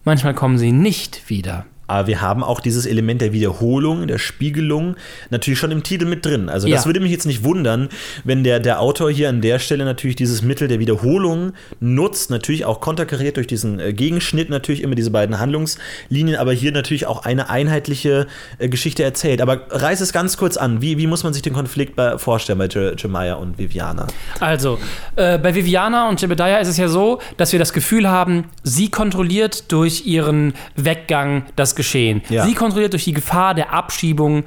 Manchmal 0.03 0.33
kommen 0.33 0.57
sie 0.57 0.71
nicht 0.71 1.29
wieder. 1.29 1.65
Aber 1.91 2.07
wir 2.07 2.21
haben 2.21 2.43
auch 2.43 2.61
dieses 2.61 2.85
Element 2.85 3.21
der 3.21 3.33
Wiederholung, 3.33 4.07
der 4.07 4.17
Spiegelung 4.17 4.95
natürlich 5.29 5.59
schon 5.59 5.71
im 5.71 5.83
Titel 5.83 6.05
mit 6.05 6.25
drin. 6.25 6.47
Also 6.47 6.67
das 6.69 6.81
Ja. 6.81 6.85
würde 6.85 7.01
mich 7.01 7.11
jetzt 7.11 7.25
nicht 7.25 7.43
wundern, 7.43 7.89
wenn 8.23 8.43
der, 8.45 8.59
der 8.61 8.79
Autor 8.79 9.11
hier 9.11 9.27
an 9.27 9.41
der 9.41 9.59
Stelle 9.59 9.83
natürlich 9.83 10.15
dieses 10.15 10.41
Mittel 10.41 10.67
der 10.69 10.79
Wiederholung 10.79 11.53
nutzt, 11.81 12.29
natürlich 12.29 12.63
auch 12.65 12.79
konterkariert 12.79 13.35
durch 13.35 13.47
diesen 13.47 13.79
äh, 13.79 13.91
Gegenschnitt, 13.91 14.49
natürlich 14.49 14.81
immer 14.83 14.95
diese 14.95 15.11
beiden 15.11 15.37
Handlungslinien, 15.39 16.37
aber 16.37 16.53
hier 16.53 16.71
natürlich 16.71 17.07
auch 17.07 17.25
eine 17.25 17.49
einheitliche 17.49 18.27
äh, 18.57 18.69
Geschichte 18.69 19.03
erzählt. 19.03 19.41
Aber 19.41 19.59
reiß 19.69 19.99
es 19.99 20.13
ganz 20.13 20.37
kurz 20.37 20.55
an. 20.57 20.81
Wie, 20.81 20.97
wie 20.97 21.07
muss 21.07 21.23
man 21.23 21.33
sich 21.33 21.41
den 21.41 21.53
Konflikt 21.53 21.95
bei, 21.97 22.17
vorstellen 22.17 22.57
bei 22.59 22.67
Je- 22.67 22.93
Jemaya 22.97 23.35
und 23.35 23.57
Viviana? 23.57 24.07
Also, 24.39 24.79
äh, 25.17 25.37
bei 25.37 25.53
Viviana 25.53 26.07
und 26.07 26.21
Jebediah 26.21 26.59
ist 26.59 26.69
es 26.69 26.77
ja 26.77 26.87
so, 26.87 27.19
dass 27.37 27.51
wir 27.51 27.59
das 27.59 27.73
Gefühl 27.73 28.09
haben, 28.09 28.45
sie 28.63 28.89
kontrolliert 28.89 29.71
durch 29.73 30.05
ihren 30.05 30.53
Weggang 30.77 31.43
das 31.57 31.75
Geschehen. 31.75 31.80
Ja. 32.29 32.45
Sie 32.45 32.53
kontrolliert 32.53 32.93
durch 32.93 33.03
die 33.05 33.13
Gefahr 33.13 33.53
der 33.53 33.73
Abschiebung. 33.73 34.43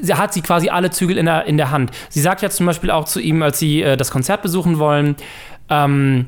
Sie 0.00 0.14
hat 0.14 0.32
sie 0.32 0.40
quasi 0.42 0.68
alle 0.68 0.90
Zügel 0.90 1.18
in 1.18 1.26
der, 1.26 1.44
in 1.46 1.56
der 1.56 1.70
Hand. 1.70 1.90
Sie 2.08 2.20
sagt 2.20 2.42
ja 2.42 2.50
zum 2.50 2.66
Beispiel 2.66 2.90
auch 2.90 3.04
zu 3.04 3.20
ihm, 3.20 3.42
als 3.42 3.58
sie 3.58 3.82
äh, 3.82 3.96
das 3.96 4.10
Konzert 4.10 4.42
besuchen 4.42 4.78
wollen, 4.78 5.14
ähm, 5.70 6.26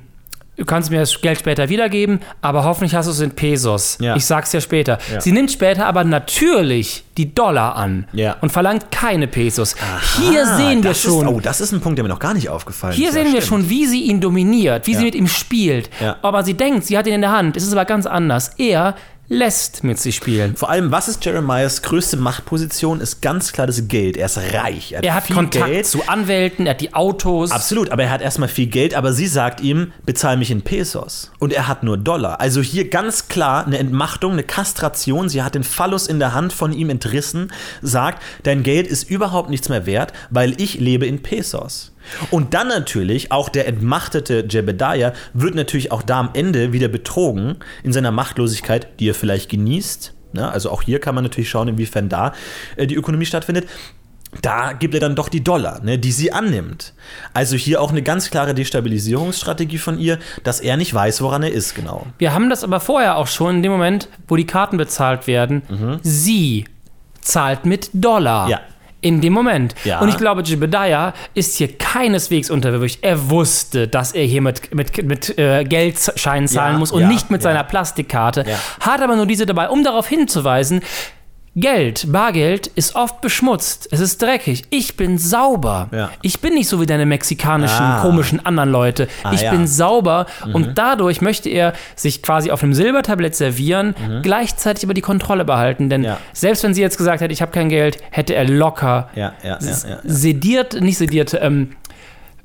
du 0.56 0.64
kannst 0.64 0.90
mir 0.90 1.00
das 1.00 1.20
Geld 1.20 1.38
später 1.38 1.68
wiedergeben, 1.68 2.20
aber 2.40 2.64
hoffentlich 2.64 2.94
hast 2.94 3.06
du 3.06 3.10
es 3.10 3.20
in 3.20 3.32
Pesos. 3.32 3.98
Ja. 4.00 4.16
Ich 4.16 4.24
sag's 4.24 4.52
dir 4.52 4.60
später. 4.62 4.98
Ja. 5.12 5.20
Sie 5.20 5.32
nimmt 5.32 5.50
später 5.50 5.84
aber 5.84 6.02
natürlich 6.04 7.04
die 7.18 7.34
Dollar 7.34 7.76
an 7.76 8.06
Ja. 8.12 8.36
und 8.40 8.50
verlangt 8.52 8.90
keine 8.90 9.26
Pesos. 9.26 9.74
Hier 10.18 10.44
Ah, 10.46 10.56
sehen 10.56 10.82
wir 10.82 10.94
schon. 10.94 11.26
Ist, 11.26 11.34
oh, 11.34 11.40
das 11.40 11.60
ist 11.60 11.72
ein 11.72 11.80
Punkt, 11.80 11.98
der 11.98 12.04
mir 12.04 12.08
noch 12.08 12.18
gar 12.20 12.32
nicht 12.34 12.48
aufgefallen 12.48 12.94
Hier 12.94 13.08
ist. 13.08 13.14
sehen 13.14 13.26
Ja, 13.26 13.32
wir 13.34 13.42
stimmt. 13.42 13.62
schon, 13.64 13.68
wie 13.70 13.84
sie 13.86 14.02
ihn 14.04 14.20
dominiert, 14.20 14.86
wie 14.86 14.94
sie 14.94 15.04
mit 15.04 15.14
ihm 15.14 15.26
spielt. 15.26 15.90
Aber 16.22 16.42
sie 16.44 16.54
denkt, 16.54 16.84
sie 16.84 16.96
hat 16.96 17.06
ihn 17.06 17.14
in 17.14 17.20
der 17.20 17.32
Hand. 17.32 17.56
Es 17.56 17.64
ist 17.64 17.72
aber 17.72 17.84
ganz 17.84 18.06
anders. 18.06 18.52
Er 18.58 18.94
lässt 19.28 19.82
mit 19.84 19.98
sich 19.98 20.16
spielen. 20.16 20.56
Vor 20.56 20.70
allem, 20.70 20.92
was 20.92 21.08
ist 21.08 21.24
Jeremiahs 21.24 21.82
größte 21.82 22.16
Machtposition? 22.16 23.00
Ist 23.00 23.22
ganz 23.22 23.52
klar 23.52 23.66
das 23.66 23.88
Geld. 23.88 24.16
Er 24.16 24.26
ist 24.26 24.38
reich. 24.52 24.92
Er 24.92 25.14
hat 25.14 25.28
Kontakt 25.28 25.86
zu 25.86 26.06
Anwälten, 26.08 26.66
er 26.66 26.70
hat 26.70 26.80
die 26.80 26.94
Autos. 26.94 27.50
Absolut, 27.50 27.90
aber 27.90 28.04
er 28.04 28.10
hat 28.10 28.22
erstmal 28.22 28.48
viel 28.48 28.66
Geld, 28.66 28.94
aber 28.94 29.12
sie 29.12 29.26
sagt 29.26 29.60
ihm, 29.60 29.92
bezahl 30.04 30.36
mich 30.36 30.50
in 30.50 30.62
Pesos. 30.62 31.32
Und 31.38 31.52
er 31.52 31.68
hat 31.68 31.82
nur 31.82 31.96
Dollar. 31.96 32.40
Also 32.40 32.60
hier 32.60 32.88
ganz 32.88 33.28
klar 33.28 33.66
eine 33.66 33.78
Entmachtung, 33.78 34.32
eine 34.32 34.44
Kastration. 34.44 35.28
Sie 35.28 35.42
hat 35.42 35.54
den 35.54 35.64
Phallus 35.64 36.06
in 36.06 36.18
der 36.18 36.34
Hand 36.34 36.52
von 36.52 36.72
ihm 36.72 36.90
entrissen, 36.90 37.52
sagt, 37.82 38.22
dein 38.44 38.62
Geld 38.62 38.86
ist 38.86 39.10
überhaupt 39.10 39.50
nichts 39.50 39.68
mehr 39.68 39.86
wert, 39.86 40.12
weil 40.30 40.60
ich 40.60 40.78
lebe 40.78 41.06
in 41.06 41.22
Pesos. 41.22 41.92
Und 42.30 42.54
dann 42.54 42.68
natürlich 42.68 43.32
auch 43.32 43.48
der 43.48 43.66
entmachtete 43.66 44.44
Jebediah 44.48 45.12
wird 45.34 45.54
natürlich 45.54 45.92
auch 45.92 46.02
da 46.02 46.20
am 46.20 46.30
Ende 46.34 46.72
wieder 46.72 46.88
betrogen 46.88 47.56
in 47.82 47.92
seiner 47.92 48.10
Machtlosigkeit, 48.10 49.00
die 49.00 49.10
er 49.10 49.14
vielleicht 49.14 49.50
genießt. 49.50 50.14
Ja, 50.34 50.50
also 50.50 50.70
auch 50.70 50.82
hier 50.82 51.00
kann 51.00 51.14
man 51.14 51.24
natürlich 51.24 51.48
schauen, 51.48 51.68
inwiefern 51.68 52.08
da 52.08 52.34
äh, 52.76 52.86
die 52.86 52.94
Ökonomie 52.94 53.26
stattfindet. 53.26 53.66
Da 54.42 54.72
gibt 54.72 54.92
er 54.92 55.00
dann 55.00 55.14
doch 55.14 55.28
die 55.28 55.42
Dollar, 55.42 55.82
ne, 55.82 55.98
die 55.98 56.12
sie 56.12 56.32
annimmt. 56.32 56.92
Also 57.32 57.56
hier 57.56 57.80
auch 57.80 57.90
eine 57.90 58.02
ganz 58.02 58.30
klare 58.30 58.54
Destabilisierungsstrategie 58.54 59.78
von 59.78 59.98
ihr, 59.98 60.18
dass 60.42 60.60
er 60.60 60.76
nicht 60.76 60.92
weiß, 60.92 61.22
woran 61.22 61.42
er 61.42 61.52
ist, 61.52 61.74
genau. 61.74 62.06
Wir 62.18 62.34
haben 62.34 62.50
das 62.50 62.64
aber 62.64 62.80
vorher 62.80 63.16
auch 63.16 63.28
schon 63.28 63.56
in 63.56 63.62
dem 63.62 63.72
Moment, 63.72 64.08
wo 64.28 64.36
die 64.36 64.46
Karten 64.46 64.76
bezahlt 64.76 65.26
werden. 65.26 65.62
Mhm. 65.68 66.00
Sie 66.02 66.66
zahlt 67.20 67.64
mit 67.64 67.90
Dollar. 67.94 68.48
Ja, 68.48 68.60
in 69.06 69.20
dem 69.20 69.32
Moment. 69.32 69.74
Ja. 69.84 70.00
Und 70.00 70.08
ich 70.08 70.18
glaube, 70.18 70.42
Jebediah 70.42 71.14
ist 71.34 71.56
hier 71.56 71.78
keineswegs 71.78 72.50
unterwürfig. 72.50 72.98
Er 73.02 73.30
wusste, 73.30 73.86
dass 73.86 74.12
er 74.12 74.24
hier 74.24 74.42
mit, 74.42 74.74
mit, 74.74 75.04
mit 75.04 75.38
äh, 75.38 75.62
Geldscheinen 75.64 76.48
zahlen 76.48 76.74
ja, 76.74 76.78
muss 76.78 76.90
und 76.90 77.02
ja, 77.02 77.08
nicht 77.08 77.30
mit 77.30 77.40
seiner 77.40 77.62
Plastikkarte. 77.62 78.44
Hat 78.80 79.00
aber 79.00 79.14
nur 79.14 79.26
diese 79.26 79.46
dabei, 79.46 79.68
um 79.68 79.84
darauf 79.84 80.08
hinzuweisen, 80.08 80.80
Geld, 81.58 82.12
Bargeld 82.12 82.66
ist 82.66 82.96
oft 82.96 83.22
beschmutzt. 83.22 83.88
Es 83.90 84.00
ist 84.00 84.20
dreckig. 84.20 84.64
Ich 84.68 84.98
bin 84.98 85.16
sauber. 85.16 85.88
Ja. 85.90 86.10
Ich 86.20 86.40
bin 86.40 86.52
nicht 86.52 86.68
so 86.68 86.82
wie 86.82 86.86
deine 86.86 87.06
mexikanischen, 87.06 87.82
ah. 87.82 88.02
komischen 88.02 88.44
anderen 88.44 88.70
Leute. 88.70 89.08
Ah, 89.24 89.32
ich 89.32 89.40
ja. 89.40 89.52
bin 89.52 89.66
sauber 89.66 90.26
mhm. 90.44 90.54
und 90.54 90.78
dadurch 90.78 91.22
möchte 91.22 91.48
er 91.48 91.72
sich 91.94 92.22
quasi 92.22 92.50
auf 92.50 92.62
einem 92.62 92.74
Silbertablett 92.74 93.34
servieren, 93.34 93.94
mhm. 93.98 94.20
gleichzeitig 94.20 94.84
aber 94.84 94.92
die 94.92 95.00
Kontrolle 95.00 95.46
behalten. 95.46 95.88
Denn 95.88 96.04
ja. 96.04 96.18
selbst 96.34 96.62
wenn 96.62 96.74
sie 96.74 96.82
jetzt 96.82 96.98
gesagt 96.98 97.22
hätte, 97.22 97.32
ich 97.32 97.40
habe 97.40 97.52
kein 97.52 97.70
Geld, 97.70 97.96
hätte 98.10 98.34
er 98.34 98.46
locker 98.46 99.08
sediert, 100.04 100.78
nicht 100.82 100.98
sediert, 100.98 101.34
ähm, 101.40 101.70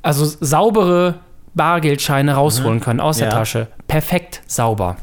also 0.02 0.26
saubere 0.40 1.16
Bargeldscheine 1.54 2.36
rausholen 2.36 2.78
mhm. 2.78 2.82
können 2.82 3.00
aus 3.02 3.18
der 3.18 3.30
Tasche. 3.30 3.68
Perfekt 3.88 4.42
sauber. 4.48 4.96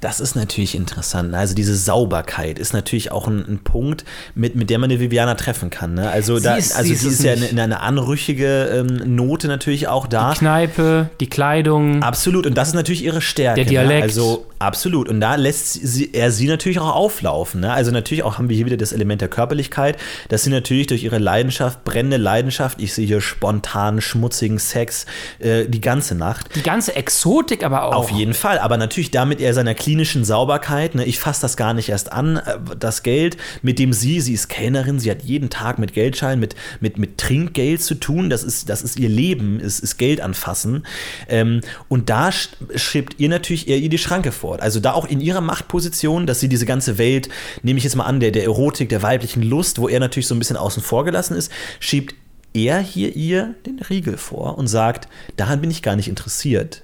Das 0.00 0.20
ist 0.20 0.36
natürlich 0.36 0.76
interessant. 0.76 1.34
Also 1.34 1.54
diese 1.54 1.74
Sauberkeit 1.74 2.58
ist 2.58 2.72
natürlich 2.72 3.10
auch 3.10 3.26
ein, 3.26 3.44
ein 3.48 3.58
Punkt, 3.64 4.04
mit, 4.34 4.54
mit 4.54 4.70
der 4.70 4.78
man 4.78 4.90
eine 4.90 5.00
Viviana 5.00 5.34
treffen 5.34 5.70
kann. 5.70 5.94
Ne? 5.94 6.08
Also, 6.08 6.38
da, 6.38 6.56
ist, 6.56 6.76
also 6.76 6.94
sie 6.94 7.08
ist, 7.08 7.22
ja 7.24 7.32
in 7.32 7.58
eine 7.58 7.80
anrüchige 7.80 8.86
ähm, 8.86 9.16
Note 9.16 9.48
natürlich 9.48 9.88
auch 9.88 10.06
da. 10.06 10.32
Die 10.32 10.38
Kneipe, 10.38 11.10
die 11.20 11.28
Kleidung. 11.28 12.02
Absolut. 12.02 12.46
Und 12.46 12.54
das 12.54 12.68
ist 12.68 12.74
natürlich 12.74 13.04
ihre 13.04 13.20
Stärke. 13.20 13.62
Der 13.62 13.64
Dialekt. 13.64 13.98
Ne? 13.98 14.02
Also 14.04 14.46
absolut. 14.60 15.08
Und 15.08 15.20
da 15.20 15.34
lässt 15.34 15.72
sie, 15.72 16.12
er 16.12 16.30
sie 16.30 16.46
natürlich 16.46 16.78
auch 16.78 16.94
auflaufen. 16.94 17.60
Ne? 17.60 17.72
Also 17.72 17.90
natürlich 17.90 18.22
auch 18.22 18.38
haben 18.38 18.48
wir 18.48 18.56
hier 18.56 18.66
wieder 18.66 18.76
das 18.76 18.92
Element 18.92 19.20
der 19.20 19.28
Körperlichkeit, 19.28 19.98
dass 20.28 20.44
sie 20.44 20.50
natürlich 20.50 20.86
durch 20.86 21.02
ihre 21.02 21.18
Leidenschaft, 21.18 21.82
brennende 21.84 22.18
Leidenschaft, 22.18 22.80
ich 22.80 22.94
sehe 22.94 23.06
hier 23.06 23.20
spontan, 23.20 24.00
schmutzigen 24.00 24.58
Sex 24.58 25.06
äh, 25.40 25.66
die 25.66 25.80
ganze 25.80 26.14
Nacht. 26.14 26.54
Die 26.54 26.62
ganze 26.62 26.94
Exotik 26.94 27.64
aber 27.64 27.84
auch. 27.84 27.94
Auf 27.94 28.10
jeden 28.10 28.34
Fall. 28.34 28.58
Aber 28.58 28.76
natürlich 28.76 29.10
damit 29.10 29.40
er 29.40 29.54
seiner 29.54 29.74
klinischen 29.88 30.22
Sauberkeit, 30.22 30.94
ne, 30.94 31.06
ich 31.06 31.18
fasse 31.18 31.40
das 31.40 31.56
gar 31.56 31.72
nicht 31.72 31.88
erst 31.88 32.12
an, 32.12 32.36
äh, 32.36 32.58
das 32.78 33.02
Geld, 33.02 33.38
mit 33.62 33.78
dem 33.78 33.94
sie, 33.94 34.20
sie 34.20 34.34
ist 34.34 34.48
Kellnerin, 34.48 35.00
sie 35.00 35.10
hat 35.10 35.22
jeden 35.22 35.48
Tag 35.48 35.78
mit 35.78 35.94
Geldschein, 35.94 36.38
mit, 36.38 36.54
mit, 36.80 36.98
mit 36.98 37.16
Trinkgeld 37.16 37.80
zu 37.82 37.94
tun, 37.94 38.28
das 38.28 38.44
ist, 38.44 38.68
das 38.68 38.82
ist 38.82 38.98
ihr 38.98 39.08
Leben, 39.08 39.58
ist, 39.60 39.78
ist 39.78 39.96
Geld 39.96 40.20
anfassen. 40.20 40.84
Ähm, 41.26 41.62
und 41.88 42.10
da 42.10 42.30
schiebt 42.30 43.18
ihr 43.18 43.30
natürlich 43.30 43.66
eher 43.66 43.78
ihr 43.78 43.88
die 43.88 43.96
Schranke 43.96 44.30
vor. 44.30 44.60
Also 44.60 44.78
da 44.78 44.92
auch 44.92 45.06
in 45.06 45.22
ihrer 45.22 45.40
Machtposition, 45.40 46.26
dass 46.26 46.38
sie 46.38 46.50
diese 46.50 46.66
ganze 46.66 46.98
Welt, 46.98 47.30
nehme 47.62 47.78
ich 47.78 47.84
jetzt 47.84 47.96
mal 47.96 48.04
an, 48.04 48.20
der, 48.20 48.30
der 48.30 48.44
Erotik, 48.44 48.90
der 48.90 49.02
weiblichen 49.02 49.42
Lust, 49.42 49.78
wo 49.78 49.88
er 49.88 50.00
natürlich 50.00 50.26
so 50.26 50.34
ein 50.34 50.38
bisschen 50.38 50.58
außen 50.58 50.82
vor 50.82 51.06
gelassen 51.06 51.34
ist, 51.34 51.50
schiebt 51.80 52.14
er 52.52 52.80
hier 52.80 53.16
ihr 53.16 53.54
den 53.64 53.78
Riegel 53.78 54.18
vor 54.18 54.58
und 54.58 54.66
sagt, 54.66 55.08
daran 55.36 55.62
bin 55.62 55.70
ich 55.70 55.80
gar 55.80 55.96
nicht 55.96 56.08
interessiert. 56.08 56.82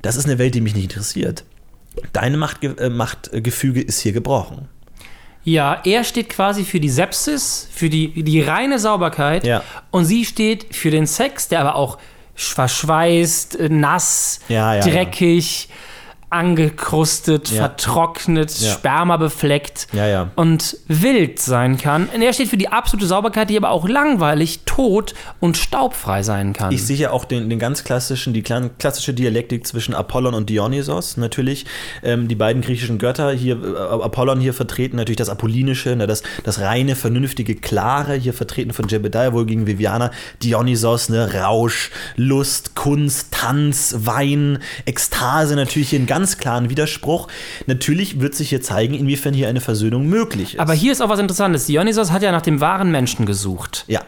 Das 0.00 0.16
ist 0.16 0.24
eine 0.24 0.38
Welt, 0.38 0.54
die 0.54 0.62
mich 0.62 0.74
nicht 0.74 0.84
interessiert. 0.84 1.44
Deine 2.12 2.36
Machtge 2.36 2.76
äh, 2.78 2.88
Machtgefüge 2.88 3.80
ist 3.80 4.00
hier 4.00 4.12
gebrochen. 4.12 4.68
Ja, 5.44 5.80
er 5.84 6.02
steht 6.02 6.28
quasi 6.28 6.64
für 6.64 6.80
die 6.80 6.88
Sepsis, 6.88 7.68
für 7.70 7.88
die, 7.88 8.24
die 8.24 8.40
reine 8.40 8.78
Sauberkeit. 8.78 9.46
Ja. 9.46 9.62
Und 9.92 10.04
sie 10.04 10.24
steht 10.24 10.74
für 10.74 10.90
den 10.90 11.06
Sex, 11.06 11.48
der 11.48 11.60
aber 11.60 11.76
auch 11.76 11.98
verschweißt, 12.34 13.58
nass, 13.70 14.40
ja, 14.48 14.74
ja, 14.74 14.80
dreckig. 14.82 15.68
Ja 15.68 15.74
angekrustet, 16.36 17.50
ja. 17.50 17.56
vertrocknet, 17.56 18.58
ja. 18.58 18.72
Sperma 18.72 19.16
befleckt 19.16 19.88
ja, 19.92 20.30
und 20.36 20.76
wild 20.88 21.40
sein 21.40 21.78
kann. 21.78 22.08
Und 22.14 22.22
er 22.22 22.32
steht 22.32 22.48
für 22.48 22.56
die 22.56 22.68
absolute 22.68 23.06
Sauberkeit, 23.06 23.50
die 23.50 23.56
aber 23.56 23.70
auch 23.70 23.88
langweilig, 23.88 24.60
tot 24.66 25.14
und 25.40 25.56
staubfrei 25.56 26.22
sein 26.22 26.52
kann. 26.52 26.72
Ich 26.72 26.84
sehe 26.84 26.96
ja 26.96 27.10
auch 27.10 27.24
den, 27.24 27.48
den 27.48 27.58
ganz 27.58 27.84
klassischen, 27.84 28.32
die 28.32 28.42
klassische 28.42 29.14
Dialektik 29.14 29.66
zwischen 29.66 29.94
Apollon 29.94 30.34
und 30.34 30.50
Dionysos 30.50 31.16
natürlich. 31.16 31.66
Ähm, 32.02 32.28
die 32.28 32.34
beiden 32.34 32.62
griechischen 32.62 32.98
Götter 32.98 33.32
hier, 33.32 33.56
äh, 33.62 34.02
Apollon 34.02 34.40
hier 34.40 34.54
vertreten 34.54 34.96
natürlich 34.96 35.16
das 35.16 35.28
Apollinische, 35.28 35.96
ne, 35.96 36.06
das, 36.06 36.22
das 36.44 36.60
reine, 36.60 36.96
vernünftige, 36.96 37.54
klare, 37.54 38.14
hier 38.14 38.34
vertreten 38.34 38.72
von 38.72 38.88
Jebediah, 38.88 39.32
wohingegen 39.32 39.66
Viviana, 39.66 40.10
Dionysos, 40.42 41.08
ne, 41.08 41.32
Rausch, 41.34 41.90
Lust, 42.16 42.74
Kunst, 42.74 43.32
Tanz, 43.32 43.94
Wein, 44.00 44.58
Ekstase 44.84 45.56
natürlich 45.56 45.90
hier 45.90 45.98
in 45.98 46.06
ganz 46.06 46.25
ganz 46.26 46.38
klaren 46.38 46.70
Widerspruch. 46.70 47.28
Natürlich 47.66 48.20
wird 48.20 48.34
sich 48.34 48.48
hier 48.48 48.60
zeigen, 48.60 48.94
inwiefern 48.94 49.32
hier 49.32 49.48
eine 49.48 49.60
Versöhnung 49.60 50.08
möglich 50.08 50.54
ist. 50.54 50.60
Aber 50.60 50.72
hier 50.72 50.90
ist 50.90 51.00
auch 51.00 51.08
was 51.08 51.20
Interessantes. 51.20 51.66
Dionysos 51.66 52.10
hat 52.10 52.22
ja 52.22 52.32
nach 52.32 52.42
dem 52.42 52.60
wahren 52.60 52.90
Menschen 52.90 53.26
gesucht. 53.26 53.84
Ja. 53.86 54.02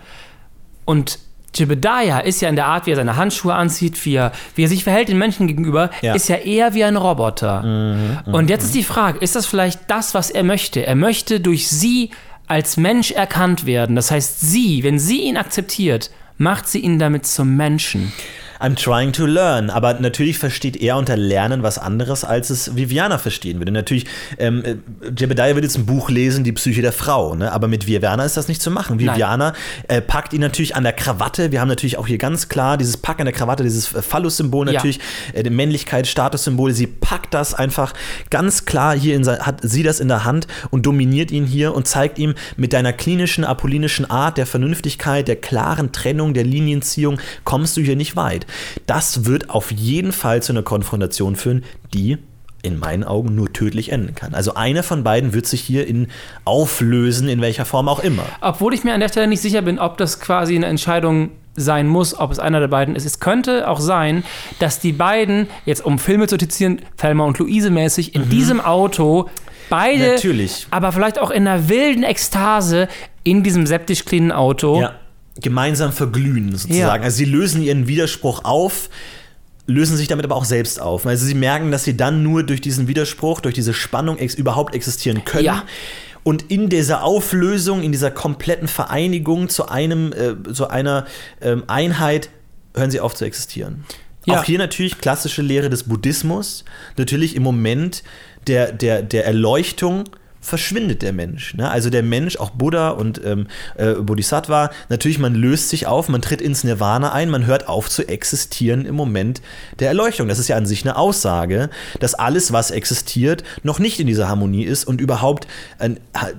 Und 0.84 1.20
Jebediah 1.54 2.18
ist 2.18 2.40
ja 2.40 2.48
in 2.48 2.56
der 2.56 2.66
Art, 2.66 2.86
wie 2.86 2.90
er 2.90 2.96
seine 2.96 3.14
Handschuhe 3.14 3.54
anzieht, 3.54 4.04
wie 4.04 4.16
er, 4.16 4.32
wie 4.56 4.64
er 4.64 4.68
sich 4.68 4.82
verhält 4.82 5.08
den 5.08 5.18
Menschen 5.18 5.46
gegenüber, 5.46 5.90
ja. 6.02 6.14
ist 6.14 6.28
ja 6.28 6.36
eher 6.36 6.74
wie 6.74 6.82
ein 6.82 6.96
Roboter. 6.96 7.62
Mhm, 7.62 8.18
mhm 8.26 8.34
Und 8.34 8.50
jetzt 8.50 8.64
ist 8.64 8.74
die 8.74 8.82
Frage, 8.82 9.18
ist 9.20 9.36
das 9.36 9.46
vielleicht 9.46 9.82
das, 9.86 10.14
was 10.14 10.30
er 10.30 10.42
möchte? 10.42 10.84
Er 10.84 10.96
möchte 10.96 11.38
durch 11.38 11.68
sie 11.68 12.10
als 12.48 12.76
Mensch 12.76 13.12
erkannt 13.12 13.64
werden. 13.64 13.94
Das 13.94 14.10
heißt, 14.10 14.40
sie, 14.40 14.82
wenn 14.82 14.98
sie 14.98 15.22
ihn 15.22 15.36
akzeptiert, 15.36 16.10
macht 16.36 16.66
sie 16.66 16.80
ihn 16.80 16.98
damit 16.98 17.26
zum 17.26 17.56
Menschen. 17.56 18.12
I'm 18.60 18.74
trying 18.74 19.12
to 19.12 19.26
learn. 19.26 19.70
Aber 19.70 19.94
natürlich 19.94 20.38
versteht 20.38 20.76
er 20.76 20.96
unter 20.96 21.16
Lernen 21.16 21.62
was 21.62 21.78
anderes, 21.78 22.24
als 22.24 22.50
es 22.50 22.76
Viviana 22.76 23.18
verstehen 23.18 23.58
würde. 23.58 23.72
Natürlich, 23.72 24.06
ähm, 24.38 24.64
äh, 24.64 24.76
Jebediah 25.16 25.54
wird 25.54 25.64
jetzt 25.64 25.78
ein 25.78 25.86
Buch 25.86 26.10
lesen, 26.10 26.44
die 26.44 26.52
Psyche 26.52 26.82
der 26.82 26.92
Frau, 26.92 27.34
ne? 27.34 27.52
aber 27.52 27.68
mit 27.68 27.86
Viviana 27.86 28.24
ist 28.24 28.36
das 28.36 28.48
nicht 28.48 28.60
zu 28.60 28.70
machen. 28.70 28.98
Viviana 28.98 29.52
äh, 29.86 30.00
packt 30.00 30.32
ihn 30.32 30.40
natürlich 30.40 30.76
an 30.76 30.82
der 30.82 30.92
Krawatte. 30.92 31.52
Wir 31.52 31.60
haben 31.60 31.68
natürlich 31.68 31.98
auch 31.98 32.06
hier 32.06 32.18
ganz 32.18 32.48
klar 32.48 32.76
dieses 32.76 32.96
Pack 32.96 33.20
an 33.20 33.26
der 33.26 33.34
Krawatte, 33.34 33.62
dieses 33.62 33.92
äh, 33.94 34.02
Phallus-Symbol 34.02 34.66
natürlich, 34.66 34.98
ja. 35.34 35.40
äh, 35.40 35.50
Männlichkeit, 35.50 36.06
Statussymbol. 36.06 36.72
Sie 36.72 36.86
packt 36.86 37.34
das 37.34 37.54
einfach 37.54 37.92
ganz 38.30 38.64
klar 38.64 38.96
hier, 38.96 39.14
in, 39.14 39.26
hat 39.26 39.60
sie 39.62 39.82
das 39.82 40.00
in 40.00 40.08
der 40.08 40.24
Hand 40.24 40.46
und 40.70 40.86
dominiert 40.86 41.30
ihn 41.30 41.44
hier 41.44 41.74
und 41.74 41.86
zeigt 41.86 42.18
ihm 42.18 42.34
mit 42.56 42.72
deiner 42.72 42.92
klinischen, 42.92 43.44
apollinischen 43.44 44.10
Art 44.10 44.38
der 44.38 44.46
Vernünftigkeit, 44.46 45.28
der 45.28 45.36
klaren 45.36 45.92
Trennung, 45.92 46.34
der 46.34 46.44
Linienziehung, 46.44 47.20
kommst 47.44 47.76
du 47.76 47.80
hier 47.80 47.96
nicht 47.96 48.16
weit. 48.16 48.46
Das 48.86 49.24
wird 49.24 49.50
auf 49.50 49.70
jeden 49.70 50.12
Fall 50.12 50.42
zu 50.42 50.52
einer 50.52 50.62
Konfrontation 50.62 51.36
führen, 51.36 51.64
die 51.92 52.18
in 52.62 52.78
meinen 52.78 53.04
Augen 53.04 53.34
nur 53.34 53.52
tödlich 53.52 53.92
enden 53.92 54.14
kann. 54.14 54.34
Also 54.34 54.54
einer 54.54 54.82
von 54.82 55.04
beiden 55.04 55.32
wird 55.32 55.46
sich 55.46 55.60
hier 55.60 55.86
in 55.86 56.08
auflösen, 56.44 57.28
in 57.28 57.40
welcher 57.40 57.64
Form 57.64 57.88
auch 57.88 58.00
immer. 58.00 58.24
Obwohl 58.40 58.74
ich 58.74 58.84
mir 58.84 58.94
an 58.94 59.00
der 59.00 59.08
Stelle 59.08 59.28
nicht 59.28 59.42
sicher 59.42 59.62
bin, 59.62 59.78
ob 59.78 59.96
das 59.96 60.20
quasi 60.20 60.56
eine 60.56 60.66
Entscheidung 60.66 61.30
sein 61.54 61.88
muss, 61.88 62.18
ob 62.18 62.30
es 62.30 62.38
einer 62.38 62.60
der 62.60 62.68
beiden 62.68 62.94
ist. 62.94 63.04
Es 63.04 63.20
könnte 63.20 63.68
auch 63.68 63.80
sein, 63.80 64.24
dass 64.58 64.80
die 64.80 64.92
beiden, 64.92 65.48
jetzt 65.66 65.84
um 65.84 65.98
Filme 65.98 66.26
zu 66.26 66.36
zitieren, 66.36 66.80
Thelma 66.96 67.24
und 67.24 67.38
Luise 67.38 67.70
mäßig, 67.70 68.14
in 68.14 68.26
mhm. 68.26 68.30
diesem 68.30 68.60
Auto 68.60 69.28
beide, 69.68 70.14
Natürlich. 70.14 70.66
aber 70.70 70.92
vielleicht 70.92 71.18
auch 71.18 71.30
in 71.30 71.46
einer 71.46 71.68
wilden 71.68 72.02
Ekstase 72.02 72.88
in 73.24 73.42
diesem 73.42 73.66
septisch 73.66 74.04
cleanen 74.04 74.32
Auto 74.32 74.80
ja 74.80 74.94
gemeinsam 75.40 75.92
verglühen, 75.92 76.52
sozusagen. 76.52 76.78
Ja. 77.02 77.04
Also 77.04 77.16
sie 77.18 77.24
lösen 77.24 77.62
ihren 77.62 77.86
Widerspruch 77.86 78.44
auf, 78.44 78.90
lösen 79.66 79.96
sich 79.96 80.08
damit 80.08 80.24
aber 80.24 80.36
auch 80.36 80.44
selbst 80.44 80.80
auf. 80.80 81.06
Also 81.06 81.26
sie 81.26 81.34
merken, 81.34 81.70
dass 81.70 81.84
sie 81.84 81.96
dann 81.96 82.22
nur 82.22 82.42
durch 82.42 82.60
diesen 82.60 82.88
Widerspruch, 82.88 83.40
durch 83.40 83.54
diese 83.54 83.74
Spannung 83.74 84.18
ex 84.18 84.34
überhaupt 84.34 84.74
existieren 84.74 85.24
können. 85.24 85.44
Ja. 85.44 85.64
Und 86.24 86.50
in 86.50 86.68
dieser 86.68 87.04
Auflösung, 87.04 87.82
in 87.82 87.92
dieser 87.92 88.10
kompletten 88.10 88.68
Vereinigung 88.68 89.48
zu 89.48 89.68
einem, 89.68 90.12
äh, 90.12 90.52
zu 90.52 90.68
einer 90.68 91.06
ähm, 91.40 91.64
Einheit, 91.68 92.30
hören 92.74 92.90
sie 92.90 93.00
auf 93.00 93.14
zu 93.14 93.24
existieren. 93.24 93.84
Ja. 94.26 94.40
Auch 94.40 94.44
hier 94.44 94.58
natürlich 94.58 94.98
klassische 94.98 95.42
Lehre 95.42 95.70
des 95.70 95.84
Buddhismus. 95.84 96.64
Natürlich 96.96 97.34
im 97.36 97.42
Moment 97.42 98.02
der, 98.46 98.72
der, 98.72 99.02
der 99.02 99.26
Erleuchtung 99.26 100.04
verschwindet 100.40 101.02
der 101.02 101.12
Mensch. 101.12 101.54
Ne? 101.54 101.68
Also 101.68 101.90
der 101.90 102.02
Mensch, 102.02 102.36
auch 102.36 102.50
Buddha 102.50 102.90
und 102.90 103.20
ähm, 103.24 103.46
äh, 103.76 103.94
Bodhisattva, 103.94 104.70
natürlich, 104.88 105.18
man 105.18 105.34
löst 105.34 105.68
sich 105.68 105.86
auf, 105.86 106.08
man 106.08 106.22
tritt 106.22 106.40
ins 106.40 106.64
Nirvana 106.64 107.12
ein, 107.12 107.30
man 107.30 107.46
hört 107.46 107.68
auf 107.68 107.88
zu 107.88 108.06
existieren 108.08 108.86
im 108.86 108.94
Moment 108.94 109.42
der 109.78 109.88
Erleuchtung. 109.88 110.28
Das 110.28 110.38
ist 110.38 110.48
ja 110.48 110.56
an 110.56 110.66
sich 110.66 110.84
eine 110.84 110.96
Aussage, 110.96 111.70
dass 112.00 112.14
alles, 112.14 112.52
was 112.52 112.70
existiert, 112.70 113.42
noch 113.62 113.78
nicht 113.78 114.00
in 114.00 114.06
dieser 114.06 114.28
Harmonie 114.28 114.64
ist 114.64 114.84
und 114.84 115.00
überhaupt 115.00 115.46
äh, 115.78 115.90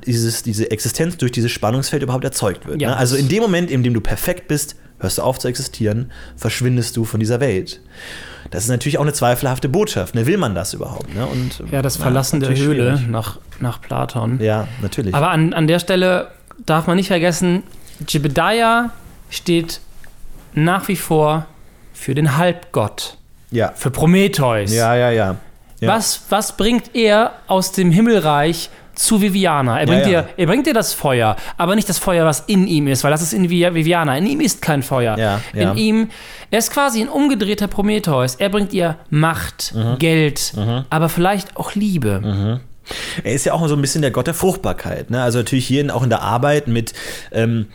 dieses, 0.06 0.44
diese 0.44 0.72
Existenz 0.72 1.18
durch 1.18 1.32
dieses 1.32 1.52
Spannungsfeld 1.52 2.04
überhaupt 2.04 2.24
erzeugt 2.24 2.68
wird. 2.68 2.82
Ja. 2.82 2.90
Ne? 2.90 2.98
Also 2.98 3.16
in 3.16 3.28
dem 3.28 3.42
Moment, 3.42 3.70
in 3.70 3.84
dem 3.84 3.94
du 3.94 4.02
perfekt 4.02 4.48
bist, 4.48 4.76
hörst 5.00 5.18
du 5.18 5.22
auf 5.22 5.40
zu 5.40 5.48
existieren, 5.48 6.12
verschwindest 6.36 6.98
du 6.98 7.06
von 7.06 7.20
dieser 7.20 7.40
Welt. 7.40 7.82
Das 8.52 8.64
ist 8.64 8.70
natürlich 8.70 8.98
auch 8.98 9.04
eine 9.04 9.14
zweifelhafte 9.14 9.70
Botschaft. 9.70 10.16
Ne? 10.16 10.26
Will 10.28 10.38
man 10.38 10.56
das 10.56 10.74
überhaupt? 10.74 11.14
Ne? 11.14 11.26
Und, 11.26 11.64
Ja, 11.72 11.82
das 11.82 11.98
na, 12.00 12.04
Verlassen 12.04 12.40
der 12.40 12.50
natürlich 12.50 12.68
Höhle 12.68 12.98
schwierig. 12.98 13.08
nach, 13.12 13.38
nach 13.60 13.82
Platon. 13.82 14.40
Ja, 14.42 14.68
natürlich. 14.82 15.14
Aber 15.14 15.30
an, 15.32 15.54
an 15.54 15.68
der 15.68 15.80
Stelle 15.80 16.30
darf 16.66 16.88
man 16.88 16.96
nicht 16.98 17.08
vergessen, 17.08 17.64
Jebediah 18.08 18.92
steht 19.30 19.80
nach 20.54 20.88
wie 20.88 20.96
vor 20.96 21.46
für 21.94 22.16
den 22.16 22.38
Halbgott, 22.38 23.18
ja. 23.52 23.72
für 23.76 23.92
Prometheus. 23.92 24.74
Ja, 24.74 24.96
ja, 24.96 25.12
ja. 25.12 25.36
ja. 25.80 25.88
Was, 25.90 26.24
was 26.30 26.56
bringt 26.58 26.96
er 26.96 27.34
aus 27.48 27.72
dem 27.74 27.92
Himmelreich 27.92 28.70
zu 28.96 29.22
Viviana? 29.22 29.80
Er 29.80 29.86
bringt, 29.86 30.06
Ja, 30.06 30.10
ja. 30.12 30.22
Dir, 30.24 30.30
er 30.38 30.48
bringt 30.48 30.66
dir 30.66 30.74
das 30.74 30.94
Feuer, 30.94 31.36
aber 31.58 31.76
nicht 31.76 31.88
das 31.90 32.00
Feuer, 32.00 32.26
was 32.26 32.42
in 32.48 32.68
ihm 32.68 32.88
ist, 32.88 33.04
weil 33.04 33.12
das 33.12 33.22
ist 33.22 33.34
in 33.34 33.48
Vi- 33.50 33.74
Viviana. 33.74 34.18
In 34.18 34.26
ihm 34.26 34.40
ist 34.42 34.62
kein 34.62 34.82
Feuer. 34.84 35.18
Ja, 35.18 35.40
ja. 35.54 35.72
In 35.72 35.78
ihm, 35.78 36.10
er 36.52 36.60
ist 36.60 36.72
quasi 36.72 37.02
ein 37.02 37.10
umgedrehter 37.10 37.68
Prometheus. 37.68 38.36
Er 38.36 38.50
bringt 38.50 38.74
ihr 38.74 38.98
Macht, 39.10 39.74
Mhm. 39.76 40.00
Geld, 40.00 40.54
aber 40.90 41.10
vielleicht 41.10 41.58
auch 41.58 41.76
Liebe. 41.76 42.60
Er 43.24 43.34
ist 43.34 43.46
ja 43.46 43.54
auch 43.54 43.68
so 43.68 43.76
ein 43.76 43.82
bisschen 43.82 44.02
der 44.02 44.12
Gott 44.12 44.26
der 44.28 44.34
Fruchtbarkeit. 44.34 45.12
Ne? 45.12 45.22
Also 45.22 45.38
natürlich 45.40 45.68
hier 45.68 45.82
in, 45.82 45.92
auch 45.92 46.02
in 46.04 46.10
der 46.10 46.22
Arbeit 46.24 46.68
mit, 46.68 46.94
ähm, 47.32 47.68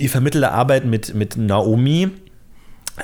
die 0.00 0.08
vermittelte 0.08 0.50
Arbeit 0.52 0.84
mit, 0.84 1.14
mit 1.14 1.36
Naomi, 1.36 2.10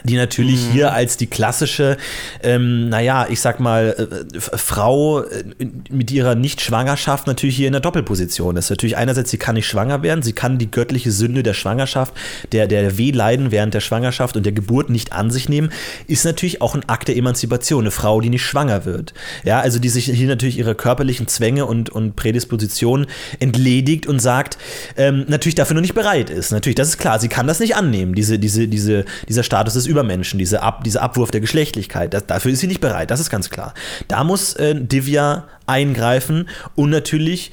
die 0.05 0.17
natürlich 0.17 0.67
Mhm. 0.67 0.73
hier 0.73 0.93
als 0.93 1.17
die 1.17 1.27
klassische, 1.27 1.97
ähm, 2.43 2.89
naja, 2.89 3.27
ich 3.29 3.41
sag 3.41 3.61
mal, 3.61 4.25
äh, 4.35 4.41
Frau 4.41 5.23
äh, 5.23 5.45
mit 5.91 6.11
ihrer 6.11 6.35
Nicht-Schwangerschaft 6.35 7.27
natürlich 7.27 7.57
hier 7.57 7.67
in 7.67 7.73
der 7.73 7.81
Doppelposition 7.81 8.57
ist. 8.57 8.71
Natürlich 8.71 8.97
einerseits, 8.97 9.31
sie 9.31 9.39
kann 9.39 9.55
nicht 9.55 9.67
schwanger 9.67 10.03
werden, 10.03 10.23
sie 10.23 10.33
kann 10.33 10.59
die 10.59 10.71
göttliche 10.71 11.11
Sünde 11.13 11.43
der 11.43 11.55
Schwangerschaft, 11.55 12.15
der, 12.53 12.67
der 12.67 12.99
Wehleiden 12.99 13.51
während 13.51 13.75
der 13.75 13.81
Schwangerschaft 13.81 14.37
und 14.37 14.45
der 14.45 14.53
Geburt 14.53 14.91
nicht 14.91 15.13
an 15.13 15.31
sich 15.31 15.49
nehmen, 15.49 15.71
ist 16.07 16.25
natürlich 16.25 16.63
auch 16.63 16.75
ein 16.75 16.89
Akt 16.89 17.09
der 17.09 17.17
Emanzipation, 17.17 17.85
eine 17.85 17.91
Frau, 17.91 18.21
die 18.21 18.31
nicht 18.31 18.45
schwanger 18.45 18.85
wird. 18.85 19.15
Ja, 19.45 19.61
also 19.61 19.79
die 19.79 19.89
sich 19.89 20.07
hier 20.07 20.29
natürlich 20.29 20.59
ihre 20.59 20.75
körperlichen 20.75 21.29
Zwänge 21.29 21.67
und, 21.67 21.91
und 21.91 22.17
Prädispositionen 22.17 23.07
entledigt 23.41 24.07
und 24.07 24.21
sagt, 24.21 24.59
ähm, 24.97 25.25
natürlich 25.29 25.55
dafür 25.55 25.75
noch 25.75 25.83
nicht 25.83 25.95
bereit 25.95 26.31
ist. 26.31 26.53
Natürlich, 26.53 26.77
das 26.77 26.89
ist 26.89 26.99
klar, 26.99 27.19
sie 27.19 27.29
kann 27.29 27.47
das 27.47 27.61
nicht 27.61 27.77
annehmen, 27.77 28.15
diese, 28.15 28.39
diese, 28.39 28.69
diese, 28.69 29.05
dieser 29.29 29.43
Status 29.43 29.75
des 29.75 29.86
Übermenschen, 29.87 30.39
diese 30.39 30.63
Ab, 30.63 30.85
dieser 30.85 31.03
Abwurf 31.03 31.31
der 31.31 31.41
Geschlechtlichkeit. 31.41 32.15
Das, 32.15 32.27
dafür 32.27 32.53
ist 32.53 32.61
sie 32.61 32.67
nicht 32.67 32.81
bereit, 32.81 33.11
das 33.11 33.21
ist 33.21 33.31
ganz 33.31 33.51
klar. 33.51 33.75
Da 34.09 34.25
muss 34.25 34.55
äh, 34.55 34.75
Divya 34.75 35.45
eingreifen 35.67 36.49
und 36.75 36.91
natürlich 36.91 37.53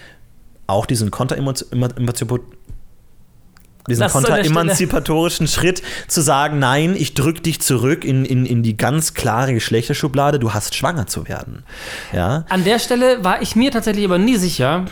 auch 0.68 0.86
diesen 0.86 1.12
Konter-Emanzipation 1.12 2.40
diesen 3.90 4.08
konteremanzipatorischen 4.08 5.48
Schritt 5.48 5.82
zu 6.08 6.22
sagen, 6.22 6.60
nein, 6.60 6.96
ich 6.98 7.16
drück 7.16 7.44
dich 7.44 7.62
zurück 7.62 8.06
in, 8.06 8.24
in, 8.24 8.46
in 8.46 8.64
die 8.64 8.78
ganz 8.78 9.14
klare 9.14 9.54
Geschlechterschublade, 9.54 10.40
du 10.40 10.54
hast 10.54 10.76
schwanger 10.76 11.08
zu 11.08 11.28
werden. 11.28 11.64
Ja, 12.14 12.46
An 12.50 12.64
der 12.64 12.80
Stelle 12.80 13.24
war 13.24 13.42
ich 13.42 13.56
mir 13.56 13.72
tatsächlich 13.72 14.06
aber 14.06 14.18
nie 14.18 14.38
sicher, 14.38 14.86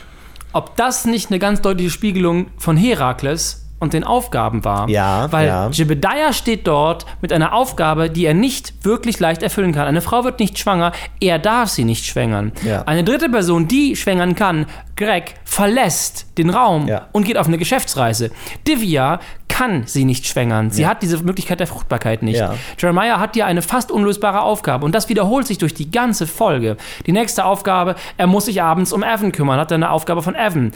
ob 0.51 0.75
das 0.75 1.05
nicht 1.05 1.29
eine 1.29 1.39
ganz 1.39 1.61
deutliche 1.61 1.89
Spiegelung 1.89 2.47
von 2.57 2.75
Herakles 2.75 3.60
und 3.81 3.91
den 3.93 4.05
Aufgaben 4.05 4.63
war. 4.63 4.87
Ja, 4.89 5.29
Weil 5.31 5.47
ja. 5.47 5.69
Jebediah 5.69 6.31
steht 6.31 6.67
dort 6.67 7.05
mit 7.21 7.33
einer 7.33 7.53
Aufgabe, 7.53 8.09
die 8.09 8.25
er 8.25 8.33
nicht 8.33 8.85
wirklich 8.85 9.19
leicht 9.19 9.43
erfüllen 9.43 9.73
kann. 9.73 9.87
Eine 9.87 10.01
Frau 10.01 10.23
wird 10.23 10.39
nicht 10.39 10.57
schwanger, 10.57 10.93
er 11.19 11.39
darf 11.39 11.69
sie 11.69 11.83
nicht 11.83 12.05
schwängern. 12.05 12.53
Ja. 12.63 12.83
Eine 12.83 13.03
dritte 13.03 13.27
Person, 13.27 13.67
die 13.67 13.95
schwängern 13.97 14.35
kann, 14.35 14.67
Greg, 14.95 15.33
verlässt 15.43 16.37
den 16.37 16.49
Raum 16.51 16.87
Ja. 16.87 17.07
und 17.11 17.25
geht 17.25 17.37
auf 17.37 17.47
eine 17.47 17.57
Geschäftsreise. 17.57 18.29
Divya 18.67 19.19
kann 19.47 19.83
sie 19.85 20.05
nicht 20.05 20.25
schwängern. 20.27 20.69
Sie 20.69 20.83
Ja. 20.83 20.89
hat 20.89 21.01
diese 21.01 21.17
Möglichkeit 21.23 21.59
der 21.59 21.67
Fruchtbarkeit 21.67 22.23
nicht. 22.23 22.39
Ja. 22.39 22.53
Jeremiah 22.79 23.19
hat 23.19 23.35
ja 23.35 23.45
eine 23.47 23.61
fast 23.61 23.91
unlösbare 23.91 24.41
Aufgabe 24.41 24.85
und 24.85 24.95
das 24.95 25.09
wiederholt 25.09 25.45
sich 25.47 25.57
durch 25.57 25.73
die 25.73 25.91
ganze 25.91 26.25
Folge. 26.27 26.77
Die 27.05 27.11
nächste 27.11 27.43
Aufgabe, 27.45 27.95
er 28.17 28.27
muss 28.27 28.45
sich 28.45 28.61
abends 28.61 28.93
um 28.93 29.03
Evan 29.03 29.31
kümmern, 29.31 29.59
hat 29.59 29.71
er 29.71 29.75
eine 29.75 29.89
Aufgabe 29.91 30.21
von 30.21 30.35
Evan. 30.35 30.71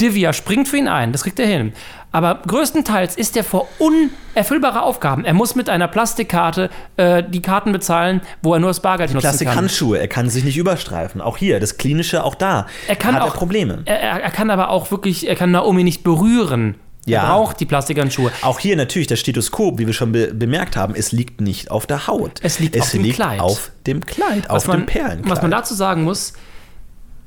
Divya 0.00 0.32
springt 0.32 0.68
für 0.68 0.76
ihn 0.76 0.88
ein, 0.88 1.12
das 1.12 1.22
kriegt 1.22 1.38
er 1.38 1.46
hin. 1.46 1.72
Aber 2.12 2.40
größtenteils 2.46 3.16
ist 3.16 3.36
er 3.36 3.44
vor 3.44 3.68
unerfüllbare 3.78 4.82
Aufgaben. 4.82 5.24
Er 5.24 5.34
muss 5.34 5.54
mit 5.54 5.68
einer 5.68 5.88
Plastikkarte 5.88 6.70
äh, 6.96 7.22
die 7.22 7.42
Karten 7.42 7.72
bezahlen, 7.72 8.22
wo 8.42 8.54
er 8.54 8.60
nur 8.60 8.70
das 8.70 8.80
Bargeld 8.80 9.12
nutzen 9.12 9.22
kann. 9.22 9.36
Plastikhandschuhe, 9.36 9.98
er 9.98 10.08
kann 10.08 10.30
sich 10.30 10.44
nicht 10.44 10.56
überstreifen. 10.56 11.20
Auch 11.20 11.36
hier, 11.36 11.60
das 11.60 11.76
Klinische, 11.76 12.24
auch 12.24 12.34
da 12.34 12.66
Er 12.88 12.96
kann 12.96 13.14
hat 13.14 13.22
auch 13.22 13.34
er 13.34 13.38
Probleme. 13.38 13.82
Er, 13.84 14.00
er, 14.00 14.30
kann 14.30 14.50
aber 14.50 14.70
auch 14.70 14.90
wirklich, 14.90 15.28
er 15.28 15.36
kann 15.36 15.50
Naomi 15.50 15.84
nicht 15.84 16.04
berühren. 16.04 16.76
Ja. 17.04 17.22
Er 17.22 17.26
braucht 17.28 17.60
die 17.60 17.66
Plastikhandschuhe. 17.66 18.32
Auch 18.42 18.58
hier 18.58 18.76
natürlich 18.76 19.08
das 19.08 19.20
Stethoskop, 19.20 19.78
wie 19.78 19.86
wir 19.86 19.94
schon 19.94 20.12
be 20.12 20.32
bemerkt 20.34 20.76
haben, 20.76 20.94
es 20.94 21.12
liegt 21.12 21.40
nicht 21.40 21.70
auf 21.70 21.86
der 21.86 22.06
Haut. 22.06 22.40
Es 22.42 22.58
liegt 22.58 22.80
auf 22.80 22.90
dem 22.90 23.12
Kleid. 23.12 23.40
auf 23.40 23.70
dem 23.86 24.04
Kleid, 24.04 24.50
auf 24.50 24.56
was 24.56 24.66
man, 24.66 24.80
dem 24.80 24.86
Perlenkleid. 24.86 25.30
Was 25.30 25.42
man 25.42 25.50
dazu 25.50 25.74
sagen 25.74 26.02
muss, 26.02 26.32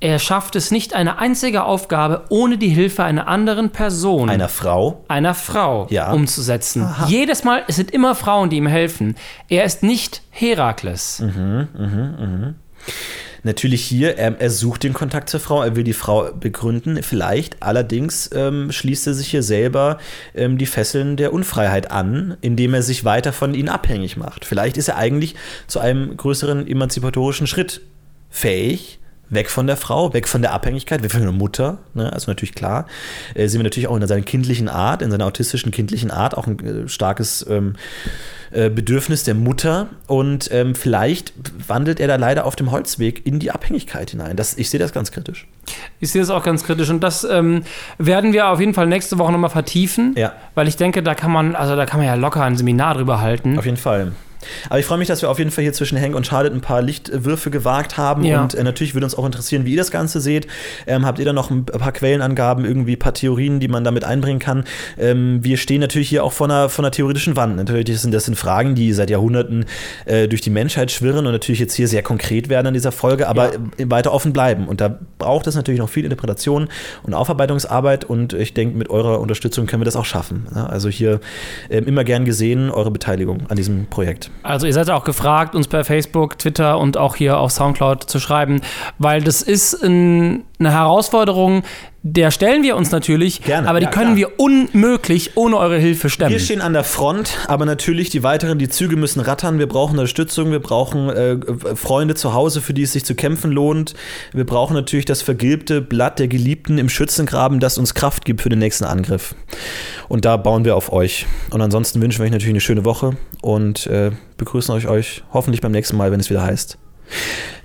er 0.01 0.17
schafft 0.19 0.55
es 0.55 0.71
nicht, 0.71 0.93
eine 0.93 1.19
einzige 1.19 1.63
Aufgabe 1.63 2.23
ohne 2.29 2.57
die 2.57 2.69
Hilfe 2.69 3.03
einer 3.03 3.27
anderen 3.27 3.69
Person, 3.71 4.29
Einer 4.29 4.47
Frau, 4.49 5.03
einer 5.07 5.33
Frau, 5.33 5.87
Ja. 5.89 6.11
umzusetzen. 6.13 6.87
Jedes 7.07 7.43
Mal, 7.43 7.63
es 7.67 7.75
sind 7.75 7.91
immer 7.91 8.15
Frauen, 8.15 8.49
die 8.49 8.57
ihm 8.57 8.67
helfen. 8.67 9.15
Er 9.49 9.65
ist 9.65 9.83
nicht 9.83 10.21
Herakles. 10.29 11.19
Mhm. 11.19 12.55
Natürlich 13.43 13.83
hier, 13.85 14.17
er, 14.17 14.39
er 14.39 14.49
sucht 14.49 14.83
den 14.83 14.93
Kontakt 14.93 15.29
zur 15.29 15.39
Frau, 15.39 15.63
er 15.63 15.75
will 15.75 15.83
die 15.85 15.93
Frau 15.93 16.29
begründen, 16.33 17.01
vielleicht. 17.03 17.61
Allerdings 17.63 18.29
ähm, 18.33 18.71
schließt 18.71 19.07
er 19.07 19.13
sich 19.13 19.29
hier 19.29 19.43
selber 19.43 19.97
ähm, 20.35 20.57
die 20.57 20.65
Fesseln 20.65 21.15
der 21.15 21.31
Unfreiheit 21.31 21.89
an, 21.89 22.35
indem 22.41 22.73
er 22.73 22.83
sich 22.83 23.05
weiter 23.05 23.31
von 23.31 23.53
ihnen 23.53 23.69
abhängig 23.69 24.17
macht. 24.17 24.43
Vielleicht 24.43 24.75
ist 24.77 24.89
er 24.89 24.97
eigentlich 24.97 25.35
zu 25.67 25.79
einem 25.79 26.17
größeren 26.17 26.67
emanzipatorischen 26.67 27.47
Schritt 27.47 27.81
fähig. 28.29 28.98
Weg 29.31 29.49
von 29.51 29.67
der 29.67 29.77
Frau, 29.77 30.13
weg 30.13 30.27
von 30.27 30.41
der 30.41 30.53
Abhängigkeit, 30.53 31.03
weg 31.03 31.11
von 31.11 31.21
der 31.21 31.31
Mutter, 31.31 31.77
ne? 31.93 32.11
also 32.11 32.31
natürlich 32.31 32.55
klar. 32.55 32.87
Äh, 33.35 33.47
sehen 33.47 33.59
wir 33.59 33.63
natürlich 33.63 33.87
auch 33.87 33.95
in 33.95 34.07
seiner 34.07 34.23
kindlichen 34.23 34.67
Art, 34.69 35.01
in 35.01 35.11
seiner 35.11 35.25
autistischen 35.25 35.71
kindlichen 35.71 36.09
Art 36.11 36.35
auch 36.35 36.47
ein 36.47 36.59
äh, 36.85 36.87
starkes 36.89 37.45
ähm, 37.47 37.75
äh, 38.51 38.71
Bedürfnis 38.71 39.23
der 39.23 39.35
Mutter 39.35 39.87
und 40.07 40.49
ähm, 40.51 40.73
vielleicht 40.73 41.33
wandelt 41.67 41.99
er 41.99 42.07
da 42.07 42.15
leider 42.15 42.45
auf 42.45 42.55
dem 42.55 42.71
Holzweg 42.71 43.23
in 43.25 43.37
die 43.37 43.51
Abhängigkeit 43.51 44.09
hinein. 44.09 44.35
Das, 44.35 44.57
ich 44.57 44.71
sehe 44.71 44.79
das 44.79 44.91
ganz 44.93 45.11
kritisch. 45.11 45.45
Ich 45.99 46.11
sehe 46.11 46.21
das 46.21 46.31
auch 46.31 46.43
ganz 46.43 46.63
kritisch 46.63 46.89
und 46.89 47.01
das 47.01 47.23
ähm, 47.23 47.63
werden 47.99 48.33
wir 48.33 48.47
auf 48.49 48.59
jeden 48.59 48.73
Fall 48.73 48.87
nächste 48.87 49.19
Woche 49.19 49.31
nochmal 49.31 49.51
vertiefen, 49.51 50.15
Ja. 50.17 50.33
weil 50.55 50.67
ich 50.67 50.77
denke, 50.77 51.03
da 51.03 51.13
kann 51.13 51.31
man, 51.31 51.55
also 51.55 51.75
da 51.75 51.85
kann 51.85 51.99
man 51.99 52.07
ja 52.07 52.15
locker 52.15 52.43
ein 52.43 52.57
Seminar 52.57 52.95
drüber 52.95 53.21
halten. 53.21 53.59
Auf 53.59 53.65
jeden 53.65 53.77
Fall. 53.77 54.13
Aber 54.69 54.79
ich 54.79 54.85
freue 54.85 54.97
mich, 54.97 55.07
dass 55.07 55.21
wir 55.21 55.29
auf 55.29 55.39
jeden 55.39 55.51
Fall 55.51 55.63
hier 55.63 55.73
zwischen 55.73 55.99
Hank 55.99 56.15
und 56.15 56.25
Charlotte 56.27 56.55
ein 56.55 56.61
paar 56.61 56.81
Lichtwürfe 56.81 57.49
gewagt 57.49 57.97
haben. 57.97 58.23
Ja. 58.23 58.41
Und 58.41 58.53
äh, 58.55 58.63
natürlich 58.63 58.93
würde 58.93 59.05
uns 59.05 59.15
auch 59.15 59.25
interessieren, 59.25 59.65
wie 59.65 59.71
ihr 59.71 59.77
das 59.77 59.91
Ganze 59.91 60.21
seht. 60.21 60.47
Ähm, 60.87 61.05
habt 61.05 61.19
ihr 61.19 61.25
da 61.25 61.33
noch 61.33 61.49
ein 61.49 61.65
paar 61.65 61.91
Quellenangaben, 61.91 62.65
irgendwie 62.65 62.93
ein 62.93 62.99
paar 62.99 63.13
Theorien, 63.13 63.59
die 63.59 63.67
man 63.67 63.83
damit 63.83 64.03
einbringen 64.03 64.39
kann? 64.39 64.63
Ähm, 64.97 65.43
wir 65.43 65.57
stehen 65.57 65.81
natürlich 65.81 66.09
hier 66.09 66.23
auch 66.23 66.31
vor 66.33 66.47
einer, 66.47 66.69
vor 66.69 66.83
einer 66.83 66.91
theoretischen 66.91 67.35
Wand. 67.35 67.55
Natürlich 67.57 67.99
sind 67.99 68.13
das 68.13 68.25
sind 68.25 68.35
Fragen, 68.35 68.75
die 68.75 68.93
seit 68.93 69.09
Jahrhunderten 69.09 69.65
äh, 70.05 70.27
durch 70.27 70.41
die 70.41 70.49
Menschheit 70.49 70.91
schwirren 70.91 71.25
und 71.25 71.33
natürlich 71.33 71.59
jetzt 71.59 71.73
hier 71.73 71.87
sehr 71.87 72.03
konkret 72.03 72.49
werden 72.49 72.67
in 72.67 72.73
dieser 72.73 72.91
Folge, 72.91 73.27
aber 73.27 73.53
Ja. 73.53 73.59
äh, 73.77 73.89
weiter 73.89 74.13
offen 74.13 74.33
bleiben. 74.33 74.67
Und 74.67 74.81
da 74.81 74.97
braucht 75.17 75.47
es 75.47 75.55
natürlich 75.55 75.79
noch 75.79 75.89
viel 75.89 76.03
Interpretation 76.03 76.69
und 77.03 77.13
Aufarbeitungsarbeit. 77.13 78.05
Und 78.05 78.33
ich 78.33 78.53
denke, 78.53 78.77
mit 78.77 78.89
eurer 78.89 79.19
Unterstützung 79.19 79.65
können 79.65 79.81
wir 79.81 79.85
das 79.85 79.95
auch 79.95 80.05
schaffen. 80.05 80.47
Also 80.53 80.89
hier 80.89 81.19
ähm, 81.69 81.85
immer 81.85 82.03
gern 82.03 82.25
gesehen, 82.25 82.69
eure 82.69 82.91
Beteiligung 82.91 83.43
an 83.49 83.57
diesem 83.57 83.85
Projekt. 83.87 84.28
Also 84.41 84.67
ihr 84.67 84.73
seid 84.73 84.89
auch 84.89 85.03
gefragt, 85.03 85.53
uns 85.53 85.67
per 85.67 85.83
Facebook, 85.83 86.39
Twitter 86.39 86.77
und 86.79 86.97
auch 86.97 87.15
hier 87.15 87.39
auf 87.39 87.51
Soundcloud 87.51 88.03
zu 88.03 88.19
schreiben, 88.19 88.61
weil 88.97 89.21
das 89.21 89.41
ist 89.41 89.83
ein 89.83 90.45
eine 90.59 90.71
Herausforderung, 90.71 91.63
der 92.01 92.31
stellen 92.31 92.63
wir 92.63 92.77
uns 92.77 92.91
natürlich, 92.91 93.41
Gerne, 93.41 93.67
aber 93.67 93.79
die 93.79 93.85
ja, 93.85 93.91
können 93.91 94.15
klar. 94.15 94.29
wir 94.29 94.39
unmöglich 94.39 95.31
ohne 95.35 95.57
eure 95.57 95.77
Hilfe 95.77 96.09
stemmen. 96.09 96.31
Wir 96.31 96.39
stehen 96.39 96.61
an 96.61 96.71
der 96.71 96.85
Front, 96.85 97.37
aber 97.47 97.65
natürlich 97.65 98.09
die 98.09 98.23
weiteren, 98.23 98.57
die 98.57 98.69
Züge 98.69 98.95
müssen 98.95 99.19
rattern. 99.19 99.59
Wir 99.59 99.67
brauchen 99.67 99.91
Unterstützung, 99.97 100.51
wir 100.51 100.61
brauchen 100.61 101.09
äh, 101.09 101.37
Freunde 101.75 102.15
zu 102.15 102.33
Hause, 102.33 102.61
für 102.61 102.73
die 102.73 102.83
es 102.83 102.93
sich 102.93 103.03
zu 103.03 103.15
kämpfen 103.15 103.51
lohnt. 103.51 103.95
Wir 104.31 104.45
brauchen 104.45 104.75
natürlich 104.75 105.05
das 105.05 105.21
vergilbte 105.21 105.81
Blatt 105.81 106.19
der 106.19 106.29
Geliebten 106.29 106.77
im 106.77 106.87
Schützengraben, 106.87 107.59
das 107.59 107.77
uns 107.77 107.93
Kraft 107.93 108.23
gibt 108.23 108.41
für 108.41 108.49
den 108.49 108.59
nächsten 108.59 108.85
Angriff. 108.85 109.35
Und 110.07 110.23
da 110.23 110.37
bauen 110.37 110.63
wir 110.63 110.77
auf 110.77 110.93
euch. 110.93 111.25
Und 111.51 111.61
ansonsten 111.61 112.01
wünschen 112.01 112.19
wir 112.19 112.25
euch 112.25 112.31
natürlich 112.31 112.53
eine 112.53 112.61
schöne 112.61 112.85
Woche 112.85 113.17
und 113.41 113.87
äh, 113.87 114.11
begrüßen 114.37 114.73
euch, 114.73 114.87
euch 114.87 115.23
hoffentlich 115.33 115.59
beim 115.59 115.73
nächsten 115.73 115.97
Mal, 115.97 116.13
wenn 116.13 116.21
es 116.21 116.29
wieder 116.29 116.43
heißt. 116.43 116.77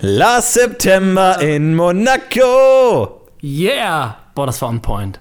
Last 0.01 0.55
September 0.55 1.41
in 1.41 1.77
Monaco! 1.77 3.21
Yeah! 3.41 4.24
Boah, 4.35 4.47
das 4.47 4.61
war 4.63 4.69
on 4.69 4.81
point. 4.81 5.21